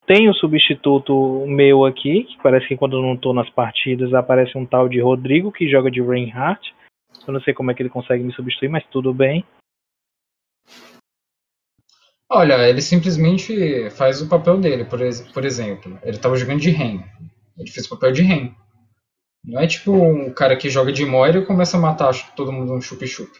Tem 0.06 0.28
o 0.28 0.34
substituto 0.34 1.46
meu 1.46 1.84
aqui, 1.84 2.24
que 2.24 2.42
parece 2.42 2.66
que 2.66 2.76
quando 2.76 2.96
eu 2.96 3.02
não 3.02 3.16
tô 3.16 3.32
nas 3.32 3.48
partidas 3.50 4.12
aparece 4.12 4.58
um 4.58 4.66
tal 4.66 4.88
de 4.88 5.00
Rodrigo 5.00 5.52
que 5.52 5.70
joga 5.70 5.88
de 5.88 6.02
Reinhardt. 6.02 6.74
Eu 7.28 7.32
não 7.32 7.40
sei 7.42 7.54
como 7.54 7.70
é 7.70 7.74
que 7.74 7.82
ele 7.82 7.90
consegue 7.90 8.24
me 8.24 8.32
substituir, 8.32 8.68
mas 8.68 8.84
tudo 8.88 9.14
bem. 9.14 9.44
Olha, 12.30 12.68
ele 12.68 12.80
simplesmente 12.80 13.90
faz 13.90 14.20
o 14.22 14.28
papel 14.28 14.58
dele, 14.58 14.84
por, 14.84 15.00
ex- 15.00 15.20
por 15.32 15.44
exemplo. 15.44 15.98
Ele 16.02 16.16
estava 16.16 16.36
jogando 16.36 16.60
de 16.60 16.70
Ren. 16.70 17.00
Ele 17.56 17.70
fez 17.70 17.86
o 17.86 17.90
papel 17.90 18.12
de 18.12 18.22
Ren. 18.22 18.52
Não 19.44 19.60
é 19.60 19.66
tipo 19.66 19.92
um 19.92 20.32
cara 20.32 20.56
que 20.56 20.70
joga 20.70 20.90
de 20.90 21.04
Moira 21.04 21.38
e 21.38 21.46
começa 21.46 21.76
a 21.76 21.80
matar 21.80 22.12
todo 22.34 22.50
mundo 22.50 22.72
um 22.72 22.80
chup-chup. 22.80 23.30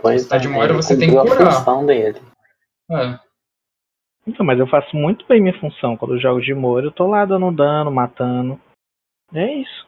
Pois 0.00 0.22
Você 0.22 0.28
tá 0.28 0.38
de 0.38 0.46
é, 0.46 0.50
Moira, 0.50 0.72
você 0.72 0.96
tem 0.96 1.10
que 1.10 1.14
cumpriu 1.16 1.34
a 1.34 1.36
curar. 1.36 1.52
função 1.58 1.84
dele. 1.84 2.20
É. 2.90 3.18
Então, 4.26 4.46
mas 4.46 4.58
eu 4.58 4.66
faço 4.66 4.96
muito 4.96 5.26
bem 5.26 5.40
minha 5.42 5.58
função. 5.60 5.96
Quando 5.96 6.14
eu 6.14 6.20
jogo 6.20 6.40
de 6.40 6.54
Moura, 6.54 6.86
eu 6.86 6.92
tô 6.92 7.06
lá 7.06 7.24
dando 7.24 7.50
dano, 7.52 7.90
matando. 7.90 8.58
É 9.34 9.52
isso. 9.54 9.86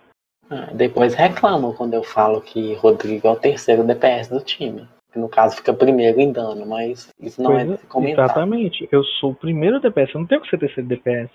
Ah, 0.50 0.70
Depois 0.74 1.14
reclamam 1.14 1.72
quando 1.72 1.94
eu 1.94 2.02
falo 2.02 2.40
que 2.40 2.74
Rodrigo 2.74 3.26
é 3.28 3.30
o 3.30 3.36
terceiro 3.36 3.84
DPS 3.84 4.28
do 4.28 4.40
time. 4.40 4.88
No 5.18 5.28
caso 5.28 5.56
fica 5.56 5.74
primeiro 5.74 6.20
em 6.20 6.32
dano, 6.32 6.64
mas 6.64 7.10
isso 7.20 7.42
não 7.42 7.50
Pois 7.50 7.62
é 7.62 7.66
de 7.66 7.72
é, 7.74 7.76
se 7.76 7.86
comentar. 7.86 8.24
Exatamente. 8.24 8.88
Eu 8.90 9.02
sou 9.04 9.32
o 9.32 9.34
primeiro 9.34 9.80
DPS, 9.80 10.14
eu 10.14 10.20
não 10.20 10.26
tenho 10.26 10.40
que 10.40 10.48
ser 10.48 10.58
terceiro 10.58 10.88
DPS. 10.88 11.30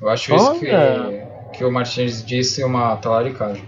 Eu 0.00 0.08
acho 0.08 0.34
isso 0.34 0.60
que, 0.60 0.70
Olha. 0.70 1.50
que 1.52 1.64
o 1.64 1.70
Martins 1.70 2.24
disse 2.24 2.64
uma 2.64 2.96
talaricagem. 2.96 3.64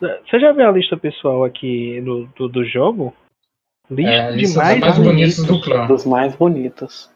Você 0.00 0.40
já 0.40 0.52
viu 0.52 0.68
a 0.68 0.72
lista 0.72 0.96
pessoal 0.96 1.44
aqui 1.44 2.00
do, 2.00 2.26
do, 2.36 2.48
do 2.48 2.64
jogo? 2.64 3.14
Lista 3.88 4.10
É, 4.10 4.32
de 4.32 4.38
lista 4.38 4.58
mais, 4.58 4.80
dos 4.80 4.88
mais 4.88 4.98
bonitos 4.98 5.46
do 5.46 5.60
clã. 5.60 5.86
Dos 5.86 6.06
mais 6.06 6.36
bonitos. 6.36 7.10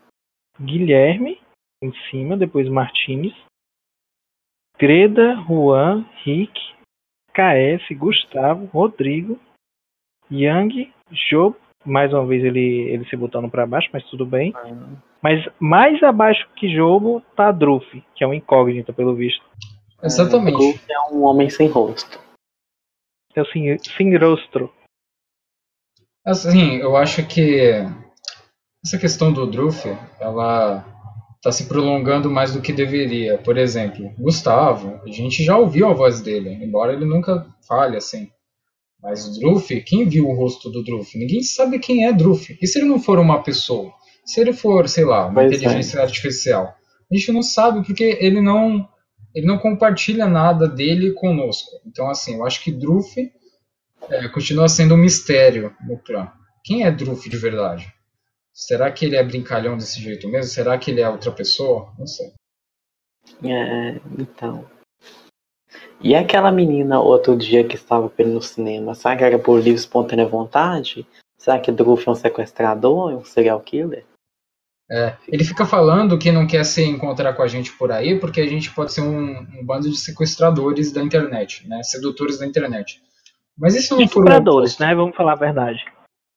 Guilherme 0.60 1.40
em 1.82 1.92
cima, 2.10 2.36
depois 2.36 2.68
Martinez, 2.68 3.34
Greda, 4.78 5.34
Juan, 5.46 6.04
Rick, 6.24 6.52
KS, 7.34 7.96
Gustavo, 7.98 8.66
Rodrigo, 8.66 9.38
Yang, 10.30 10.92
Job. 11.30 11.56
Mais 11.84 12.12
uma 12.14 12.24
vez 12.24 12.42
ele, 12.42 12.88
ele 12.88 13.04
se 13.10 13.16
botando 13.16 13.50
para 13.50 13.66
baixo, 13.66 13.90
mas 13.92 14.02
tudo 14.04 14.24
bem. 14.24 14.54
Mas 15.20 15.44
mais 15.58 16.02
abaixo 16.02 16.48
que 16.56 16.74
Jobo 16.74 17.20
tá 17.36 17.52
Druff, 17.52 18.02
que 18.14 18.24
é 18.24 18.26
um 18.26 18.32
incógnito 18.32 18.94
pelo 18.94 19.14
visto. 19.14 19.44
Exatamente. 20.02 20.80
É 20.90 21.12
um 21.12 21.24
homem 21.24 21.50
sem 21.50 21.68
rosto. 21.68 22.18
É 23.34 23.42
o 23.42 23.46
sin, 23.46 23.76
sin 23.78 24.16
rostro. 24.16 24.72
Assim, 26.24 26.76
eu 26.76 26.96
acho 26.96 27.26
que 27.26 27.84
essa 28.82 28.98
questão 28.98 29.30
do 29.30 29.46
Druff, 29.46 29.86
ela 30.18 30.93
está 31.44 31.52
se 31.52 31.66
prolongando 31.66 32.30
mais 32.30 32.54
do 32.54 32.62
que 32.62 32.72
deveria. 32.72 33.36
Por 33.36 33.58
exemplo, 33.58 34.10
Gustavo, 34.18 34.98
a 35.04 35.10
gente 35.10 35.44
já 35.44 35.58
ouviu 35.58 35.86
a 35.86 35.92
voz 35.92 36.22
dele, 36.22 36.48
embora 36.48 36.94
ele 36.94 37.04
nunca 37.04 37.46
fale 37.68 37.98
assim. 37.98 38.30
Mas 39.02 39.26
o 39.26 39.38
Druff, 39.38 39.78
quem 39.82 40.08
viu 40.08 40.26
o 40.26 40.34
rosto 40.34 40.70
do 40.70 40.82
Druff? 40.82 41.18
Ninguém 41.18 41.42
sabe 41.42 41.78
quem 41.78 42.06
é 42.06 42.12
Druff. 42.14 42.56
E 42.62 42.66
se 42.66 42.78
ele 42.78 42.88
não 42.88 42.98
for 42.98 43.18
uma 43.18 43.42
pessoa? 43.42 43.92
Se 44.24 44.40
ele 44.40 44.54
for, 44.54 44.88
sei 44.88 45.04
lá, 45.04 45.26
uma 45.26 45.34
Pois 45.34 45.52
é. 45.52 45.56
inteligência 45.56 46.00
artificial? 46.00 46.74
A 47.12 47.14
gente 47.14 47.30
não 47.30 47.42
sabe 47.42 47.84
porque 47.84 48.16
ele 48.18 48.40
não 48.40 48.88
ele 49.34 49.46
não 49.46 49.58
compartilha 49.58 50.26
nada 50.26 50.66
dele 50.66 51.12
conosco. 51.12 51.72
Então, 51.84 52.08
assim, 52.08 52.36
eu 52.36 52.46
acho 52.46 52.62
que 52.62 52.72
Druff 52.72 53.30
é, 54.08 54.28
continua 54.28 54.68
sendo 54.68 54.94
um 54.94 54.98
mistério 54.98 55.74
no 55.86 55.98
clã. 55.98 56.32
Quem 56.64 56.84
é 56.84 56.90
Druff 56.90 57.28
de 57.28 57.36
verdade? 57.36 57.92
Será 58.54 58.92
que 58.92 59.04
ele 59.04 59.16
é 59.16 59.22
brincalhão 59.24 59.76
desse 59.76 60.00
jeito 60.00 60.28
mesmo? 60.28 60.50
Será 60.50 60.78
que 60.78 60.92
ele 60.92 61.00
é 61.00 61.08
outra 61.08 61.32
pessoa? 61.32 61.92
Não 61.98 62.06
sei. 62.06 62.32
É, 63.42 64.00
então. 64.16 64.64
E 66.00 66.14
aquela 66.14 66.52
menina 66.52 67.00
outro 67.00 67.36
dia 67.36 67.66
que 67.66 67.74
estava 67.74 68.08
pelo 68.08 68.34
no 68.34 68.42
cinema, 68.42 68.94
será 68.94 69.16
que 69.16 69.24
era 69.24 69.38
por 69.38 69.56
livre 69.56 69.80
espontânea 69.80 70.26
vontade? 70.26 71.04
Será 71.36 71.58
que 71.58 71.72
Druff 71.72 72.06
é 72.06 72.12
um 72.12 72.14
sequestrador, 72.14 73.12
um 73.12 73.24
serial 73.24 73.60
killer? 73.60 74.06
É, 74.90 75.16
ele 75.26 75.42
fica 75.42 75.64
falando 75.64 76.18
que 76.18 76.30
não 76.30 76.46
quer 76.46 76.64
se 76.64 76.84
encontrar 76.84 77.32
com 77.32 77.42
a 77.42 77.48
gente 77.48 77.72
por 77.72 77.90
aí 77.90 78.20
porque 78.20 78.40
a 78.40 78.46
gente 78.46 78.70
pode 78.72 78.92
ser 78.92 79.00
um, 79.00 79.38
um 79.38 79.64
bando 79.64 79.88
de 79.88 79.96
sequestradores 79.96 80.92
da 80.92 81.02
internet, 81.02 81.66
né? 81.66 81.82
Sedutores 81.82 82.38
da 82.38 82.46
internet. 82.46 83.02
Mas 83.56 83.74
isso 83.74 83.94
não 83.94 84.00
for 84.00 84.04
Estupradores, 84.04 84.78
né? 84.78 84.94
Vamos 84.94 85.16
falar 85.16 85.32
a 85.32 85.36
verdade. 85.36 85.84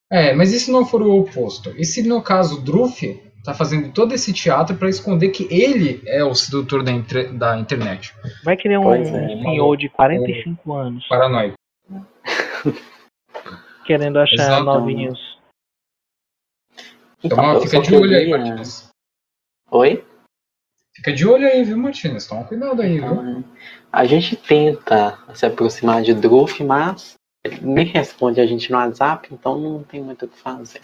É, 0.10 0.34
mas 0.34 0.54
e 0.54 0.60
se 0.60 0.72
não 0.72 0.86
for 0.86 1.02
o 1.02 1.20
oposto? 1.20 1.72
E 1.78 1.84
se 1.84 2.02
no 2.08 2.22
caso 2.22 2.62
Druff 2.62 3.22
tá 3.44 3.54
fazendo 3.54 3.94
todo 3.94 4.14
esse 4.14 4.34
teatro 4.34 4.76
para 4.78 4.90
esconder 4.90 5.30
que 5.30 5.48
ele 5.54 6.02
é 6.06 6.24
o 6.24 6.34
sedutor 6.34 6.84
da, 6.84 6.92
intre- 6.92 7.28
da 7.30 7.58
internet? 7.58 8.14
Vai 8.44 8.56
querer 8.56 8.78
um, 8.78 8.94
é, 8.94 9.00
um 9.00 9.42
senhor 9.44 9.78
de 9.78 9.90
45 9.90 10.74
anos 10.74 11.08
Paranoico. 11.08 11.56
querendo 13.86 14.20
achar 14.20 14.34
Exato. 14.34 14.64
novinhos. 14.66 15.38
Então, 17.24 17.54
eu 17.54 17.62
fica 17.62 17.82
de 17.82 17.96
olho 17.96 18.16
aí, 18.16 18.30
Martins. 18.30 18.90
Oi? 19.72 20.06
Fica 20.96 21.14
de 21.14 21.28
olho 21.28 21.48
aí, 21.48 21.64
viu, 21.64 21.78
Martins? 21.78 22.28
Toma 22.28 22.44
cuidado 22.44 22.82
aí, 22.82 23.00
viu? 23.00 23.12
Então, 23.12 23.44
a 23.92 24.06
gente 24.06 24.36
tenta 24.36 25.18
se 25.34 25.46
aproximar 25.46 26.02
de 26.02 26.14
Druff, 26.14 26.64
mas 26.64 27.17
nem 27.62 27.86
responde 27.86 28.40
a 28.40 28.46
gente 28.46 28.72
no 28.72 28.78
WhatsApp, 28.78 29.28
então 29.32 29.58
não 29.60 29.84
tem 29.84 30.02
muito 30.02 30.26
o 30.26 30.28
que 30.28 30.38
fazer. 30.38 30.82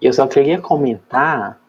Eu 0.00 0.12
só 0.12 0.26
queria 0.26 0.60
comentar 0.60 1.60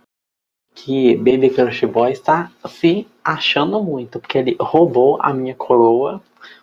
que 0.73 1.15
Baby 1.15 1.49
Crush 1.49 1.85
Boy 1.85 2.11
está 2.11 2.51
se 2.67 3.07
achando 3.23 3.81
muito, 3.81 4.19
porque 4.19 4.37
ele 4.37 4.57
roubou 4.59 5.17
a 5.21 5.33
minha 5.33 5.55
coroa, 5.55 6.21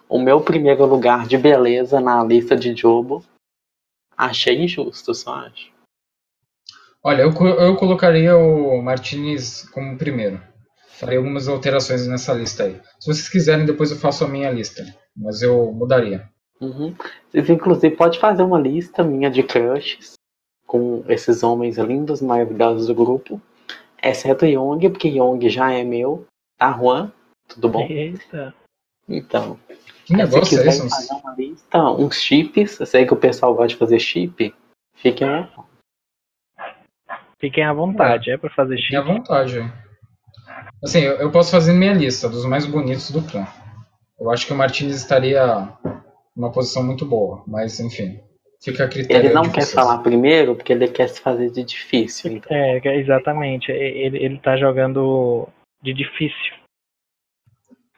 o 0.09 0.19
meu 0.19 0.41
primeiro 0.41 0.85
lugar 0.85 1.27
de 1.27 1.39
beleza 1.39 2.01
na 2.01 2.23
lista 2.23 2.55
de 2.55 2.77
Jobo. 2.77 3.25
Achei 4.17 4.63
injusto, 4.63 5.15
só 5.15 5.35
acho. 5.47 5.73
Olha, 7.03 7.23
eu, 7.23 7.33
eu 7.33 7.77
colocaria 7.77 8.37
o 8.37 8.81
Martinez 8.83 9.69
como 9.71 9.97
primeiro. 9.97 10.41
Farei 11.01 11.17
algumas 11.17 11.49
alterações 11.49 12.07
nessa 12.07 12.33
lista 12.33 12.65
aí. 12.65 12.81
Se 13.01 13.07
vocês 13.13 13.29
quiserem, 13.29 13.67
depois 13.67 13.91
eu 13.91 13.97
faço 13.97 14.25
a 14.25 14.29
minha 14.29 14.51
lista. 14.51 14.85
Mas 15.17 15.43
eu 15.43 15.73
mudaria. 15.73 16.31
Uhum. 16.63 16.95
Vocês, 17.31 17.51
inclusive, 17.51 17.97
pode 17.97 18.19
fazer 18.19 18.43
uma 18.43 18.59
lista 18.59 19.03
minha 19.03 19.31
de 19.31 19.43
crushes 19.43 20.15
com 20.67 21.05
esses 21.09 21.43
homens 21.43 21.77
lindos, 21.77 22.23
maravilhosos 22.23 22.87
do 22.87 22.95
grupo. 22.95 23.41
Exceto 24.03 24.47
Young, 24.47 24.89
porque 24.91 25.09
Young 25.09 25.49
já 25.49 25.73
é 25.73 25.85
meu. 25.85 26.25
Tá, 26.57 26.73
Juan? 26.73 27.13
Tudo 27.49 27.69
bom? 27.69 27.87
Eita. 27.89 28.55
Então, 29.09 29.59
Que 29.69 30.07
se 30.07 30.15
negócio 30.17 30.39
é 30.39 30.49
quiserem 30.49 30.71
esse? 30.71 30.89
fazer 30.89 31.15
uma 31.15 31.35
lista, 31.35 31.91
uns 31.91 32.15
chips, 32.23 32.81
eu 32.81 32.87
sei 32.87 33.05
que 33.05 33.13
o 33.13 33.17
pessoal 33.17 33.53
gosta 33.55 33.69
de 33.69 33.77
fazer 33.77 33.99
chip, 33.99 34.55
fiquem 34.95 35.29
à 35.29 35.43
vontade. 35.43 35.69
Fiquem 37.39 37.65
à 37.65 37.73
vontade, 37.73 38.31
é 38.31 38.37
pra 38.39 38.49
fazer 38.51 38.77
Fiquem 38.77 38.97
à 38.99 39.03
chip. 39.05 39.13
vontade. 39.13 39.73
Assim, 40.83 41.01
eu, 41.01 41.15
eu 41.17 41.31
posso 41.33 41.51
fazer 41.51 41.73
minha 41.73 41.93
lista 41.93 42.29
dos 42.29 42.45
mais 42.47 42.65
bonitos 42.65 43.11
do 43.11 43.23
clã. 43.23 43.47
Eu 44.19 44.31
acho 44.31 44.47
que 44.47 44.53
o 44.53 44.57
Martinez 44.57 44.95
estaria 44.97 45.69
numa 46.37 46.51
posição 46.53 46.83
muito 46.83 47.05
boa. 47.05 47.43
Mas, 47.47 47.79
enfim. 47.81 48.21
Fica 48.63 48.85
a 48.85 48.89
critério 48.89 49.27
Ele 49.27 49.35
não 49.35 49.43
de 49.43 49.51
quer 49.51 49.63
vocês. 49.63 49.75
falar 49.75 49.99
primeiro 49.99 50.55
porque 50.55 50.73
ele 50.73 50.87
quer 50.87 51.09
se 51.09 51.21
fazer 51.21 51.51
de 51.51 51.65
difícil. 51.65 52.31
Então. 52.33 52.57
É, 52.57 52.79
é, 52.79 52.97
exatamente. 53.01 53.73
Ele, 53.73 54.19
ele 54.25 54.39
tá 54.39 54.57
jogando 54.57 55.49
de 55.83 55.93
difícil. 55.93 56.55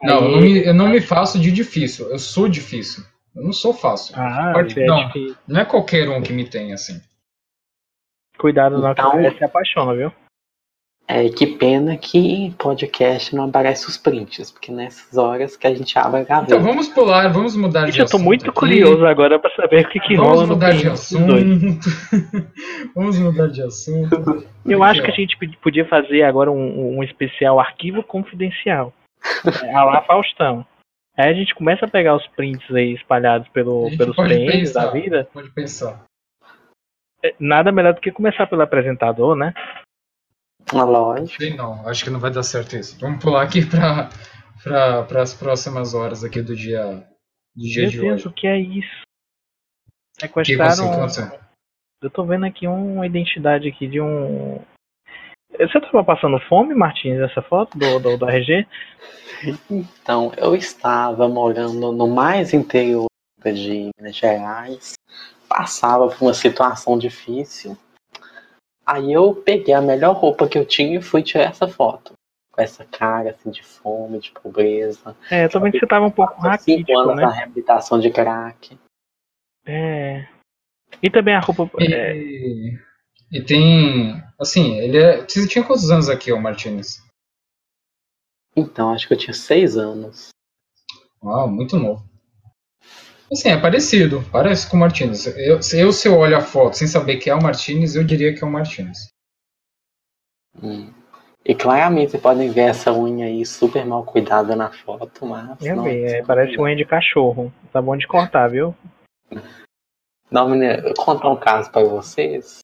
Não, 0.03 0.25
eu 0.25 0.31
não, 0.33 0.41
me, 0.41 0.65
eu 0.67 0.75
não 0.75 0.89
me 0.89 1.01
faço 1.01 1.39
de 1.39 1.51
difícil. 1.51 2.11
Eu 2.11 2.19
sou 2.19 2.49
difícil. 2.49 3.05
Eu 3.37 3.43
não 3.43 3.53
sou 3.53 3.75
fácil. 3.75 4.15
Ah, 4.19 4.53
é 4.57 4.87
não. 4.87 5.07
difícil. 5.09 5.37
Não 5.47 5.61
é 5.61 5.65
qualquer 5.67 6.09
um 6.09 6.23
que 6.23 6.33
me 6.33 6.49
tem 6.49 6.73
assim. 6.73 7.01
Cuidado 8.39 8.79
não, 8.81 8.91
Então- 8.93 9.11
que 9.13 9.31
você 9.31 9.37
se 9.39 9.45
apaixona, 9.45 9.95
viu? 9.95 10.13
É, 11.07 11.29
que 11.29 11.47
pena 11.47 11.99
que 11.99 12.55
podcast 12.59 13.37
não 13.37 13.45
aparece 13.45 13.87
os 13.87 13.99
prints, 13.99 14.51
porque 14.51 14.73
nessas 14.73 15.19
horas 15.19 15.55
que 15.55 15.67
a 15.67 15.75
gente 15.75 15.99
abre 15.99 16.23
a 16.23 16.25
gaveta. 16.25 16.55
Então 16.55 16.67
vamos 16.67 16.89
pular, 16.89 17.31
vamos 17.31 17.55
mudar 17.55 17.81
de 17.81 17.93
Gente, 17.93 18.01
eu 18.01 18.07
tô 18.07 18.17
assunto 18.17 18.25
muito 18.25 18.51
aqui. 18.51 18.59
curioso 18.59 19.05
agora 19.05 19.39
pra 19.39 19.51
saber 19.55 19.85
o 19.85 19.89
que, 19.91 20.01
que 20.01 20.17
Vamos 20.17 20.31
rola 20.31 20.47
no 20.47 20.55
mudar 20.55 20.71
de 20.73 20.89
assunto. 20.89 21.35
vamos 22.97 23.19
mudar 23.19 23.49
de 23.49 23.63
assunto. 23.63 24.47
Eu 24.65 24.83
acho 24.83 25.03
que 25.03 25.11
a 25.11 25.15
gente 25.15 25.37
podia 25.61 25.85
fazer 25.85 26.23
agora 26.23 26.51
um, 26.51 26.97
um 26.97 27.03
especial 27.03 27.61
arquivo 27.61 28.03
confidencial. 28.03 28.91
É, 29.63 29.75
a 29.75 29.85
lá 29.85 30.03
Faustão. 30.03 30.67
Aí 31.17 31.29
a 31.29 31.35
gente 31.35 31.55
começa 31.55 31.85
a 31.85 31.89
pegar 31.89 32.17
os 32.17 32.27
prints 32.29 32.75
aí 32.75 32.95
espalhados 32.95 33.47
pelo, 33.49 33.95
pelos 33.97 34.17
PNs 34.17 34.73
da 34.73 34.91
vida. 34.91 35.29
Pode 35.35 35.51
pensar. 35.51 36.03
É, 37.23 37.35
Nada 37.39 37.71
melhor 37.71 37.93
do 37.93 38.01
que 38.01 38.11
começar 38.11 38.47
pelo 38.47 38.63
apresentador, 38.63 39.37
né? 39.37 39.53
Uma 40.73 40.85
loja. 40.85 41.37
Sei 41.37 41.55
não, 41.55 41.87
acho 41.87 42.05
que 42.05 42.11
não 42.11 42.21
vai 42.21 42.31
dar 42.31 42.43
certo 42.43 42.77
isso. 42.77 42.99
Vamos 43.01 43.23
pular 43.23 43.43
aqui 43.43 43.65
para 43.67 44.11
para 44.63 45.23
as 45.23 45.35
próximas 45.35 45.95
horas 45.95 46.25
aqui 46.25 46.41
do 46.41 46.57
dia 46.57 47.07
do 47.55 47.65
dia 47.65 47.83
Meu 47.83 47.91
de 47.91 48.01
Deus, 48.01 48.15
hoje. 48.15 48.29
o 48.29 48.33
que 48.33 48.47
é 48.47 48.59
isso? 48.59 49.03
Sequestraram. 50.19 51.09
Eu 52.03 52.11
tô 52.11 52.25
vendo 52.25 52.45
aqui 52.45 52.67
uma 52.67 53.07
identidade 53.07 53.69
aqui 53.69 53.87
de 53.87 54.01
um. 54.01 54.61
Você 55.59 55.81
tava 55.81 56.03
passando 56.03 56.41
fome, 56.49 56.75
Martins, 56.75 57.19
essa 57.21 57.41
foto 57.41 57.79
do, 57.79 57.99
do, 58.01 58.17
do 58.17 58.29
RG? 58.29 58.67
Então, 59.71 60.33
eu 60.37 60.55
estava 60.55 61.29
morando 61.29 61.93
no 61.93 62.09
mais 62.09 62.53
interior 62.53 63.07
de 63.45 63.91
Minas 63.97 64.17
Gerais, 64.17 64.95
passava 65.49 66.09
por 66.09 66.21
uma 66.23 66.35
situação 66.35 66.99
difícil. 66.99 67.77
Aí 68.87 69.13
eu 69.13 69.35
peguei 69.35 69.75
a 69.75 69.81
melhor 69.81 70.15
roupa 70.15 70.47
que 70.49 70.59
eu 70.59 70.67
tinha 70.67 70.99
e 70.99 71.03
fui 71.03 71.23
tirar 71.23 71.45
essa 71.45 71.67
foto. 71.67 72.13
Com 72.53 72.63
essa 72.63 72.85
cara 72.85 73.31
assim 73.31 73.51
de 73.51 73.63
fome, 73.63 74.21
de 74.21 74.31
pobreza. 74.31 75.17
É, 75.31 75.45
eu 75.45 75.51
tô 75.51 75.59
vendo 75.59 75.73
que 75.73 75.81
você 75.81 75.87
tava 75.87 76.07
um 76.07 76.11
pouco 76.11 76.35
Há 76.47 76.57
cinco 76.59 76.81
raquítico, 76.83 76.99
anos 76.99 77.17
na 77.17 77.29
né? 77.31 77.37
reabilitação 77.37 77.99
de 77.99 78.11
crack. 78.11 78.79
É. 79.67 80.29
E 81.03 81.11
também 81.11 81.35
a 81.35 81.41
roupa. 81.41 81.69
é, 81.83 82.17
E, 82.17 82.79
e 83.33 83.43
tem. 83.43 84.23
Assim, 84.39 84.79
ele 84.79 84.99
é. 84.99 85.23
Você 85.23 85.49
tinha 85.49 85.65
quantos 85.65 85.91
anos 85.91 86.09
aqui, 86.09 86.31
ô 86.33 86.41
Martinez? 86.41 87.03
Então, 88.55 88.93
acho 88.93 89.09
que 89.09 89.15
eu 89.15 89.19
tinha 89.19 89.35
seis 89.35 89.77
anos. 89.77 90.29
Ah, 91.23 91.47
muito 91.47 91.77
novo. 91.77 92.05
Assim, 93.33 93.51
é 93.51 93.61
parecido. 93.61 94.23
Parece 94.31 94.69
com 94.71 94.77
o 94.77 94.81
Martinez. 94.81 95.27
Eu, 95.39 95.63
se 95.63 95.81
eu, 95.81 95.93
se 95.93 96.09
eu 96.09 96.17
olho 96.17 96.37
a 96.37 96.41
foto 96.41 96.77
sem 96.77 96.87
saber 96.87 97.17
que 97.17 97.31
é 97.31 97.35
o 97.35 97.43
Martinez, 97.43 97.97
eu 97.97 98.05
diria 98.05 98.35
que 98.35 98.45
é 98.45 98.47
o 98.47 98.51
Martinez. 98.51 99.09
Hum. 100.63 100.93
E 101.45 101.55
claramente 101.55 102.13
vocês 102.13 102.23
podem 102.23 102.51
ver 102.51 102.71
essa 102.71 102.93
unha 102.93 103.27
aí 103.27 103.45
super 103.45 103.85
mal 103.85 104.05
cuidada 104.05 104.57
na 104.57 104.71
foto, 104.71 105.27
mas. 105.27 105.61
eu 105.61 105.77
não, 105.77 105.85
vi, 105.85 106.03
é, 106.03 106.23
parece 106.23 106.59
unha 106.59 106.75
de 106.75 106.87
cachorro. 106.87 107.53
Tá 107.71 107.83
bom 107.83 107.97
de 107.97 108.07
cortar, 108.07 108.49
viu? 108.49 108.75
Não, 110.31 110.49
menina, 110.49 110.77
eu 110.77 110.95
vou 110.95 111.05
contar 111.05 111.29
um 111.29 111.37
caso 111.37 111.71
pra 111.71 111.85
vocês 111.85 112.61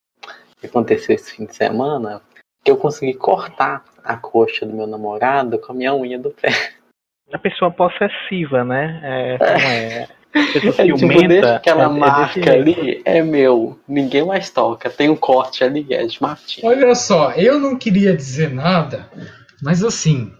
que 0.58 0.66
aconteceu 0.66 1.14
esse 1.14 1.34
fim 1.34 1.44
de 1.44 1.54
semana, 1.54 2.22
que 2.64 2.70
eu 2.70 2.76
consegui 2.76 3.14
cortar 3.14 3.84
a 4.02 4.16
coxa 4.16 4.64
do 4.64 4.74
meu 4.74 4.86
namorado 4.86 5.58
com 5.58 5.72
a 5.72 5.74
minha 5.74 5.94
unha 5.94 6.18
do 6.18 6.30
pé. 6.30 6.48
A 7.32 7.38
pessoa 7.38 7.70
possessiva, 7.70 8.64
né? 8.64 9.00
É, 9.02 9.38
como 9.38 9.66
é? 9.68 10.08
Pessoa 10.32 10.74
É 10.78 10.84
tipo, 10.84 11.28
deixa 11.28 11.56
aquela 11.56 11.82
é- 11.82 11.86
é 11.86 11.88
marca 11.88 12.52
ali, 12.52 13.02
é 13.04 13.22
meu. 13.22 13.78
Ninguém 13.88 14.24
mais 14.24 14.48
toca. 14.50 14.88
Tem 14.88 15.08
um 15.08 15.16
corte 15.16 15.64
ali, 15.64 15.86
é 15.90 16.06
de 16.06 16.20
Martim. 16.22 16.60
Olha 16.64 16.94
só, 16.94 17.32
eu 17.32 17.58
não 17.58 17.76
queria 17.76 18.16
dizer 18.16 18.50
nada, 18.50 19.08
mas 19.62 19.82
assim, 19.82 20.32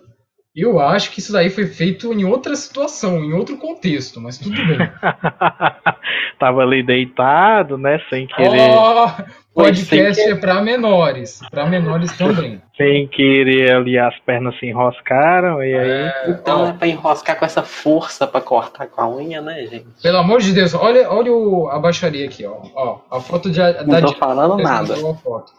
eu 0.55 0.79
acho 0.81 1.11
que 1.11 1.19
isso 1.21 1.33
daí 1.33 1.51
foi 1.51 1.67
feito 1.67 2.13
em 2.13 2.25
outra 2.25 2.55
situação, 2.55 3.25
em 3.25 3.33
outro 3.33 3.57
contexto, 3.57 4.21
mas 4.21 4.39
tudo 4.39 4.55
bem. 4.57 4.79
Tava 6.39 6.63
ali 6.63 6.83
deitado, 6.83 7.77
né? 7.77 8.01
Sem 8.09 8.27
querer. 8.27 8.51
Sem 8.51 9.29
podcast 9.63 10.23
é 10.23 10.35
pra 10.35 10.61
menores, 10.63 11.41
pra 11.51 11.67
menores 11.67 12.17
também. 12.17 12.61
Sem 12.77 13.07
querer 13.09 13.73
ali 13.73 13.99
as 13.99 14.19
pernas 14.21 14.59
se 14.59 14.67
enroscaram 14.67 15.63
e 15.63 15.77
aí. 15.77 15.91
É, 15.91 16.31
Então 16.31 16.63
ó, 16.63 16.67
é 16.69 16.73
pra 16.73 16.89
enroscar 16.89 17.39
com 17.39 17.45
essa 17.45 17.63
força 17.63 18.27
pra 18.27 18.41
cortar 18.41 18.87
com 18.87 19.01
a 19.01 19.09
unha, 19.09 19.41
né, 19.41 19.67
gente? 19.67 19.87
pelo 20.03 20.19
amor 20.19 20.41
de 20.41 20.53
Deus, 20.53 20.73
olha, 20.75 21.11
olha 21.11 21.33
o, 21.33 21.69
a 21.69 21.79
baixaria 21.79 22.27
aqui, 22.27 22.45
ó. 22.47 22.57
ó 22.75 23.01
a 23.11 23.21
foto 23.21 23.51
de, 23.51 23.59
da 23.59 23.85
Não 23.85 24.01
tô 24.01 24.09
Jess 24.09 24.19
falando 24.19 24.57
nada. 24.63 24.95
a 24.95 25.15
foto. 25.15 25.53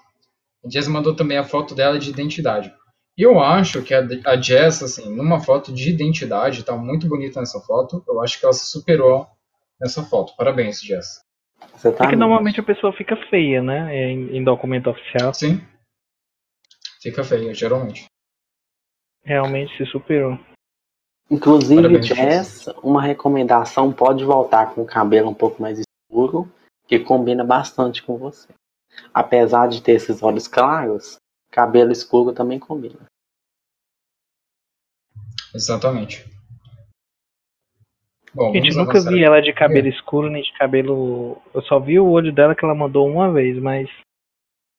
A 0.65 0.69
Jess 0.69 0.87
mandou 0.87 1.15
também 1.15 1.37
a 1.37 1.43
foto 1.43 1.73
dela 1.75 1.97
de 1.99 2.09
identidade. 2.09 2.71
E 3.17 3.23
eu 3.23 3.39
acho 3.39 3.81
que 3.81 3.93
a, 3.93 4.03
a 4.25 4.35
Jess, 4.39 4.81
assim, 4.81 5.15
numa 5.15 5.39
foto 5.39 5.71
de 5.73 5.89
identidade, 5.89 6.63
tá 6.63 6.75
muito 6.75 7.07
bonita 7.07 7.39
nessa 7.39 7.59
foto. 7.59 8.03
Eu 8.07 8.21
acho 8.21 8.39
que 8.39 8.45
ela 8.45 8.53
se 8.53 8.65
superou 8.71 9.27
nessa 9.79 10.01
foto. 10.03 10.33
Parabéns, 10.37 10.81
Jess. 10.81 11.19
Você 11.73 11.91
tá 11.91 12.05
É 12.05 12.09
que 12.09 12.15
normalmente 12.15 12.59
a 12.59 12.63
pessoa 12.63 12.93
fica 12.93 13.15
feia, 13.29 13.61
né? 13.61 13.95
Em, 13.95 14.37
em 14.37 14.43
documento 14.43 14.89
oficial. 14.89 15.33
Sim. 15.33 15.61
Fica 17.01 17.23
feia, 17.23 17.53
geralmente. 17.53 18.05
Realmente 19.23 19.75
se 19.77 19.85
superou. 19.85 20.37
Inclusive, 21.29 21.81
Parabéns, 21.81 22.07
Jess, 22.07 22.67
uma 22.83 23.01
recomendação 23.01 23.91
pode 23.91 24.23
voltar 24.23 24.75
com 24.75 24.81
o 24.81 24.85
cabelo 24.85 25.29
um 25.29 25.33
pouco 25.33 25.61
mais 25.61 25.79
escuro, 25.79 26.51
que 26.87 26.99
combina 26.99 27.43
bastante 27.43 28.03
com 28.03 28.17
você. 28.17 28.49
Apesar 29.13 29.67
de 29.67 29.81
ter 29.81 29.93
esses 29.93 30.21
olhos 30.21 30.47
claros, 30.47 31.15
cabelo 31.49 31.91
escuro 31.91 32.33
também 32.33 32.59
combina. 32.59 32.99
Exatamente. 35.55 36.30
Bom, 38.33 38.53
Gente, 38.53 38.75
nunca 38.77 38.99
vi 39.01 39.07
aqui. 39.15 39.23
ela 39.23 39.41
de 39.41 39.51
cabelo 39.53 39.87
escuro 39.87 40.29
nem 40.29 40.41
de 40.41 40.53
cabelo. 40.53 41.37
Eu 41.53 41.61
só 41.63 41.79
vi 41.79 41.99
o 41.99 42.09
olho 42.09 42.31
dela 42.31 42.55
que 42.55 42.63
ela 42.63 42.73
mandou 42.75 43.07
uma 43.07 43.31
vez, 43.31 43.57
mas 43.61 43.89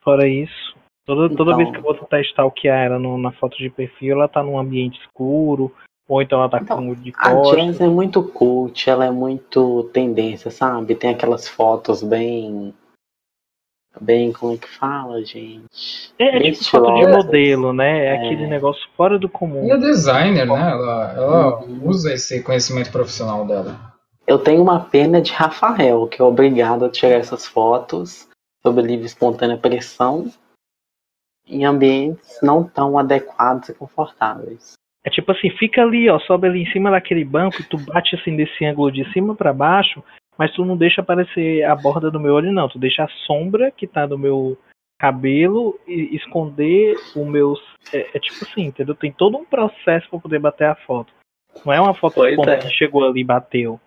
fora 0.03 0.27
isso, 0.27 0.75
toda, 1.07 1.29
toda 1.37 1.53
Então- 1.53 1.57
vez 1.59 1.71
que 1.71 1.77
eu 1.77 1.83
vou 1.83 1.95
tentar 1.95 2.21
stalkear 2.23 2.87
ela 2.87 2.99
no- 2.99 3.19
na 3.19 3.31
foto 3.33 3.57
de 3.59 3.69
perfil, 3.71 4.15
ela 4.17 4.27
tá 4.29 4.43
num 4.43 4.59
ambiente 4.59 4.99
escuro, 5.01 5.71
ou 6.09 6.23
então 6.23 6.39
ela 6.41 6.49
tá 6.49 6.61
Então, 6.63 6.79
com 6.79 6.91
o 6.91 6.97
de 6.97 7.13
A 7.17 7.31
costas. 7.35 7.65
Jess 7.65 7.81
é 7.81 7.87
muito 7.89 8.23
cult, 8.23 8.89
ela 8.89 9.05
é 9.05 9.11
muito 9.11 9.85
tendência, 9.93 10.51
sabe? 10.51 10.95
Tem 10.95 11.11
aquelas 11.11 11.47
fotos 11.49 12.03
bem. 12.03 12.73
Bem, 14.01 14.33
como 14.33 14.55
é 14.55 14.57
que 14.57 14.69
fala, 14.69 15.23
gente? 15.25 16.13
É, 16.19 16.37
é 16.37 16.39
bem 16.39 16.53
tipo 16.53 16.65
foto 16.65 16.95
de 16.95 17.07
modelo, 17.07 17.73
né? 17.73 18.07
É, 18.07 18.07
É. 18.07 18.15
aquele 18.17 18.47
negócio 18.47 18.83
fora 18.97 19.19
do 19.19 19.29
comum. 19.29 19.65
Ela 19.69 19.75
é 19.75 19.79
designer, 19.91 20.47
né? 20.47 20.71
Ela, 20.71 21.13
ela 21.15 21.63
Uhum. 21.63 21.89
usa 21.89 22.13
esse 22.13 22.43
conhecimento 22.43 22.91
profissional 22.91 23.47
dela. 23.47 23.77
Eu 24.27 24.39
tenho 24.39 24.63
uma 24.63 24.81
pena 24.81 25.21
de 25.21 25.33
Rafael, 25.33 26.07
que 26.07 26.23
é 26.23 26.25
obrigado 26.25 26.85
a 26.85 26.91
tirar 26.91 27.17
essas 27.17 27.47
fotos 27.47 28.29
sob 28.63 28.81
livre 28.81 29.03
e 29.05 29.07
espontânea 29.07 29.59
pressão 29.59 30.27
em 31.47 31.65
ambientes 31.65 32.39
não 32.43 32.63
tão 32.65 32.97
adequados 32.97 33.69
e 33.69 33.75
confortáveis. 33.75 34.73
É 35.05 35.11
tipo 35.11 35.33
assim, 35.33 35.51
fica 35.51 35.83
ali, 35.83 36.09
ó, 36.09 36.19
sobe 36.21 36.47
ali 36.47 36.63
em 36.63 36.71
cima 36.73 36.91
daquele 36.91 37.25
banco 37.25 37.61
e 37.61 37.65
tu 37.65 37.77
bate 37.77 38.15
assim 38.15 38.37
desse 38.37 38.65
ângulo 38.65 38.91
de 38.93 39.05
cima 39.13 39.35
pra 39.35 39.53
baixo, 39.53 40.03
mas 40.39 40.53
tu 40.53 40.65
não 40.65 40.77
deixa 40.77 41.01
aparecer 41.01 41.63
a 41.65 41.75
borda 41.75 42.11
do 42.11 42.21
meu 42.21 42.35
olho, 42.35 42.53
não. 42.53 42.69
Tu 42.69 42.79
deixa 42.79 43.05
a 43.05 43.09
sombra 43.27 43.71
que 43.71 43.87
tá 43.87 44.07
no 44.07 44.17
meu 44.19 44.57
cabelo 44.99 45.79
e 45.87 46.15
esconder 46.17 46.97
o 47.17 47.25
meu. 47.25 47.55
É, 47.93 48.17
é 48.17 48.21
tipo 48.21 48.45
assim, 48.45 48.63
entendeu? 48.67 48.95
Tem 48.95 49.13
todo 49.13 49.37
um 49.37 49.45
processo 49.45 50.09
pra 50.09 50.19
poder 50.19 50.39
bater 50.39 50.69
a 50.69 50.75
foto. 50.75 51.13
Não 51.67 51.73
é 51.73 51.81
uma 51.81 51.95
foto 51.95 52.15
Pois 52.15 52.39
é. 52.49 52.61
chegou 52.71 53.05
ali 53.05 53.21
e 53.21 53.25
bateu. 53.25 53.81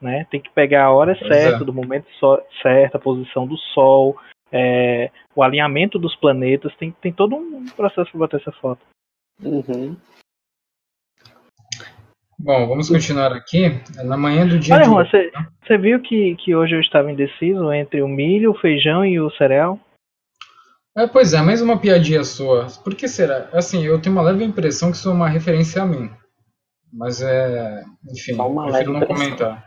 Né? 0.00 0.26
Tem 0.30 0.40
que 0.40 0.50
pegar 0.50 0.84
a 0.84 0.92
hora 0.92 1.14
Pois 1.14 1.28
certa, 1.28 1.62
é. 1.62 1.64
do 1.66 1.74
momento 1.74 2.06
so- 2.18 2.42
certo, 2.62 2.96
a 2.96 2.98
posição 2.98 3.46
do 3.46 3.56
sol, 3.58 4.16
é, 4.50 5.10
o 5.36 5.42
alinhamento 5.42 5.98
dos 5.98 6.14
planetas. 6.16 6.74
Tem, 6.76 6.90
tem 6.92 7.12
todo 7.12 7.36
um 7.36 7.66
processo 7.66 8.10
pra 8.10 8.20
bater 8.20 8.40
essa 8.40 8.52
foto. 8.52 8.80
Uhum. 9.42 9.96
Bom, 12.42 12.66
vamos 12.66 12.88
continuar 12.88 13.32
aqui. 13.32 13.80
Na 14.04 14.16
manhã 14.16 14.46
do 14.46 14.58
dia 14.58 14.74
Olha, 14.74 14.84
Juan, 14.84 15.00
hoje- 15.02 15.10
você, 15.10 15.32
você 15.66 15.78
viu 15.78 16.00
que, 16.00 16.36
que 16.36 16.54
hoje 16.54 16.74
eu 16.74 16.80
estava 16.80 17.10
indeciso 17.10 17.72
entre 17.72 18.02
o 18.02 18.08
milho, 18.08 18.50
o 18.52 18.58
feijão 18.58 19.04
e 19.04 19.20
o 19.20 19.30
cereal? 19.32 19.78
É, 20.96 21.06
pois 21.06 21.32
é, 21.34 21.40
mais 21.42 21.60
uma 21.60 21.78
piadinha 21.78 22.24
sua. 22.24 22.66
Por 22.82 22.94
que 22.94 23.06
será? 23.06 23.48
Assim, 23.52 23.84
eu 23.84 24.00
tenho 24.00 24.14
uma 24.16 24.22
leve 24.22 24.42
impressão 24.44 24.90
que 24.90 24.96
isso 24.96 25.08
é 25.08 25.12
uma 25.12 25.28
referência 25.28 25.82
a 25.82 25.86
mim. 25.86 26.10
Mas 26.92 27.22
é. 27.22 27.82
Enfim, 28.10 28.34
Só 28.34 28.48
uma 28.48 28.64
prefiro 28.64 28.92
leve 28.92 28.98
não 28.98 29.02
impressão. 29.04 29.24
comentar. 29.36 29.64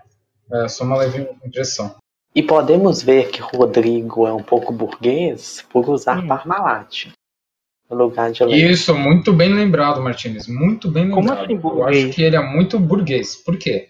É, 0.52 0.68
só 0.68 0.84
uma 0.84 0.98
leve 0.98 1.30
impressão. 1.46 1.96
E 2.36 2.42
podemos 2.44 3.02
ver 3.04 3.30
que 3.30 3.40
Rodrigo 3.42 4.28
é 4.28 4.34
um 4.34 4.44
pouco 4.44 4.74
burguês 4.74 5.64
por 5.72 5.88
usar 5.90 6.18
Hum. 6.24 6.28
Parmalat 6.28 7.08
lugar 7.94 8.32
de. 8.32 8.44
Isso, 8.44 8.94
muito 8.96 9.32
bem 9.34 9.54
lembrado, 9.54 10.02
Martinez. 10.02 10.48
Muito 10.48 10.90
bem 10.90 11.10
Como 11.10 11.22
lembrado. 11.22 11.46
assim 11.46 11.60
Eu 11.64 11.88
acho 11.88 12.10
que 12.10 12.24
ele 12.24 12.36
é 12.36 12.42
muito 12.42 12.80
burguês. 12.80 13.36
Por 13.36 13.58
quê? 13.58 13.90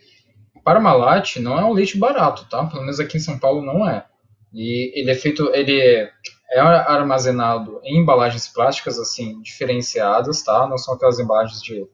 Parmalat 0.63 1.37
não 1.37 1.59
é 1.59 1.65
um 1.65 1.73
leite 1.73 1.97
barato, 1.97 2.47
tá? 2.49 2.65
Pelo 2.65 2.81
menos 2.81 2.99
aqui 2.99 3.17
em 3.17 3.19
São 3.19 3.37
Paulo 3.37 3.61
não 3.61 3.87
é. 3.87 4.05
E 4.53 4.97
ele 4.99 5.11
é 5.11 5.15
feito, 5.15 5.49
ele 5.53 5.79
é 6.51 6.59
armazenado 6.59 7.81
em 7.83 7.99
embalagens 7.99 8.47
plásticas 8.47 8.99
assim 8.99 9.41
diferenciadas, 9.41 10.43
tá? 10.43 10.67
Não 10.67 10.77
são 10.77 10.93
aquelas 10.93 11.19
embalagens 11.19 11.61
de 11.61 11.85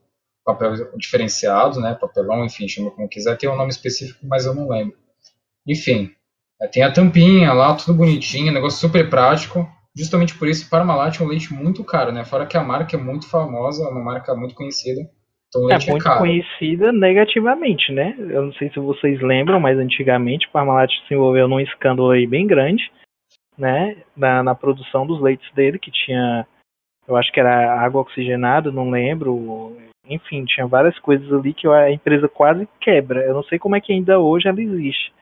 papel 0.44 0.74
diferenciado, 0.96 1.80
né? 1.80 1.94
Papelão, 1.94 2.44
enfim, 2.44 2.68
chama 2.68 2.90
como 2.90 3.08
quiser. 3.08 3.36
Tem 3.36 3.48
um 3.48 3.56
nome 3.56 3.70
específico, 3.70 4.26
mas 4.26 4.46
eu 4.46 4.54
não 4.54 4.68
lembro. 4.68 4.96
Enfim, 5.66 6.10
é, 6.60 6.66
tem 6.66 6.82
a 6.82 6.92
tampinha 6.92 7.52
lá, 7.52 7.74
tudo 7.74 7.94
bonitinho, 7.94 8.52
negócio 8.52 8.78
super 8.78 9.08
prático. 9.08 9.68
Justamente 9.96 10.38
por 10.38 10.48
isso, 10.48 10.68
Parmalat 10.70 11.18
é 11.18 11.24
um 11.24 11.26
leite 11.26 11.52
muito 11.52 11.82
caro, 11.84 12.12
né? 12.12 12.24
Fora 12.24 12.46
que 12.46 12.56
a 12.56 12.62
marca 12.62 12.96
é 12.96 13.00
muito 13.00 13.28
famosa, 13.28 13.84
é 13.84 13.88
uma 13.88 14.02
marca 14.02 14.34
muito 14.34 14.54
conhecida. 14.54 15.00
Então 15.48 15.64
É 15.64 15.72
leite 15.72 15.88
é, 15.88 15.90
muito 15.90 16.04
caro. 16.04 16.20
conhecida 16.20 16.92
negativamente, 16.92 17.92
né? 17.92 18.14
Eu 18.18 18.46
não 18.46 18.52
sei 18.52 18.70
se 18.70 18.78
vocês 18.78 19.20
lembram, 19.20 19.58
mas 19.58 19.76
antigamente 19.76 20.46
o 20.46 20.50
Parmalat 20.50 20.90
se 21.08 21.14
envolveu 21.14 21.48
num 21.48 21.58
escândalo 21.58 22.10
aí 22.10 22.26
bem 22.26 22.46
grande, 22.46 22.90
né? 23.58 23.96
Na, 24.16 24.42
na 24.44 24.54
produção 24.54 25.04
dos 25.04 25.20
leites 25.20 25.52
dele, 25.54 25.78
que 25.78 25.90
tinha, 25.90 26.46
eu 27.06 27.16
acho 27.16 27.32
que 27.32 27.40
era 27.40 27.80
água 27.80 28.00
oxigenada, 28.02 28.70
não 28.70 28.90
lembro. 28.90 29.76
Enfim, 30.08 30.44
tinha 30.44 30.66
várias 30.66 30.98
coisas 31.00 31.32
ali 31.32 31.52
que 31.52 31.66
a 31.66 31.90
empresa 31.90 32.28
quase 32.28 32.68
quebra. 32.80 33.24
Eu 33.24 33.34
não 33.34 33.42
sei 33.42 33.58
como 33.58 33.74
é 33.74 33.80
que 33.80 33.92
ainda 33.92 34.20
hoje 34.20 34.46
ela 34.46 34.60
existe. 34.60 35.12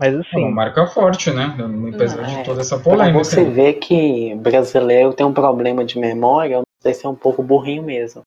Mas 0.00 0.14
É 0.14 0.16
uma 0.16 0.20
assim, 0.22 0.50
marca 0.50 0.86
forte, 0.86 1.30
né? 1.30 1.54
Apesar 1.94 2.22
É, 2.22 2.38
de 2.38 2.44
toda 2.44 2.62
essa 2.62 2.78
Pra 2.78 2.90
polêmica. 2.92 3.22
você 3.22 3.44
ver 3.44 3.74
que 3.74 4.34
brasileiro 4.36 5.12
tem 5.12 5.26
um 5.26 5.34
problema 5.34 5.84
de 5.84 5.98
memória, 5.98 6.54
eu 6.54 6.58
não 6.60 6.64
sei 6.82 6.94
se 6.94 7.04
é 7.04 7.08
um 7.08 7.14
pouco 7.14 7.42
burrinho 7.42 7.82
mesmo. 7.82 8.22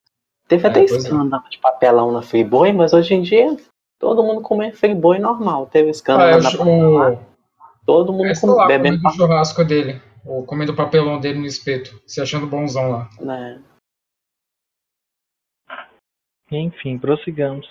Teve 0.48 0.68
É, 0.68 0.70
até 0.70 0.82
é. 0.82 0.84
escândalo 0.84 1.44
de 1.50 1.58
papelão 1.58 2.12
na 2.12 2.22
Friboi, 2.22 2.72
mas 2.72 2.94
hoje 2.94 3.16
em 3.16 3.24
dia 3.24 3.58
todo 4.00 4.22
mundo 4.24 4.42
come 4.42 4.72
Friboi 4.72 5.18
normal. 5.18 5.66
Teve 5.66 5.90
escândalo 5.90 6.36
Ah, 6.36 6.42
na 6.42 6.50
o, 7.16 7.20
todo 7.88 8.14
mundo 8.14 8.28
é, 8.28 8.40
come, 8.40 8.54
lá, 8.54 8.68
bebendo 8.68 8.98
comendo 9.02 9.08
o 9.08 9.12
churrasco 9.18 9.66
dele. 9.66 10.00
Ou 10.24 10.46
comendo 10.46 10.74
o 10.74 10.76
papelão 10.76 11.20
dele 11.20 11.40
no 11.40 11.46
espeto. 11.48 12.00
Se 12.06 12.22
achando 12.22 12.46
bonzão 12.46 12.92
lá. 12.92 13.10
né? 13.20 13.60
enfim, 16.52 17.00
prossigamos. 17.00 17.68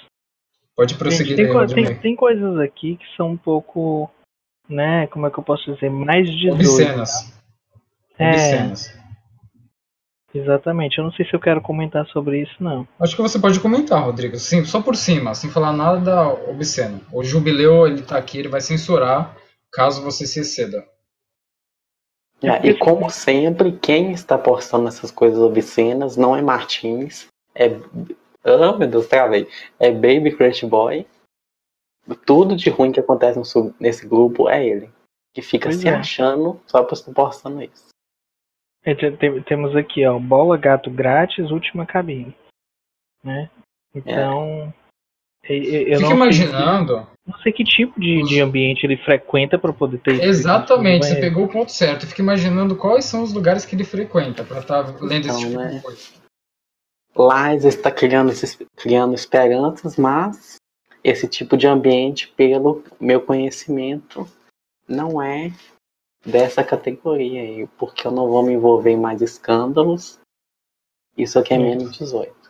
Pode 0.77 0.95
prosseguir 0.97 1.37
Gente, 1.37 1.37
tem, 1.37 1.45
daí, 1.47 1.53
co- 1.55 1.61
Rodney. 1.61 1.85
tem, 1.87 1.97
tem 1.99 2.17
coisas 2.17 2.59
aqui 2.59 2.97
que 2.97 3.05
são 3.17 3.31
um 3.33 3.37
pouco, 3.37 4.11
né, 4.69 5.07
como 5.09 5.27
é 5.27 5.31
que 5.31 5.39
eu 5.39 5.45
posso 5.45 5.73
dizer, 5.75 5.91
mais 5.91 6.27
18. 6.31 6.55
Obscenas. 6.55 7.33
É. 8.19 8.31
Obscenas. 8.31 9.03
Exatamente, 10.35 10.97
eu 10.97 11.05
não 11.05 11.13
sei 11.13 11.27
se 11.27 11.35
eu 11.35 11.41
quero 11.41 11.61
comentar 11.61 12.07
sobre 12.07 12.41
isso, 12.43 12.55
não. 12.59 12.89
Acho 12.99 13.15
que 13.15 13.21
você 13.21 13.39
pode 13.39 13.61
comentar, 13.61 14.03
Rodrigo. 14.03 14.37
Sim, 14.39 14.65
só 14.65 14.81
por 14.81 14.97
cima, 14.97 15.35
sem 15.35 15.51
falar 15.51 15.75
nada 15.75 16.27
obsceno. 16.49 17.03
O 17.13 17.23
Jubileu, 17.23 17.87
ele 17.87 18.01
tá 18.01 18.17
aqui, 18.17 18.39
ele 18.39 18.49
vai 18.49 18.63
censurar 18.63 19.37
caso 19.71 20.03
você 20.03 20.27
se 20.27 20.41
exceda. 20.41 20.87
É, 22.43 22.67
e 22.67 22.75
como 22.75 23.11
sempre, 23.11 23.73
quem 23.73 24.11
está 24.13 24.37
postando 24.39 24.89
essas 24.89 25.11
coisas 25.11 25.39
obscenas 25.39 26.17
não 26.17 26.35
é 26.35 26.41
Martins, 26.41 27.27
é. 27.55 27.69
Ah, 28.45 28.77
meu 28.77 28.89
Deus, 28.89 29.07
travei. 29.07 29.49
É 29.79 29.91
Baby 29.91 30.35
Crush 30.37 30.65
Boy. 30.65 31.07
Tudo 32.27 32.57
de 32.57 32.69
ruim 32.71 32.91
que 32.91 33.01
acontece 33.01 33.39
no 33.39 33.45
sub- 33.45 33.75
nesse 33.79 34.07
grupo 34.07 34.49
é 34.49 34.67
ele. 34.67 34.91
Que 35.35 35.41
fica 35.41 35.69
Pois 35.69 35.77
se 35.81 35.89
é. 35.89 35.95
achando 35.95 36.61
só 36.67 36.83
postando 36.85 37.63
isso. 37.63 37.89
É, 38.85 38.95
te- 38.95 39.13
te- 39.13 39.41
temos 39.43 39.77
aqui, 39.77 40.05
ó, 40.05 40.19
bola 40.19 40.57
gato 40.57 40.91
grátis, 40.91 41.51
última 41.53 41.87
cabine. 41.87 42.35
Né? 43.23 43.49
Então. 43.95 44.75
e- 45.49 45.53
e- 45.55 45.93
Eu 45.93 45.99
Fica 45.99 46.09
não 46.11 46.17
imaginando. 46.17 46.95
Sei, 46.97 47.05
que- 47.05 47.31
não 47.31 47.39
sei 47.39 47.53
que 47.53 47.65
tipo 47.65 48.01
de, 48.01 48.23
de 48.25 48.41
ambiente 48.41 48.85
ele 48.85 48.97
frequenta 48.97 49.57
para 49.59 49.73
poder 49.73 49.99
ter 49.99 50.23
Exatamente, 50.25 51.05
você 51.05 51.15
tipo 51.15 51.21
de 51.21 51.29
pegou 51.29 51.45
o 51.45 51.49
ponto 51.49 51.71
certo. 51.71 52.07
Fica 52.07 52.21
imaginando 52.23 52.75
quais 52.77 53.05
são 53.05 53.23
os 53.23 53.33
lugares 53.33 53.65
que 53.65 53.77
ele 53.77 53.85
frequenta 53.85 54.43
pra 54.45 54.59
estar 54.59 54.81
lendo 55.01 55.27
Então, 55.27 55.37
esse 55.39 55.47
tipo 55.47 55.59
né? 55.61 55.69
de 55.77 55.81
coisa. 55.83 56.22
Lais 57.15 57.65
está 57.65 57.91
criando, 57.91 58.33
criando 58.77 59.15
esperanças, 59.15 59.97
mas 59.97 60.57
esse 61.05 61.29
tipo 61.29 61.57
de 61.57 61.67
ambiente, 61.67 62.29
pelo 62.29 62.83
meu 63.01 63.21
conhecimento, 63.21 64.27
não 64.89 65.21
é 65.21 65.53
dessa 66.25 66.63
categoria 66.63 67.43
aí, 67.43 67.67
porque 67.79 68.07
eu 68.07 68.13
não 68.13 68.29
vou 68.29 68.43
me 68.43 68.53
envolver 68.53 68.91
em 68.91 69.01
mais 69.01 69.21
escândalos. 69.21 70.19
Isso 71.17 71.39
aqui 71.39 71.55
é 71.55 71.59
menos 71.59 71.97
18. 71.99 72.43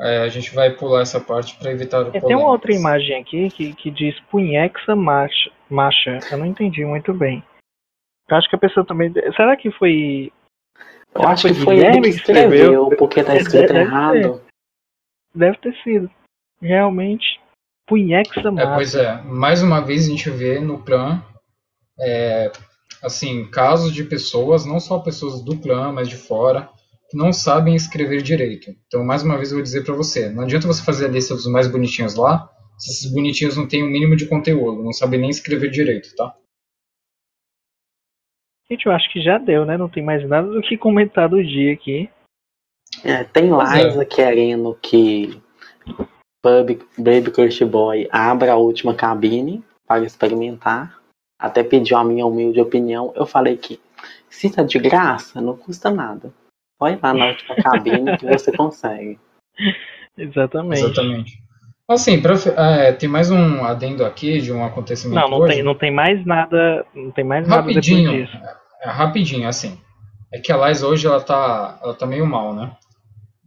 É, 0.00 0.18
a 0.18 0.28
gente 0.28 0.54
vai 0.54 0.70
pular 0.70 1.02
essa 1.02 1.20
parte 1.20 1.56
pra 1.56 1.70
evitar 1.70 2.02
o 2.04 2.16
É, 2.16 2.20
Tem 2.20 2.36
uma 2.36 2.50
outra 2.50 2.72
imagem 2.72 3.20
aqui 3.20 3.48
que, 3.50 3.72
que 3.74 3.90
diz 3.90 4.18
punhexa 4.30 4.94
macha, 4.96 5.50
macha. 5.70 6.18
Eu 6.30 6.38
não 6.38 6.46
entendi 6.46 6.84
muito 6.84 7.14
bem. 7.14 7.42
Eu 8.28 8.36
acho 8.36 8.48
que 8.48 8.56
a 8.56 8.58
pessoa 8.58 8.84
também. 8.84 9.12
Será 9.36 9.56
que 9.56 9.70
foi. 9.72 10.32
Eu 11.14 11.20
Será 11.20 11.32
acho 11.32 11.48
que 11.48 11.54
foi 11.54 11.64
foi 11.64 11.78
ele 11.78 12.00
que 12.00 12.08
escreveu, 12.08 12.48
escreveu? 12.48 12.96
porque 12.98 13.22
tá 13.22 13.34
É, 13.36 13.38
escrito 13.38 13.72
deve 13.72 13.78
errado. 13.80 14.42
Deve 15.34 15.58
ter 15.58 15.74
sido. 15.82 16.10
Realmente. 16.60 17.40
Punhexa 17.86 18.40
É, 18.40 18.50
macha. 18.50 18.74
pois 18.74 18.94
é, 18.94 19.22
mais 19.22 19.62
uma 19.62 19.80
vez 19.80 20.06
a 20.06 20.10
gente 20.10 20.30
vê 20.30 20.58
no 20.58 20.82
clã, 20.82 21.22
é, 22.00 22.50
assim, 23.02 23.44
casos 23.50 23.92
de 23.92 24.04
pessoas, 24.04 24.64
não 24.64 24.80
só 24.80 24.98
pessoas 25.00 25.42
do 25.42 25.58
clã, 25.58 25.92
mas 25.92 26.08
de 26.08 26.16
fora, 26.16 26.70
que 27.10 27.16
não 27.16 27.32
sabem 27.32 27.74
escrever 27.74 28.22
direito. 28.22 28.74
Então, 28.86 29.04
mais 29.04 29.22
uma 29.22 29.36
vez, 29.36 29.50
eu 29.50 29.56
vou 29.58 29.62
dizer 29.62 29.84
para 29.84 29.94
você: 29.94 30.30
não 30.30 30.44
adianta 30.44 30.66
você 30.66 30.82
fazer 30.82 31.06
a 31.06 31.10
lista 31.10 31.34
dos 31.34 31.46
mais 31.46 31.68
bonitinhos 31.68 32.14
lá, 32.14 32.48
se 32.78 32.90
esses 32.90 33.12
bonitinhos 33.12 33.56
não 33.56 33.68
têm 33.68 33.82
o 33.82 33.86
um 33.86 33.90
mínimo 33.90 34.16
de 34.16 34.26
conteúdo, 34.26 34.82
não 34.82 34.92
sabem 34.92 35.20
nem 35.20 35.30
escrever 35.30 35.70
direito, 35.70 36.14
tá? 36.16 36.34
Gente, 38.74 38.86
eu 38.86 38.92
acho 38.92 39.08
que 39.12 39.22
já 39.22 39.38
deu, 39.38 39.64
né? 39.64 39.76
Não 39.76 39.88
tem 39.88 40.02
mais 40.02 40.28
nada 40.28 40.48
do 40.48 40.60
que 40.60 40.76
comentar 40.76 41.28
do 41.28 41.42
dia 41.42 41.72
aqui. 41.72 42.10
É, 43.04 43.22
tem 43.22 43.50
Liza 43.50 44.02
é. 44.02 44.04
querendo 44.04 44.76
que 44.82 45.40
Baby, 46.44 46.80
Baby 46.98 47.30
Crush 47.30 47.62
Boy 47.62 48.08
abra 48.10 48.52
a 48.52 48.56
última 48.56 48.92
cabine 48.92 49.62
para 49.86 50.04
experimentar. 50.04 50.98
Até 51.38 51.62
pediu 51.62 51.96
a 51.96 52.04
minha 52.04 52.26
humilde 52.26 52.60
opinião. 52.60 53.12
Eu 53.14 53.26
falei 53.26 53.56
que 53.56 53.80
se 54.28 54.50
tá 54.50 54.64
de 54.64 54.78
graça, 54.80 55.40
não 55.40 55.56
custa 55.56 55.88
nada. 55.88 56.34
Vai 56.80 56.98
lá 57.00 57.14
na 57.14 57.26
última 57.28 57.54
cabine 57.62 58.18
que 58.18 58.26
você 58.26 58.50
consegue. 58.50 59.20
Exatamente. 60.18 60.82
Exatamente. 60.82 61.44
Assim, 61.86 62.20
pra, 62.20 62.34
é, 62.56 62.92
tem 62.92 63.08
mais 63.08 63.30
um 63.30 63.62
adendo 63.64 64.04
aqui 64.04 64.40
de 64.40 64.52
um 64.52 64.64
acontecimento. 64.64 65.20
Não, 65.20 65.28
não 65.28 65.38
hoje. 65.40 65.54
tem, 65.54 65.62
não 65.62 65.74
tem 65.76 65.92
mais 65.92 66.24
nada. 66.26 66.84
Não 66.94 67.10
tem 67.12 67.24
mais 67.24 67.46
rapidinho, 67.46 68.10
nada 68.10 68.18
depois 68.18 68.42
disso. 68.42 68.63
É, 68.84 68.90
rapidinho, 68.90 69.48
assim. 69.48 69.78
É 70.32 70.38
que 70.38 70.52
a 70.52 70.68
Liz 70.68 70.82
hoje 70.82 71.06
ela 71.06 71.20
tá, 71.20 71.78
ela 71.82 71.94
tá 71.94 72.06
meio 72.06 72.26
mal, 72.26 72.54
né? 72.54 72.76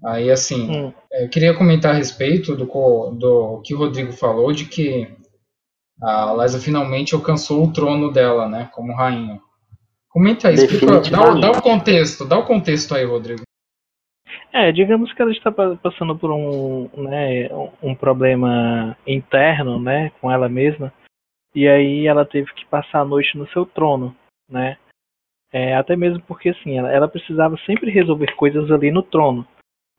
Aí, 0.05 0.31
assim, 0.31 0.69
hum. 0.69 0.93
eu 1.11 1.29
queria 1.29 1.53
comentar 1.53 1.91
a 1.91 1.97
respeito 1.97 2.55
do, 2.55 2.65
do 2.65 3.61
que 3.63 3.73
o 3.73 3.77
Rodrigo 3.77 4.11
falou, 4.11 4.51
de 4.51 4.65
que 4.65 5.07
a 6.01 6.35
Liza 6.39 6.59
finalmente 6.59 7.15
alcançou 7.15 7.63
o 7.63 7.73
trono 7.73 8.11
dela, 8.11 8.47
né, 8.47 8.69
como 8.73 8.95
rainha. 8.95 9.39
Comenta 10.09 10.49
aí, 10.49 10.55
explica, 10.55 11.01
dá, 11.09 11.33
dá 11.33 11.51
o 11.51 11.61
contexto, 11.61 12.25
dá 12.25 12.37
o 12.37 12.45
contexto 12.45 12.93
aí, 12.93 13.03
Rodrigo. 13.03 13.41
É, 14.53 14.71
digamos 14.71 15.11
que 15.13 15.21
ela 15.21 15.31
está 15.31 15.51
passando 15.51 16.17
por 16.17 16.31
um, 16.31 16.89
né, 16.95 17.49
um 17.81 17.93
problema 17.93 18.97
interno, 19.05 19.79
né, 19.79 20.11
com 20.21 20.31
ela 20.31 20.47
mesma, 20.47 20.93
e 21.53 21.67
aí 21.67 22.07
ela 22.07 22.25
teve 22.25 22.51
que 22.53 22.65
passar 22.65 23.01
a 23.01 23.05
noite 23.05 23.37
no 23.37 23.47
seu 23.49 23.65
trono, 23.65 24.15
né, 24.49 24.77
é, 25.51 25.75
até 25.75 25.95
mesmo 25.95 26.21
porque 26.21 26.49
assim, 26.49 26.77
ela, 26.77 26.91
ela 26.91 27.07
precisava 27.07 27.57
sempre 27.65 27.91
resolver 27.91 28.35
coisas 28.35 28.69
ali 28.71 28.91
no 28.91 29.03
trono, 29.03 29.47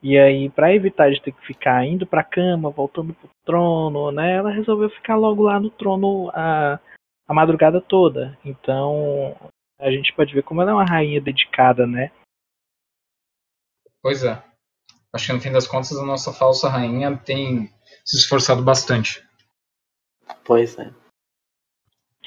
e 0.01 0.17
aí, 0.17 0.49
para 0.49 0.73
evitar 0.73 1.11
de 1.11 1.21
ter 1.21 1.33
que 1.33 1.45
ficar 1.45 1.85
indo 1.85 2.07
para 2.07 2.21
a 2.21 2.25
cama, 2.25 2.71
voltando 2.71 3.13
pro 3.15 3.29
trono, 3.45 4.13
né, 4.13 4.37
ela 4.37 4.51
resolveu 4.51 4.89
ficar 4.91 5.17
logo 5.17 5.43
lá 5.43 5.59
no 5.59 5.71
trono 5.71 6.31
a, 6.33 6.79
a 7.27 7.35
madrugada 7.35 7.81
toda. 7.81 8.39
Então, 8.45 9.37
a 9.81 9.91
gente 9.91 10.13
pode 10.13 10.33
ver 10.33 10.43
como 10.43 10.63
ela 10.63 10.71
é 10.71 10.75
uma 10.75 10.85
rainha 10.85 11.21
dedicada, 11.21 11.85
né? 11.85 12.13
Pois 14.01 14.23
é. 14.23 14.41
Acho 15.13 15.27
que 15.27 15.33
no 15.33 15.41
fim 15.41 15.51
das 15.51 15.67
contas 15.67 15.97
a 15.97 16.05
nossa 16.05 16.33
falsa 16.33 16.69
rainha 16.69 17.17
tem 17.17 17.69
se 18.05 18.19
esforçado 18.19 18.63
bastante. 18.63 19.27
Pois 20.45 20.79
é. 20.79 20.93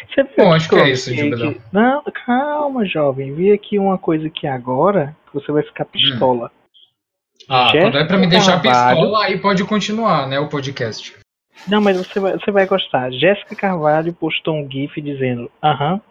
Você 0.07 0.23
Bom, 0.37 0.53
acho 0.53 0.69
que 0.69 0.75
é 0.75 0.89
isso, 0.89 1.13
Jubileu. 1.15 1.61
Não, 1.71 2.03
calma, 2.25 2.85
jovem. 2.85 3.33
Vi 3.33 3.51
aqui 3.51 3.77
uma 3.77 3.97
coisa 3.97 4.27
aqui 4.27 4.47
agora 4.47 5.15
que 5.27 5.33
você 5.33 5.51
vai 5.51 5.63
ficar 5.63 5.85
pistola. 5.85 6.51
Hum. 6.53 6.61
Ah, 7.49 7.69
Jéssica 7.71 7.83
quando 7.83 7.97
é 7.97 8.05
pra 8.05 8.17
me 8.17 8.27
deixar 8.27 8.61
Carvalho. 8.61 8.97
pistola, 8.97 9.25
aí 9.25 9.39
pode 9.39 9.63
continuar, 9.65 10.27
né, 10.27 10.39
o 10.39 10.49
podcast. 10.49 11.19
Não, 11.67 11.81
mas 11.81 11.97
você 11.97 12.19
vai, 12.19 12.33
você 12.33 12.51
vai 12.51 12.65
gostar. 12.65 13.11
Jéssica 13.11 13.55
Carvalho 13.55 14.13
postou 14.13 14.55
um 14.55 14.69
GIF 14.69 15.01
dizendo: 15.01 15.51
Aham, 15.63 16.01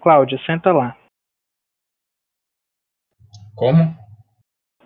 Cláudia, 0.00 0.38
senta 0.46 0.72
lá. 0.72 0.96
Como? 3.54 3.94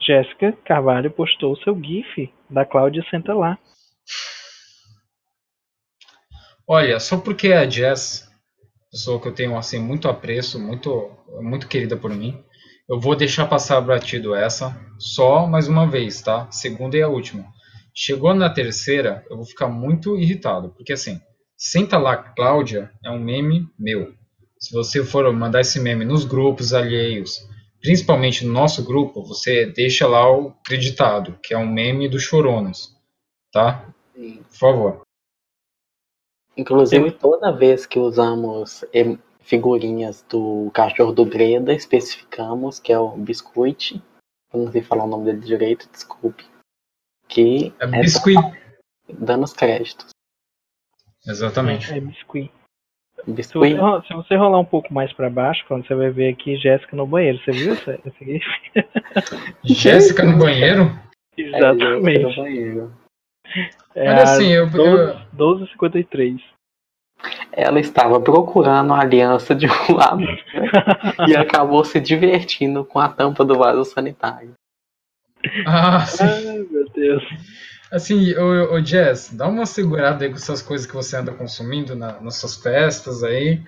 Jéssica 0.01 0.53
Carvalho 0.65 1.11
postou 1.11 1.53
o 1.53 1.57
seu 1.59 1.81
GIF 1.81 2.33
da 2.51 2.65
Cláudia 2.65 3.05
Senta 3.11 3.33
lá. 3.33 3.59
Olha, 6.67 6.99
só 6.99 7.19
porque 7.19 7.53
a 7.53 7.69
Jess, 7.69 8.27
pessoa 8.91 9.21
que 9.21 9.29
eu 9.29 9.35
tenho 9.35 9.57
assim 9.57 9.79
muito 9.79 10.09
apreço, 10.09 10.59
muito 10.59 11.11
muito 11.41 11.69
querida 11.69 11.97
por 11.97 12.11
mim, 12.11 12.43
eu 12.89 12.99
vou 12.99 13.15
deixar 13.15 13.47
passar 13.47 13.81
batido 13.81 14.35
essa 14.35 14.75
só 14.99 15.47
mais 15.47 15.69
uma 15.69 15.87
vez, 15.87 16.23
tá? 16.23 16.51
Segunda 16.51 16.97
e 16.97 17.03
a 17.03 17.09
última. 17.09 17.45
Chegou 17.95 18.35
na 18.35 18.49
terceira, 18.49 19.25
eu 19.29 19.37
vou 19.37 19.45
ficar 19.45 19.69
muito 19.69 20.17
irritado, 20.17 20.71
porque 20.71 20.93
assim, 20.93 21.21
senta 21.57 21.99
lá, 21.99 22.17
Cláudia, 22.17 22.91
é 23.05 23.11
um 23.11 23.19
meme 23.19 23.69
meu. 23.79 24.15
Se 24.59 24.73
você 24.73 25.05
for 25.05 25.31
mandar 25.33 25.61
esse 25.61 25.79
meme 25.79 26.05
nos 26.05 26.25
grupos 26.25 26.73
alheios, 26.73 27.47
principalmente 27.81 28.47
no 28.47 28.53
nosso 28.53 28.83
grupo, 28.83 29.23
você 29.23 29.67
deixa 29.67 30.07
lá 30.07 30.31
o 30.31 30.49
acreditado, 30.49 31.39
que 31.43 31.53
é 31.53 31.59
um 31.59 31.71
meme 31.71 32.09
do 32.09 32.19
Choronos, 32.19 32.95
tá? 33.53 33.93
Sim. 34.17 34.43
Por 34.49 34.57
favor. 34.57 35.03
Inclusive, 36.57 37.11
toda 37.13 37.51
vez 37.51 37.85
que 37.85 37.99
usamos 37.99 38.85
figurinhas 39.41 40.25
do 40.29 40.71
cachorro 40.73 41.13
do 41.13 41.25
Breda, 41.25 41.73
especificamos 41.73 42.79
que 42.79 42.93
é 42.93 42.99
o 42.99 43.11
Biscuit. 43.11 44.03
Eu 44.53 44.65
não 44.65 44.73
sei 44.73 44.83
falar 44.83 45.05
o 45.05 45.09
nome 45.09 45.25
dele 45.27 45.41
direito, 45.41 45.89
desculpe. 45.91 46.45
Que 47.29 47.75
é, 47.81 47.85
é 47.85 48.01
Biscuit. 48.03 48.39
Dando 49.09 49.45
os 49.45 49.53
créditos. 49.53 50.11
Exatamente. 51.27 51.93
É, 51.93 51.99
é 51.99 52.01
Biscuit. 52.01 52.51
Biscuit. 53.27 53.73
Se 53.73 53.79
você, 53.79 54.07
se 54.07 54.15
você, 54.15 54.37
rolar 54.37 54.59
um 54.59 54.65
pouco 54.65 54.93
mais 54.93 55.13
para 55.13 55.31
baixo, 55.31 55.65
quando 55.67 55.87
você 55.87 55.95
vai 55.95 56.11
ver 56.11 56.33
aqui 56.33 56.57
Jéssica 56.57 56.97
no 56.97 57.07
banheiro, 57.07 57.39
você 57.39 57.53
viu 57.53 57.75
Jéssica 59.65 60.25
no 60.25 60.39
banheiro? 60.39 60.91
Exatamente. 61.37 62.21
É, 62.21 62.23
no 62.23 62.37
banheiro. 62.37 63.04
É 63.95 64.13
Mas 64.13 64.31
assim, 64.31 64.49
eu. 64.49 64.67
12h53 64.67 66.41
ela 67.53 67.81
estava 67.81 68.21
procurando 68.21 68.93
a 68.93 69.01
aliança 69.01 69.55
de 69.55 69.67
um 69.67 69.71
lado 69.95 70.25
e 71.29 71.37
acabou 71.37 71.85
se 71.85 72.01
divertindo 72.01 72.85
com 72.85 72.99
a 72.99 73.09
tampa 73.09 73.45
do 73.45 73.57
vaso 73.57 73.85
sanitário. 73.85 74.53
Ah, 75.67 76.05
sim. 76.05 76.25
Ai, 76.25 76.67
meu 76.71 76.89
Deus. 76.91 77.23
Assim, 77.93 78.35
ô, 78.35 78.75
ô 78.75 78.85
Jess, 78.85 79.33
dá 79.33 79.47
uma 79.47 79.67
segurada 79.67 80.25
aí 80.25 80.31
com 80.31 80.37
essas 80.37 80.63
coisas 80.63 80.87
que 80.87 80.95
você 80.95 81.17
anda 81.17 81.33
consumindo 81.33 81.95
na, 81.95 82.21
nas 82.21 82.37
suas 82.37 82.57
festas 82.57 83.23
aí. 83.23 83.63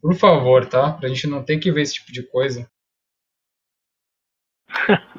Por 0.00 0.14
favor, 0.14 0.66
tá? 0.66 0.92
Pra 0.92 1.08
gente 1.08 1.26
não 1.26 1.42
ter 1.42 1.58
que 1.58 1.72
ver 1.72 1.82
esse 1.82 1.94
tipo 1.94 2.12
de 2.12 2.22
coisa. 2.22 2.68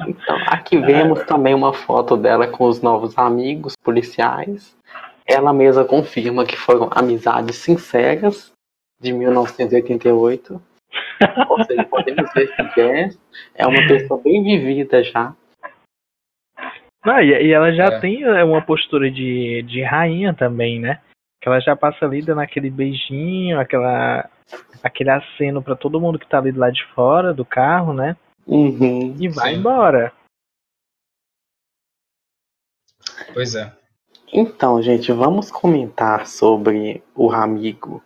Então, 0.08 0.38
aqui 0.48 0.78
vemos 0.78 1.24
também 1.24 1.54
uma 1.54 1.74
foto 1.74 2.16
dela 2.16 2.48
com 2.48 2.66
os 2.66 2.82
novos 2.82 3.18
amigos 3.18 3.74
policiais. 3.84 4.76
Ela 5.26 5.54
mesma 5.54 5.84
confirma 5.84 6.46
que 6.46 6.56
foram 6.56 6.90
amizades 6.92 7.56
sinceras 7.58 8.52
de 9.00 9.12
1988. 9.12 10.62
Ou 11.50 11.64
seja, 11.64 11.84
podemos 11.86 12.32
ver 12.34 12.56
que 12.56 12.82
Jess 12.82 13.20
é 13.56 13.66
uma 13.66 13.88
pessoa 13.88 14.22
bem 14.22 14.44
vivida 14.44 15.04
já. 15.04 15.34
Ah, 17.04 17.24
e, 17.24 17.52
ela 17.52 17.72
já 17.72 17.86
é. 17.86 18.00
tem 18.00 18.24
é, 18.24 18.44
uma 18.44 18.62
postura 18.62 19.12
de, 19.12 19.62
de 19.64 19.84
rainha 19.84 20.34
também, 20.34 20.80
né? 20.80 21.00
Que 21.42 21.48
ela 21.48 21.60
já 21.60 21.76
passa 21.76 22.06
ali 22.06 22.22
dando 22.22 22.42
aquele 22.42 22.70
beijinho, 22.70 23.60
aquela, 23.60 24.28
aquele 24.84 25.12
aceno 25.12 25.62
para 25.62 25.76
todo 25.76 26.02
mundo 26.02 26.18
que 26.18 26.28
tá 26.28 26.40
ali 26.40 26.52
do 26.52 26.60
lado 26.60 26.74
de 26.74 26.84
fora 26.96 27.34
do 27.34 27.46
carro, 27.46 27.94
né? 27.94 28.18
Uhum, 28.48 29.16
e 29.20 29.28
vai 29.28 29.54
sim. 29.54 29.60
embora. 29.60 30.14
Pois 33.34 33.56
é. 33.56 33.76
Então, 34.32 34.82
gente, 34.82 35.12
vamos 35.12 35.50
comentar 35.50 36.28
sobre 36.28 37.04
o 37.16 37.32
amigo 37.32 38.04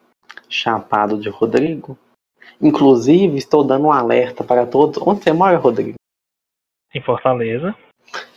chapado 0.48 1.20
de 1.20 1.30
Rodrigo. 1.30 1.98
Inclusive, 2.62 3.38
estou 3.38 3.64
dando 3.64 3.88
um 3.88 3.92
alerta 3.92 4.44
para 4.44 4.66
todos. 4.66 5.02
Onde 5.06 5.24
você 5.24 5.32
mora, 5.32 5.58
Rodrigo? 5.58 5.96
Em 6.94 7.02
Fortaleza. 7.02 7.76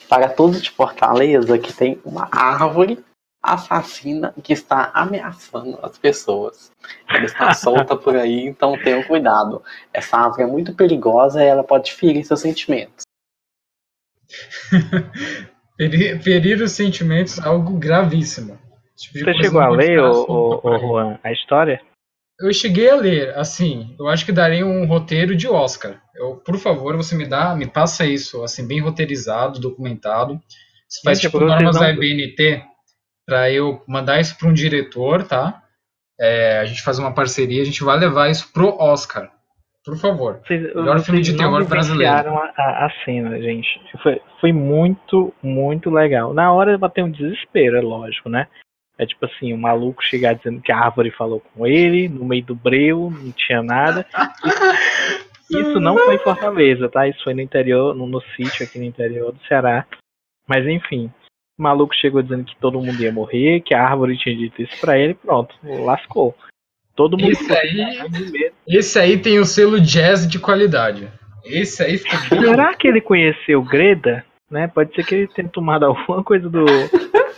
Para 0.08 0.28
todos 0.28 0.62
de 0.62 0.70
Fortaleza 0.70 1.58
que 1.58 1.72
tem 1.72 2.00
uma 2.04 2.28
árvore 2.30 3.02
assassina 3.42 4.32
que 4.42 4.52
está 4.52 4.92
ameaçando 4.94 5.78
as 5.82 5.98
pessoas. 5.98 6.70
Ela 7.08 7.24
está 7.24 7.52
solta 7.52 7.96
por 7.96 8.16
aí, 8.16 8.46
então 8.46 8.80
tenham 8.82 9.02
cuidado. 9.02 9.62
Essa 9.92 10.18
árvore 10.18 10.42
é 10.44 10.46
muito 10.46 10.74
perigosa 10.74 11.42
e 11.42 11.46
ela 11.46 11.64
pode 11.64 11.92
ferir 11.92 12.24
seus 12.24 12.40
sentimentos. 12.40 13.04
Ferir, 16.22 16.62
os 16.62 16.72
sentimentos 16.72 17.38
é 17.38 17.46
algo 17.46 17.76
gravíssimo. 17.76 18.58
Tipo 18.96 19.18
Você 19.18 19.34
chegou 19.34 19.60
a 19.60 19.68
ler, 19.68 19.98
o, 19.98 20.24
o, 20.28 20.60
o 20.62 20.78
Juan, 20.78 21.18
a 21.24 21.32
história? 21.32 21.80
Eu 22.38 22.52
cheguei 22.52 22.88
a 22.90 22.96
ler, 22.96 23.36
assim, 23.36 23.96
eu 23.98 24.08
acho 24.08 24.24
que 24.24 24.32
daria 24.32 24.64
um 24.64 24.86
roteiro 24.86 25.34
de 25.34 25.48
Oscar. 25.48 26.00
Eu, 26.14 26.36
por 26.36 26.56
favor, 26.58 26.96
você 26.96 27.16
me 27.16 27.26
dá, 27.26 27.54
me 27.54 27.66
passa 27.66 28.06
isso, 28.06 28.42
assim, 28.42 28.66
bem 28.66 28.80
roteirizado, 28.80 29.60
documentado. 29.60 30.40
Você 30.88 31.00
faz 31.04 31.18
Gente, 31.18 31.30
tipo 31.30 31.44
normas 31.44 31.74
não... 31.74 31.82
da 31.82 31.90
EBNT 31.90 32.64
para 33.26 33.50
eu 33.50 33.82
mandar 33.86 34.20
isso 34.20 34.36
para 34.38 34.48
um 34.48 34.52
diretor, 34.52 35.26
tá? 35.26 35.62
É, 36.20 36.58
a 36.58 36.64
gente 36.64 36.82
faz 36.82 36.98
uma 36.98 37.14
parceria, 37.14 37.62
a 37.62 37.64
gente 37.64 37.82
vai 37.82 37.98
levar 37.98 38.30
isso 38.30 38.52
pro 38.52 38.76
Oscar. 38.78 39.30
Por 39.84 39.96
favor. 39.98 40.40
Vocês, 40.46 40.74
Melhor 40.74 41.00
filme 41.00 41.20
de 41.20 41.36
terror 41.36 41.64
brasileiro. 41.64 42.36
A, 42.36 42.52
a, 42.56 42.86
a 42.86 42.90
cena, 43.04 43.40
gente. 43.40 43.68
Foi, 44.00 44.20
foi 44.40 44.52
muito, 44.52 45.34
muito 45.42 45.90
legal. 45.90 46.32
Na 46.32 46.52
hora 46.52 46.78
bateu 46.78 47.04
um 47.04 47.10
desespero, 47.10 47.76
é 47.76 47.80
lógico, 47.80 48.28
né? 48.28 48.46
É 48.96 49.06
tipo 49.06 49.24
assim, 49.26 49.52
o 49.52 49.58
maluco 49.58 50.04
chegar 50.04 50.34
dizendo 50.34 50.60
que 50.60 50.70
a 50.70 50.78
árvore 50.78 51.10
falou 51.10 51.40
com 51.40 51.66
ele, 51.66 52.08
no 52.08 52.24
meio 52.24 52.44
do 52.44 52.54
breu, 52.54 53.10
não 53.10 53.32
tinha 53.32 53.62
nada. 53.62 54.06
Isso 55.50 55.80
não 55.80 55.98
foi 55.98 56.14
em 56.14 56.18
Fortaleza, 56.18 56.88
tá? 56.88 57.08
Isso 57.08 57.22
foi 57.24 57.34
no 57.34 57.40
interior, 57.40 57.94
no, 57.94 58.06
no 58.06 58.22
sítio 58.36 58.64
aqui 58.64 58.78
no 58.78 58.84
interior 58.84 59.32
do 59.32 59.44
Ceará. 59.46 59.84
Mas 60.46 60.66
enfim, 60.66 61.12
o 61.62 61.70
maluco 61.70 61.94
chegou 61.94 62.20
dizendo 62.20 62.44
que 62.44 62.56
todo 62.56 62.80
mundo 62.80 63.00
ia 63.00 63.12
morrer, 63.12 63.60
que 63.60 63.72
a 63.72 63.82
árvore 63.82 64.18
tinha 64.18 64.36
dito 64.36 64.60
isso 64.60 64.80
pra 64.80 64.98
ele, 64.98 65.14
pronto, 65.14 65.54
lascou. 65.62 66.34
Todo 66.96 67.16
mundo 67.16 67.30
Esse 67.30 67.52
aí-. 67.52 68.52
Esse 68.66 68.98
aí 68.98 69.16
tem 69.16 69.38
o 69.38 69.44
selo 69.44 69.80
jazz 69.80 70.26
de 70.26 70.40
qualidade. 70.40 71.08
Esse 71.44 71.82
aí 71.82 71.98
ficou. 71.98 72.40
Será 72.40 72.74
que 72.74 72.88
ele 72.88 73.00
conheceu 73.00 73.60
o 73.60 73.64
Greda? 73.64 74.24
Né? 74.50 74.68
Pode 74.68 74.94
ser 74.94 75.04
que 75.04 75.14
ele 75.14 75.28
tenha 75.28 75.48
tomado 75.48 75.84
alguma 75.84 76.22
coisa 76.22 76.50
do, 76.50 76.66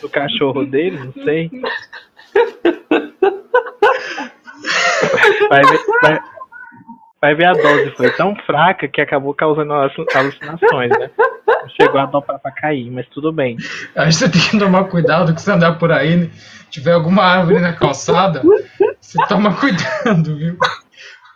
do 0.00 0.08
cachorro 0.08 0.64
dele, 0.64 0.98
não 0.98 1.12
sei. 1.12 1.50
Vai 5.48 5.62
vai, 6.02 6.20
vai 7.24 7.34
ver 7.34 7.46
a 7.46 7.52
dose 7.54 7.90
foi 7.96 8.10
tão 8.10 8.36
fraca 8.44 8.86
que 8.86 9.00
acabou 9.00 9.32
causando 9.32 9.72
alu- 9.72 9.90
alucinações, 10.14 10.90
né? 10.90 11.10
Chegou 11.80 11.98
a 11.98 12.04
dobrar 12.04 12.38
pra 12.38 12.50
cair, 12.50 12.90
mas 12.90 13.08
tudo 13.08 13.32
bem. 13.32 13.56
Aí 13.96 14.12
você 14.12 14.28
tem 14.30 14.40
que 14.42 14.58
tomar 14.58 14.84
cuidado 14.84 15.34
que 15.34 15.40
você 15.40 15.50
andar 15.50 15.78
por 15.78 15.90
aí, 15.90 16.16
né? 16.16 16.30
tiver 16.68 16.92
alguma 16.92 17.22
árvore 17.22 17.60
na 17.60 17.72
calçada, 17.72 18.42
você 19.00 19.16
toma 19.26 19.54
cuidado, 19.58 20.36
viu? 20.36 20.58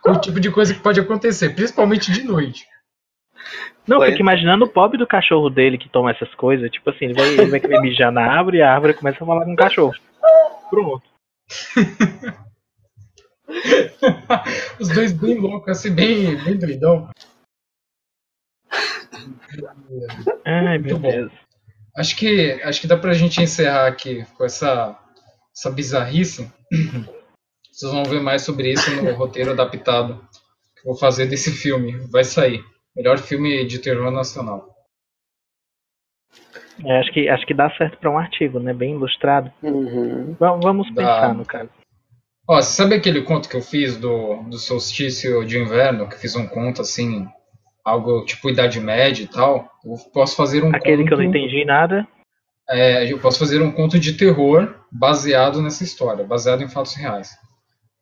Com 0.03 0.11
o 0.11 0.19
tipo 0.19 0.39
de 0.39 0.51
coisa 0.51 0.73
que 0.73 0.79
pode 0.79 0.99
acontecer, 0.99 1.55
principalmente 1.55 2.11
de 2.11 2.23
noite. 2.23 2.65
Não, 3.87 3.97
Foi. 3.97 4.09
fico 4.11 4.19
imaginando 4.21 4.65
o 4.65 4.69
pobre 4.69 4.97
do 4.97 5.07
cachorro 5.07 5.49
dele 5.49 5.77
que 5.77 5.89
toma 5.89 6.11
essas 6.11 6.33
coisas. 6.35 6.69
Tipo 6.69 6.91
assim, 6.91 7.05
ele 7.05 7.13
vai, 7.15 7.27
ele 7.29 7.45
vai 7.49 7.59
querer 7.59 7.81
mijar 7.81 8.11
na 8.11 8.21
árvore 8.21 8.57
e 8.57 8.61
a 8.61 8.71
árvore 8.71 8.93
começa 8.93 9.23
a 9.23 9.25
falar 9.25 9.43
com 9.45 9.53
o 9.53 9.55
cachorro. 9.55 9.93
Pronto. 10.69 11.03
Os 14.79 14.87
dois 14.89 15.11
bem 15.11 15.39
loucos, 15.39 15.69
assim, 15.77 15.93
bem, 15.93 16.35
bem 16.43 16.57
doidão. 16.57 17.09
Ai, 20.45 20.77
meu 20.77 20.97
Muito 20.97 20.99
bom. 20.99 21.11
Deus. 21.11 21.31
Acho 21.97 22.15
que, 22.15 22.51
acho 22.63 22.79
que 22.81 22.87
dá 22.87 22.95
pra 22.97 23.13
gente 23.13 23.41
encerrar 23.41 23.87
aqui 23.87 24.23
com 24.37 24.45
essa, 24.45 24.97
essa 25.55 25.69
bizarrice. 25.71 26.49
Vocês 27.71 27.91
vão 27.91 28.03
ver 28.03 28.21
mais 28.21 28.43
sobre 28.43 28.71
isso 28.71 28.89
no 29.03 29.11
roteiro 29.13 29.51
adaptado 29.51 30.15
que 30.75 30.81
eu 30.87 30.91
vou 30.91 30.95
fazer 30.97 31.25
desse 31.25 31.51
filme. 31.51 31.97
Vai 32.11 32.23
sair. 32.23 32.63
Melhor 32.95 33.17
filme 33.17 33.65
de 33.65 33.79
terror 33.79 34.11
nacional. 34.11 34.69
É, 36.85 36.99
acho, 36.99 37.11
que, 37.11 37.27
acho 37.27 37.45
que 37.45 37.53
dá 37.53 37.69
certo 37.75 37.97
pra 37.97 38.09
um 38.09 38.17
artigo, 38.17 38.59
né? 38.59 38.73
Bem 38.73 38.93
ilustrado. 38.93 39.51
Uhum. 39.61 40.33
Va- 40.35 40.55
Vamos 40.55 40.87
Dá. 40.93 41.01
pensar 41.01 41.33
no 41.33 41.45
caso. 41.45 41.69
Ó, 42.49 42.59
você 42.59 42.71
sabe 42.71 42.95
aquele 42.95 43.21
conto 43.21 43.47
que 43.47 43.55
eu 43.55 43.61
fiz 43.61 43.95
do, 43.95 44.41
do 44.49 44.57
solstício 44.57 45.45
de 45.45 45.59
inverno? 45.59 46.09
Que 46.09 46.17
fiz 46.17 46.35
um 46.35 46.47
conto 46.47 46.81
assim, 46.81 47.27
algo 47.85 48.25
tipo 48.25 48.49
Idade 48.49 48.79
Média 48.79 49.21
e 49.23 49.27
tal. 49.27 49.69
Eu 49.85 49.95
posso 50.11 50.35
fazer 50.35 50.63
um 50.63 50.75
Aquele 50.75 51.03
conto. 51.03 51.07
que 51.09 51.13
eu 51.13 51.17
não 51.19 51.25
entendi 51.25 51.63
nada. 51.63 52.07
É, 52.67 53.11
eu 53.11 53.19
posso 53.19 53.37
fazer 53.37 53.61
um 53.61 53.71
conto 53.71 53.99
de 53.99 54.13
terror 54.17 54.73
baseado 54.91 55.61
nessa 55.61 55.83
história, 55.83 56.25
baseado 56.25 56.63
em 56.63 56.67
fatos 56.67 56.95
reais. 56.95 57.37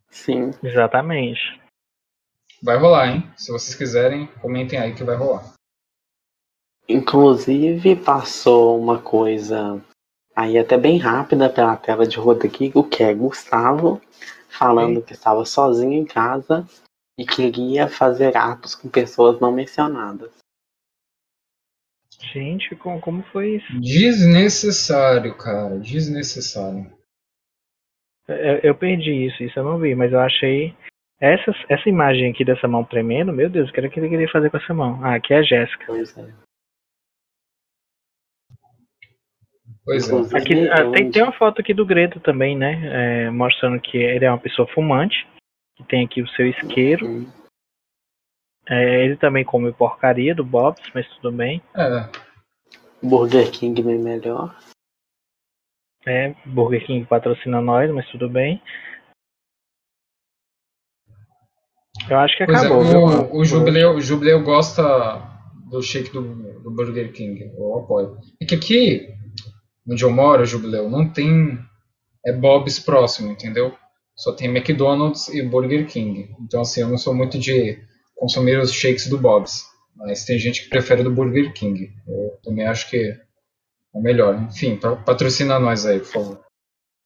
Sim. 0.10 0.52
Exatamente. 0.64 1.60
Vai 2.64 2.78
rolar, 2.78 3.10
hein? 3.10 3.30
Se 3.36 3.52
vocês 3.52 3.76
quiserem, 3.76 4.28
comentem 4.42 4.80
aí 4.80 4.94
que 4.94 5.04
vai 5.04 5.18
rolar. 5.18 5.44
Inclusive 6.88 7.98
passou 7.98 8.80
uma 8.82 8.98
coisa 8.98 9.84
aí 10.38 10.56
até 10.60 10.78
bem 10.78 11.00
rápida 11.00 11.50
pela 11.50 11.76
tela 11.76 12.06
de 12.06 12.18
Rodrigo, 12.18 12.88
que 12.88 13.02
é 13.02 13.12
Gustavo, 13.12 14.00
falando 14.48 15.02
que 15.02 15.14
estava 15.14 15.44
sozinho 15.44 15.94
em 15.94 16.06
casa 16.06 16.64
e 17.18 17.26
queria 17.26 17.88
fazer 17.88 18.38
atos 18.38 18.76
com 18.76 18.88
pessoas 18.88 19.40
não 19.40 19.52
mencionadas. 19.52 20.30
Gente, 22.32 22.76
como, 22.76 23.02
como 23.02 23.24
foi 23.32 23.56
isso? 23.56 23.82
Desnecessário, 23.82 25.36
cara. 25.36 25.80
Desnecessário. 25.80 26.92
Eu, 28.28 28.58
eu 28.62 28.76
perdi 28.76 29.26
isso, 29.26 29.42
isso 29.44 29.58
eu 29.58 29.64
não 29.64 29.80
vi, 29.80 29.96
mas 29.96 30.12
eu 30.12 30.20
achei. 30.20 30.76
Essa, 31.20 31.52
essa 31.68 31.90
imagem 31.90 32.30
aqui 32.30 32.46
dessa 32.46 32.68
mão 32.68 32.84
tremendo, 32.84 33.34
meu 33.34 33.50
Deus, 33.50 33.70
o 33.70 33.74
que 33.74 33.80
era 33.80 33.90
que 33.90 34.00
ele 34.00 34.10
queria 34.10 34.30
fazer 34.30 34.52
com 34.52 34.58
essa 34.58 34.74
mão? 34.74 35.04
Ah, 35.04 35.16
aqui 35.16 35.34
é 35.34 35.38
a 35.38 35.42
Jéssica. 35.42 35.86
Pois 35.88 36.16
é. 36.16 36.32
Pois 39.88 40.10
é. 40.10 40.38
Aqui, 40.38 40.68
ah, 40.68 40.92
tem, 40.92 41.10
tem 41.10 41.24
uma 41.24 41.32
foto 41.32 41.62
aqui 41.62 41.74
do 41.74 41.86
Greta 41.86 42.20
também, 42.20 42.58
né? 42.58 42.82
é, 43.28 43.32
mostrando 43.32 43.80
que 43.80 43.98
ele 43.98 44.26
é 44.26 44.30
uma 44.30 44.38
pessoa 44.38 44.68
fumante, 44.68 45.26
que 45.78 45.84
tem 45.86 46.04
aqui 46.04 46.22
o 46.22 46.28
seu 46.32 46.46
isqueiro. 46.46 47.08
Hum, 47.08 47.32
É, 48.70 49.06
ele 49.06 49.16
também 49.16 49.46
come 49.46 49.72
porcaria 49.72 50.36
do 50.36 50.44
Bob's, 50.44 50.92
mas 50.94 51.08
tudo 51.16 51.32
bem. 51.32 51.62
É, 51.74 52.10
Burger 53.02 53.50
King 53.50 53.82
bem 53.82 53.98
melhor. 53.98 54.54
É, 56.06 56.36
Burger 56.46 56.86
King 56.86 57.06
patrocina 57.06 57.62
nós, 57.62 57.90
mas 57.90 58.06
tudo 58.10 58.28
bem. 58.28 58.62
Eu 62.10 62.20
acho 62.20 62.38
que 62.38 62.46
pois 62.46 62.62
é, 62.62 62.66
acabou, 62.66 62.84
viu? 62.84 63.02
mano? 63.06 63.30
o, 63.32 63.40
o, 63.40 63.46
Jubileu, 63.46 63.92
o 63.92 64.02
Jubileu 64.02 64.44
gosta 64.44 64.84
do 65.70 65.82
shake 65.82 66.12
do, 66.12 66.22
do 66.62 66.72
Burger 66.72 67.14
King. 67.14 67.52
Eu 67.58 67.78
apoio. 67.80 68.18
É 68.42 68.46
que 68.46 68.56
aqui, 68.56 69.16
onde 69.90 70.04
eu 70.04 70.12
moro, 70.12 70.46
Jubileu, 70.46 70.90
não 70.90 71.08
tem 71.10 71.60
é 72.26 72.34
Bob's 72.34 72.80
próximo, 72.80 73.32
entendeu? 73.32 73.76
Só 74.16 74.34
tem 74.34 74.50
McDonald's 74.50 75.30
e 75.30 75.42
Burger 75.42 75.88
King. 75.88 76.36
Então, 76.42 76.62
assim, 76.62 76.82
eu 76.82 76.90
não 76.90 76.98
sou 76.98 77.14
muito 77.14 77.38
de 77.40 77.80
consumir 78.16 78.60
os 78.60 78.74
shakes 78.74 79.08
do 79.08 79.18
Bob's. 79.18 79.64
Mas 79.96 80.26
tem 80.26 80.38
gente 80.38 80.64
que 80.64 80.70
prefere 80.70 81.04
do 81.04 81.12
Burger 81.12 81.54
King. 81.54 81.90
Eu 82.08 82.38
também 82.44 82.66
acho 82.66 82.90
que 82.90 82.98
é 83.96 84.00
melhor. 84.00 84.36
Enfim, 84.42 84.76
pa- 84.76 84.96
patrocina 84.96 85.60
nós 85.60 85.86
aí, 85.86 86.00
por 86.00 86.08
favor. 86.08 86.40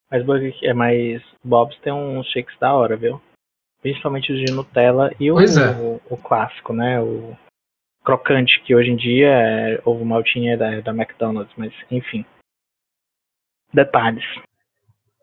Mas 0.09 0.25
Burger 0.25 0.53
King, 0.53 0.67
é, 0.67 0.73
mas 0.73 1.21
Bob's 1.43 1.77
tem 1.79 1.93
uns 1.93 2.27
shakes 2.27 2.57
da 2.59 2.73
hora, 2.73 2.97
viu? 2.97 3.21
Principalmente 3.81 4.31
os 4.31 4.39
de 4.39 4.51
Nutella 4.51 5.13
e 5.19 5.31
o, 5.31 5.39
é. 5.39 5.71
o, 5.79 6.01
o 6.09 6.17
clássico, 6.17 6.73
né? 6.73 6.99
O 7.01 7.35
crocante, 8.03 8.61
que 8.63 8.75
hoje 8.75 8.89
em 8.89 8.95
dia 8.95 9.29
é 9.29 9.81
ovo 9.85 10.03
maltinha 10.05 10.57
da, 10.57 10.81
da 10.81 10.91
McDonald's, 10.91 11.53
mas 11.55 11.73
enfim. 11.89 12.25
Detalhes. 13.73 14.23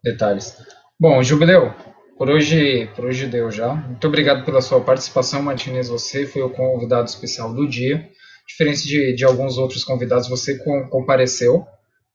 detalhes. 0.02 0.56
Bom, 1.00 1.22
Jubileu, 1.22 1.72
por 2.16 2.28
hoje, 2.30 2.88
por 2.96 3.04
hoje 3.06 3.26
deu 3.26 3.50
já. 3.50 3.74
Muito 3.74 4.06
obrigado 4.06 4.44
pela 4.44 4.60
sua 4.60 4.80
participação, 4.80 5.42
Martinez. 5.42 5.88
Você 5.88 6.26
foi 6.26 6.42
o 6.42 6.50
convidado 6.50 7.06
especial 7.08 7.52
do 7.52 7.68
dia. 7.68 8.08
Diferente 8.46 8.86
de, 8.88 9.12
de 9.14 9.24
alguns 9.24 9.58
outros 9.58 9.84
convidados, 9.84 10.28
você 10.28 10.56
com- 10.58 10.88
compareceu. 10.88 11.66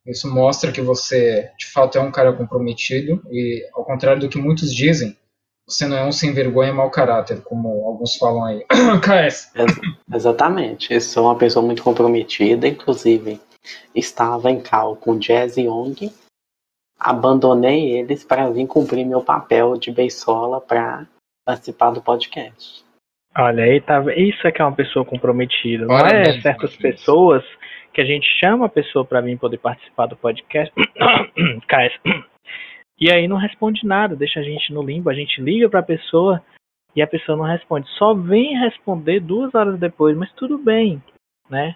Isso 0.06 0.30
mostra 0.34 0.72
que 0.72 0.82
você, 0.82 1.50
de 1.58 1.68
fato, 1.68 1.98
é 1.98 2.02
um 2.02 2.12
cara 2.12 2.34
comprometido 2.34 3.22
e, 3.32 3.66
ao 3.74 3.86
contrário 3.86 4.20
do 4.22 4.28
que 4.28 4.38
muitos 4.38 4.74
dizem, 4.74 5.16
você 5.66 5.88
não 5.88 5.96
é 5.96 6.04
um 6.06 6.12
sem 6.12 6.34
vergonha 6.34 6.72
e 6.72 6.74
mau 6.74 6.90
caráter, 6.92 7.40
como 7.42 7.70
alguns 7.88 8.18
falam 8.18 8.44
aí. 8.44 8.66
KS. 9.02 9.52
Ex- 9.56 9.80
exatamente. 10.14 10.94
Eu 10.94 11.00
sou 11.00 11.26
uma 11.26 11.38
pessoa 11.38 11.66
muito 11.66 11.82
comprometida, 11.84 12.68
inclusive 12.68 13.40
estava 13.96 14.52
em 14.52 14.60
cal 14.60 14.98
com 14.98 15.18
Jazz 15.18 15.56
Young. 15.56 16.12
Abandonei 17.04 17.98
eles 17.98 18.24
para 18.24 18.50
vir 18.50 18.66
cumprir 18.68 19.06
meu 19.06 19.22
papel 19.22 19.78
de 19.78 19.92
beisola 19.92 20.62
para 20.62 21.06
participar 21.46 21.92
do 21.92 22.02
podcast. 22.02 22.84
Olha, 23.38 23.64
aí 23.64 23.82
tá, 23.82 24.02
isso 24.16 24.48
é 24.48 24.52
que 24.52 24.62
é 24.62 24.66
uma 24.66 24.76
pessoa 24.76 25.04
comprometida. 25.04 25.86
Não 25.86 25.98
é 25.98 26.40
certas 26.42 26.76
pessoas 26.78 27.44
que 27.92 28.02
a 28.02 28.06
gente 28.06 28.28
chama 28.40 28.68
a 28.68 28.70
pessoa 28.70 29.04
para 29.04 29.22
vir 29.22 29.38
poder 29.38 29.58
participar 29.58 30.08
do 30.08 30.16
podcast. 30.16 30.74
E 33.00 33.12
aí 33.12 33.28
não 33.28 33.36
responde 33.36 33.86
nada, 33.86 34.16
deixa 34.16 34.40
a 34.40 34.44
gente 34.44 34.72
no 34.72 34.82
limbo, 34.82 35.10
a 35.10 35.14
gente 35.14 35.42
liga 35.42 35.68
pra 35.68 35.84
pessoa 35.84 36.42
e 36.96 37.02
a 37.02 37.08
pessoa 37.08 37.38
não 37.38 37.44
responde. 37.44 37.90
Só 37.98 38.14
vem 38.14 38.58
responder 38.58 39.20
duas 39.20 39.54
horas 39.54 39.78
depois, 39.80 40.16
mas 40.16 40.32
tudo 40.34 40.58
bem, 40.58 41.02
né? 41.50 41.76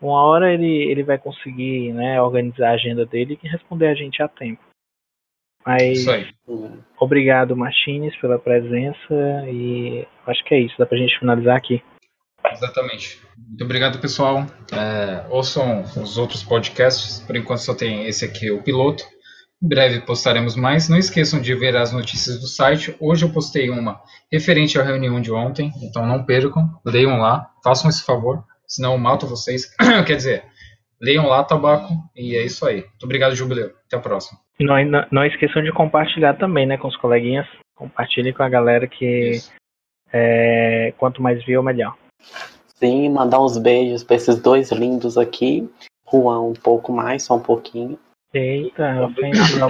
Uma 0.00 0.22
hora 0.22 0.52
ele, 0.52 0.90
ele 0.90 1.02
vai 1.02 1.16
conseguir 1.16 1.92
né, 1.94 2.20
organizar 2.20 2.70
a 2.70 2.74
agenda 2.74 3.06
dele 3.06 3.38
e 3.42 3.48
responder 3.48 3.86
a 3.86 3.94
gente 3.94 4.22
a 4.22 4.28
tempo. 4.28 4.60
Mas 5.66 5.98
Isso 5.98 6.10
aí. 6.10 6.26
Obrigado, 6.98 7.56
Martins, 7.56 8.16
pela 8.20 8.38
presença 8.38 9.14
e 9.50 10.06
acho 10.26 10.44
que 10.44 10.54
é 10.54 10.60
isso, 10.60 10.74
dá 10.78 10.86
pra 10.86 10.96
gente 10.96 11.18
finalizar 11.18 11.56
aqui. 11.56 11.82
Exatamente. 12.52 13.20
Muito 13.36 13.64
obrigado, 13.64 13.98
pessoal. 13.98 14.46
É, 14.72 15.26
ouçam 15.28 15.82
os 15.82 16.16
outros 16.16 16.42
podcasts. 16.44 17.20
Por 17.20 17.36
enquanto 17.36 17.58
só 17.58 17.74
tem 17.74 18.06
esse 18.06 18.24
aqui, 18.24 18.50
o 18.50 18.62
piloto. 18.62 19.04
Em 19.62 19.68
breve 19.68 20.00
postaremos 20.00 20.54
mais. 20.54 20.88
Não 20.88 20.96
esqueçam 20.96 21.40
de 21.40 21.54
ver 21.54 21.76
as 21.76 21.92
notícias 21.92 22.40
do 22.40 22.46
site. 22.46 22.94
Hoje 23.00 23.24
eu 23.24 23.30
postei 23.30 23.68
uma 23.68 24.00
referente 24.30 24.78
à 24.78 24.82
reunião 24.82 25.20
de 25.20 25.32
ontem, 25.32 25.72
então 25.82 26.06
não 26.06 26.24
percam, 26.24 26.70
leiam 26.84 27.18
lá, 27.18 27.50
façam 27.64 27.90
esse 27.90 28.04
favor, 28.04 28.44
senão 28.66 28.92
eu 28.92 28.98
mato 28.98 29.26
vocês. 29.26 29.74
Quer 30.06 30.16
dizer, 30.16 30.44
leiam 31.00 31.26
lá, 31.26 31.42
tabaco, 31.44 31.88
e 32.14 32.36
é 32.36 32.44
isso 32.44 32.66
aí. 32.66 32.82
Muito 32.82 33.04
obrigado, 33.04 33.34
Jubileu. 33.34 33.72
Até 33.86 33.96
a 33.96 34.00
próxima. 34.00 34.38
E 34.58 34.64
não, 34.64 34.82
não, 34.84 35.06
não 35.10 35.24
esqueçam 35.24 35.62
de 35.62 35.72
compartilhar 35.72 36.34
também, 36.34 36.66
né, 36.66 36.76
com 36.78 36.88
os 36.88 36.96
coleguinhas. 36.96 37.46
Compartilhem 37.74 38.32
com 38.32 38.42
a 38.42 38.48
galera 38.48 38.86
que 38.86 39.32
é, 40.12 40.94
quanto 40.98 41.20
mais 41.22 41.44
viu, 41.44 41.62
melhor. 41.62 41.94
Sim, 42.76 43.10
mandar 43.10 43.40
uns 43.40 43.58
beijos 43.58 44.02
para 44.04 44.16
esses 44.16 44.40
dois 44.40 44.70
lindos 44.72 45.18
aqui. 45.18 45.68
Juan 46.10 46.40
um 46.40 46.52
pouco 46.54 46.92
mais, 46.92 47.24
só 47.24 47.36
um 47.36 47.40
pouquinho. 47.42 47.98
Eita, 48.32 49.04
ofensivo. 49.04 49.66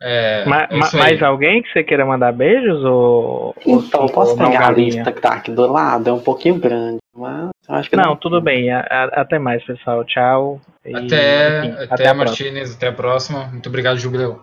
É, 0.00 0.44
Ma- 0.46 0.64
é 0.64 0.76
ma- 0.76 0.86
aí. 0.92 0.98
mais 0.98 1.22
alguém 1.22 1.62
que 1.62 1.72
você 1.72 1.84
queira 1.84 2.04
mandar 2.04 2.32
beijos? 2.32 2.82
Ou, 2.84 3.54
Então, 3.64 4.02
ou, 4.02 4.12
posso 4.12 4.32
ou 4.32 4.36
pegar 4.38 4.68
a 4.68 4.72
lista 4.72 5.12
que 5.12 5.20
tá 5.20 5.34
aqui 5.34 5.52
do 5.52 5.70
lado? 5.70 6.10
É 6.10 6.12
um 6.12 6.20
pouquinho 6.20 6.58
grande, 6.58 6.98
mas 7.14 7.50
acho 7.68 7.90
que 7.90 7.96
Não, 7.96 8.16
tudo 8.16 8.40
bem. 8.40 8.70
A- 8.70 8.80
a- 8.80 9.20
até 9.20 9.38
mais, 9.38 9.64
pessoal. 9.64 10.04
Tchau. 10.04 10.60
E, 10.84 10.94
Até, 10.94 11.58
enfim, 11.66 11.70
até, 11.72 11.84
a 11.84 11.86
próxima. 11.88 12.14
Martinez, 12.24 12.74
até 12.76 12.88
a 12.88 12.92
próxima. 12.92 13.46
Muito 13.46 13.68
obrigado, 13.68 13.98
Jubileu. 13.98 14.40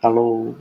Falou. 0.00 0.56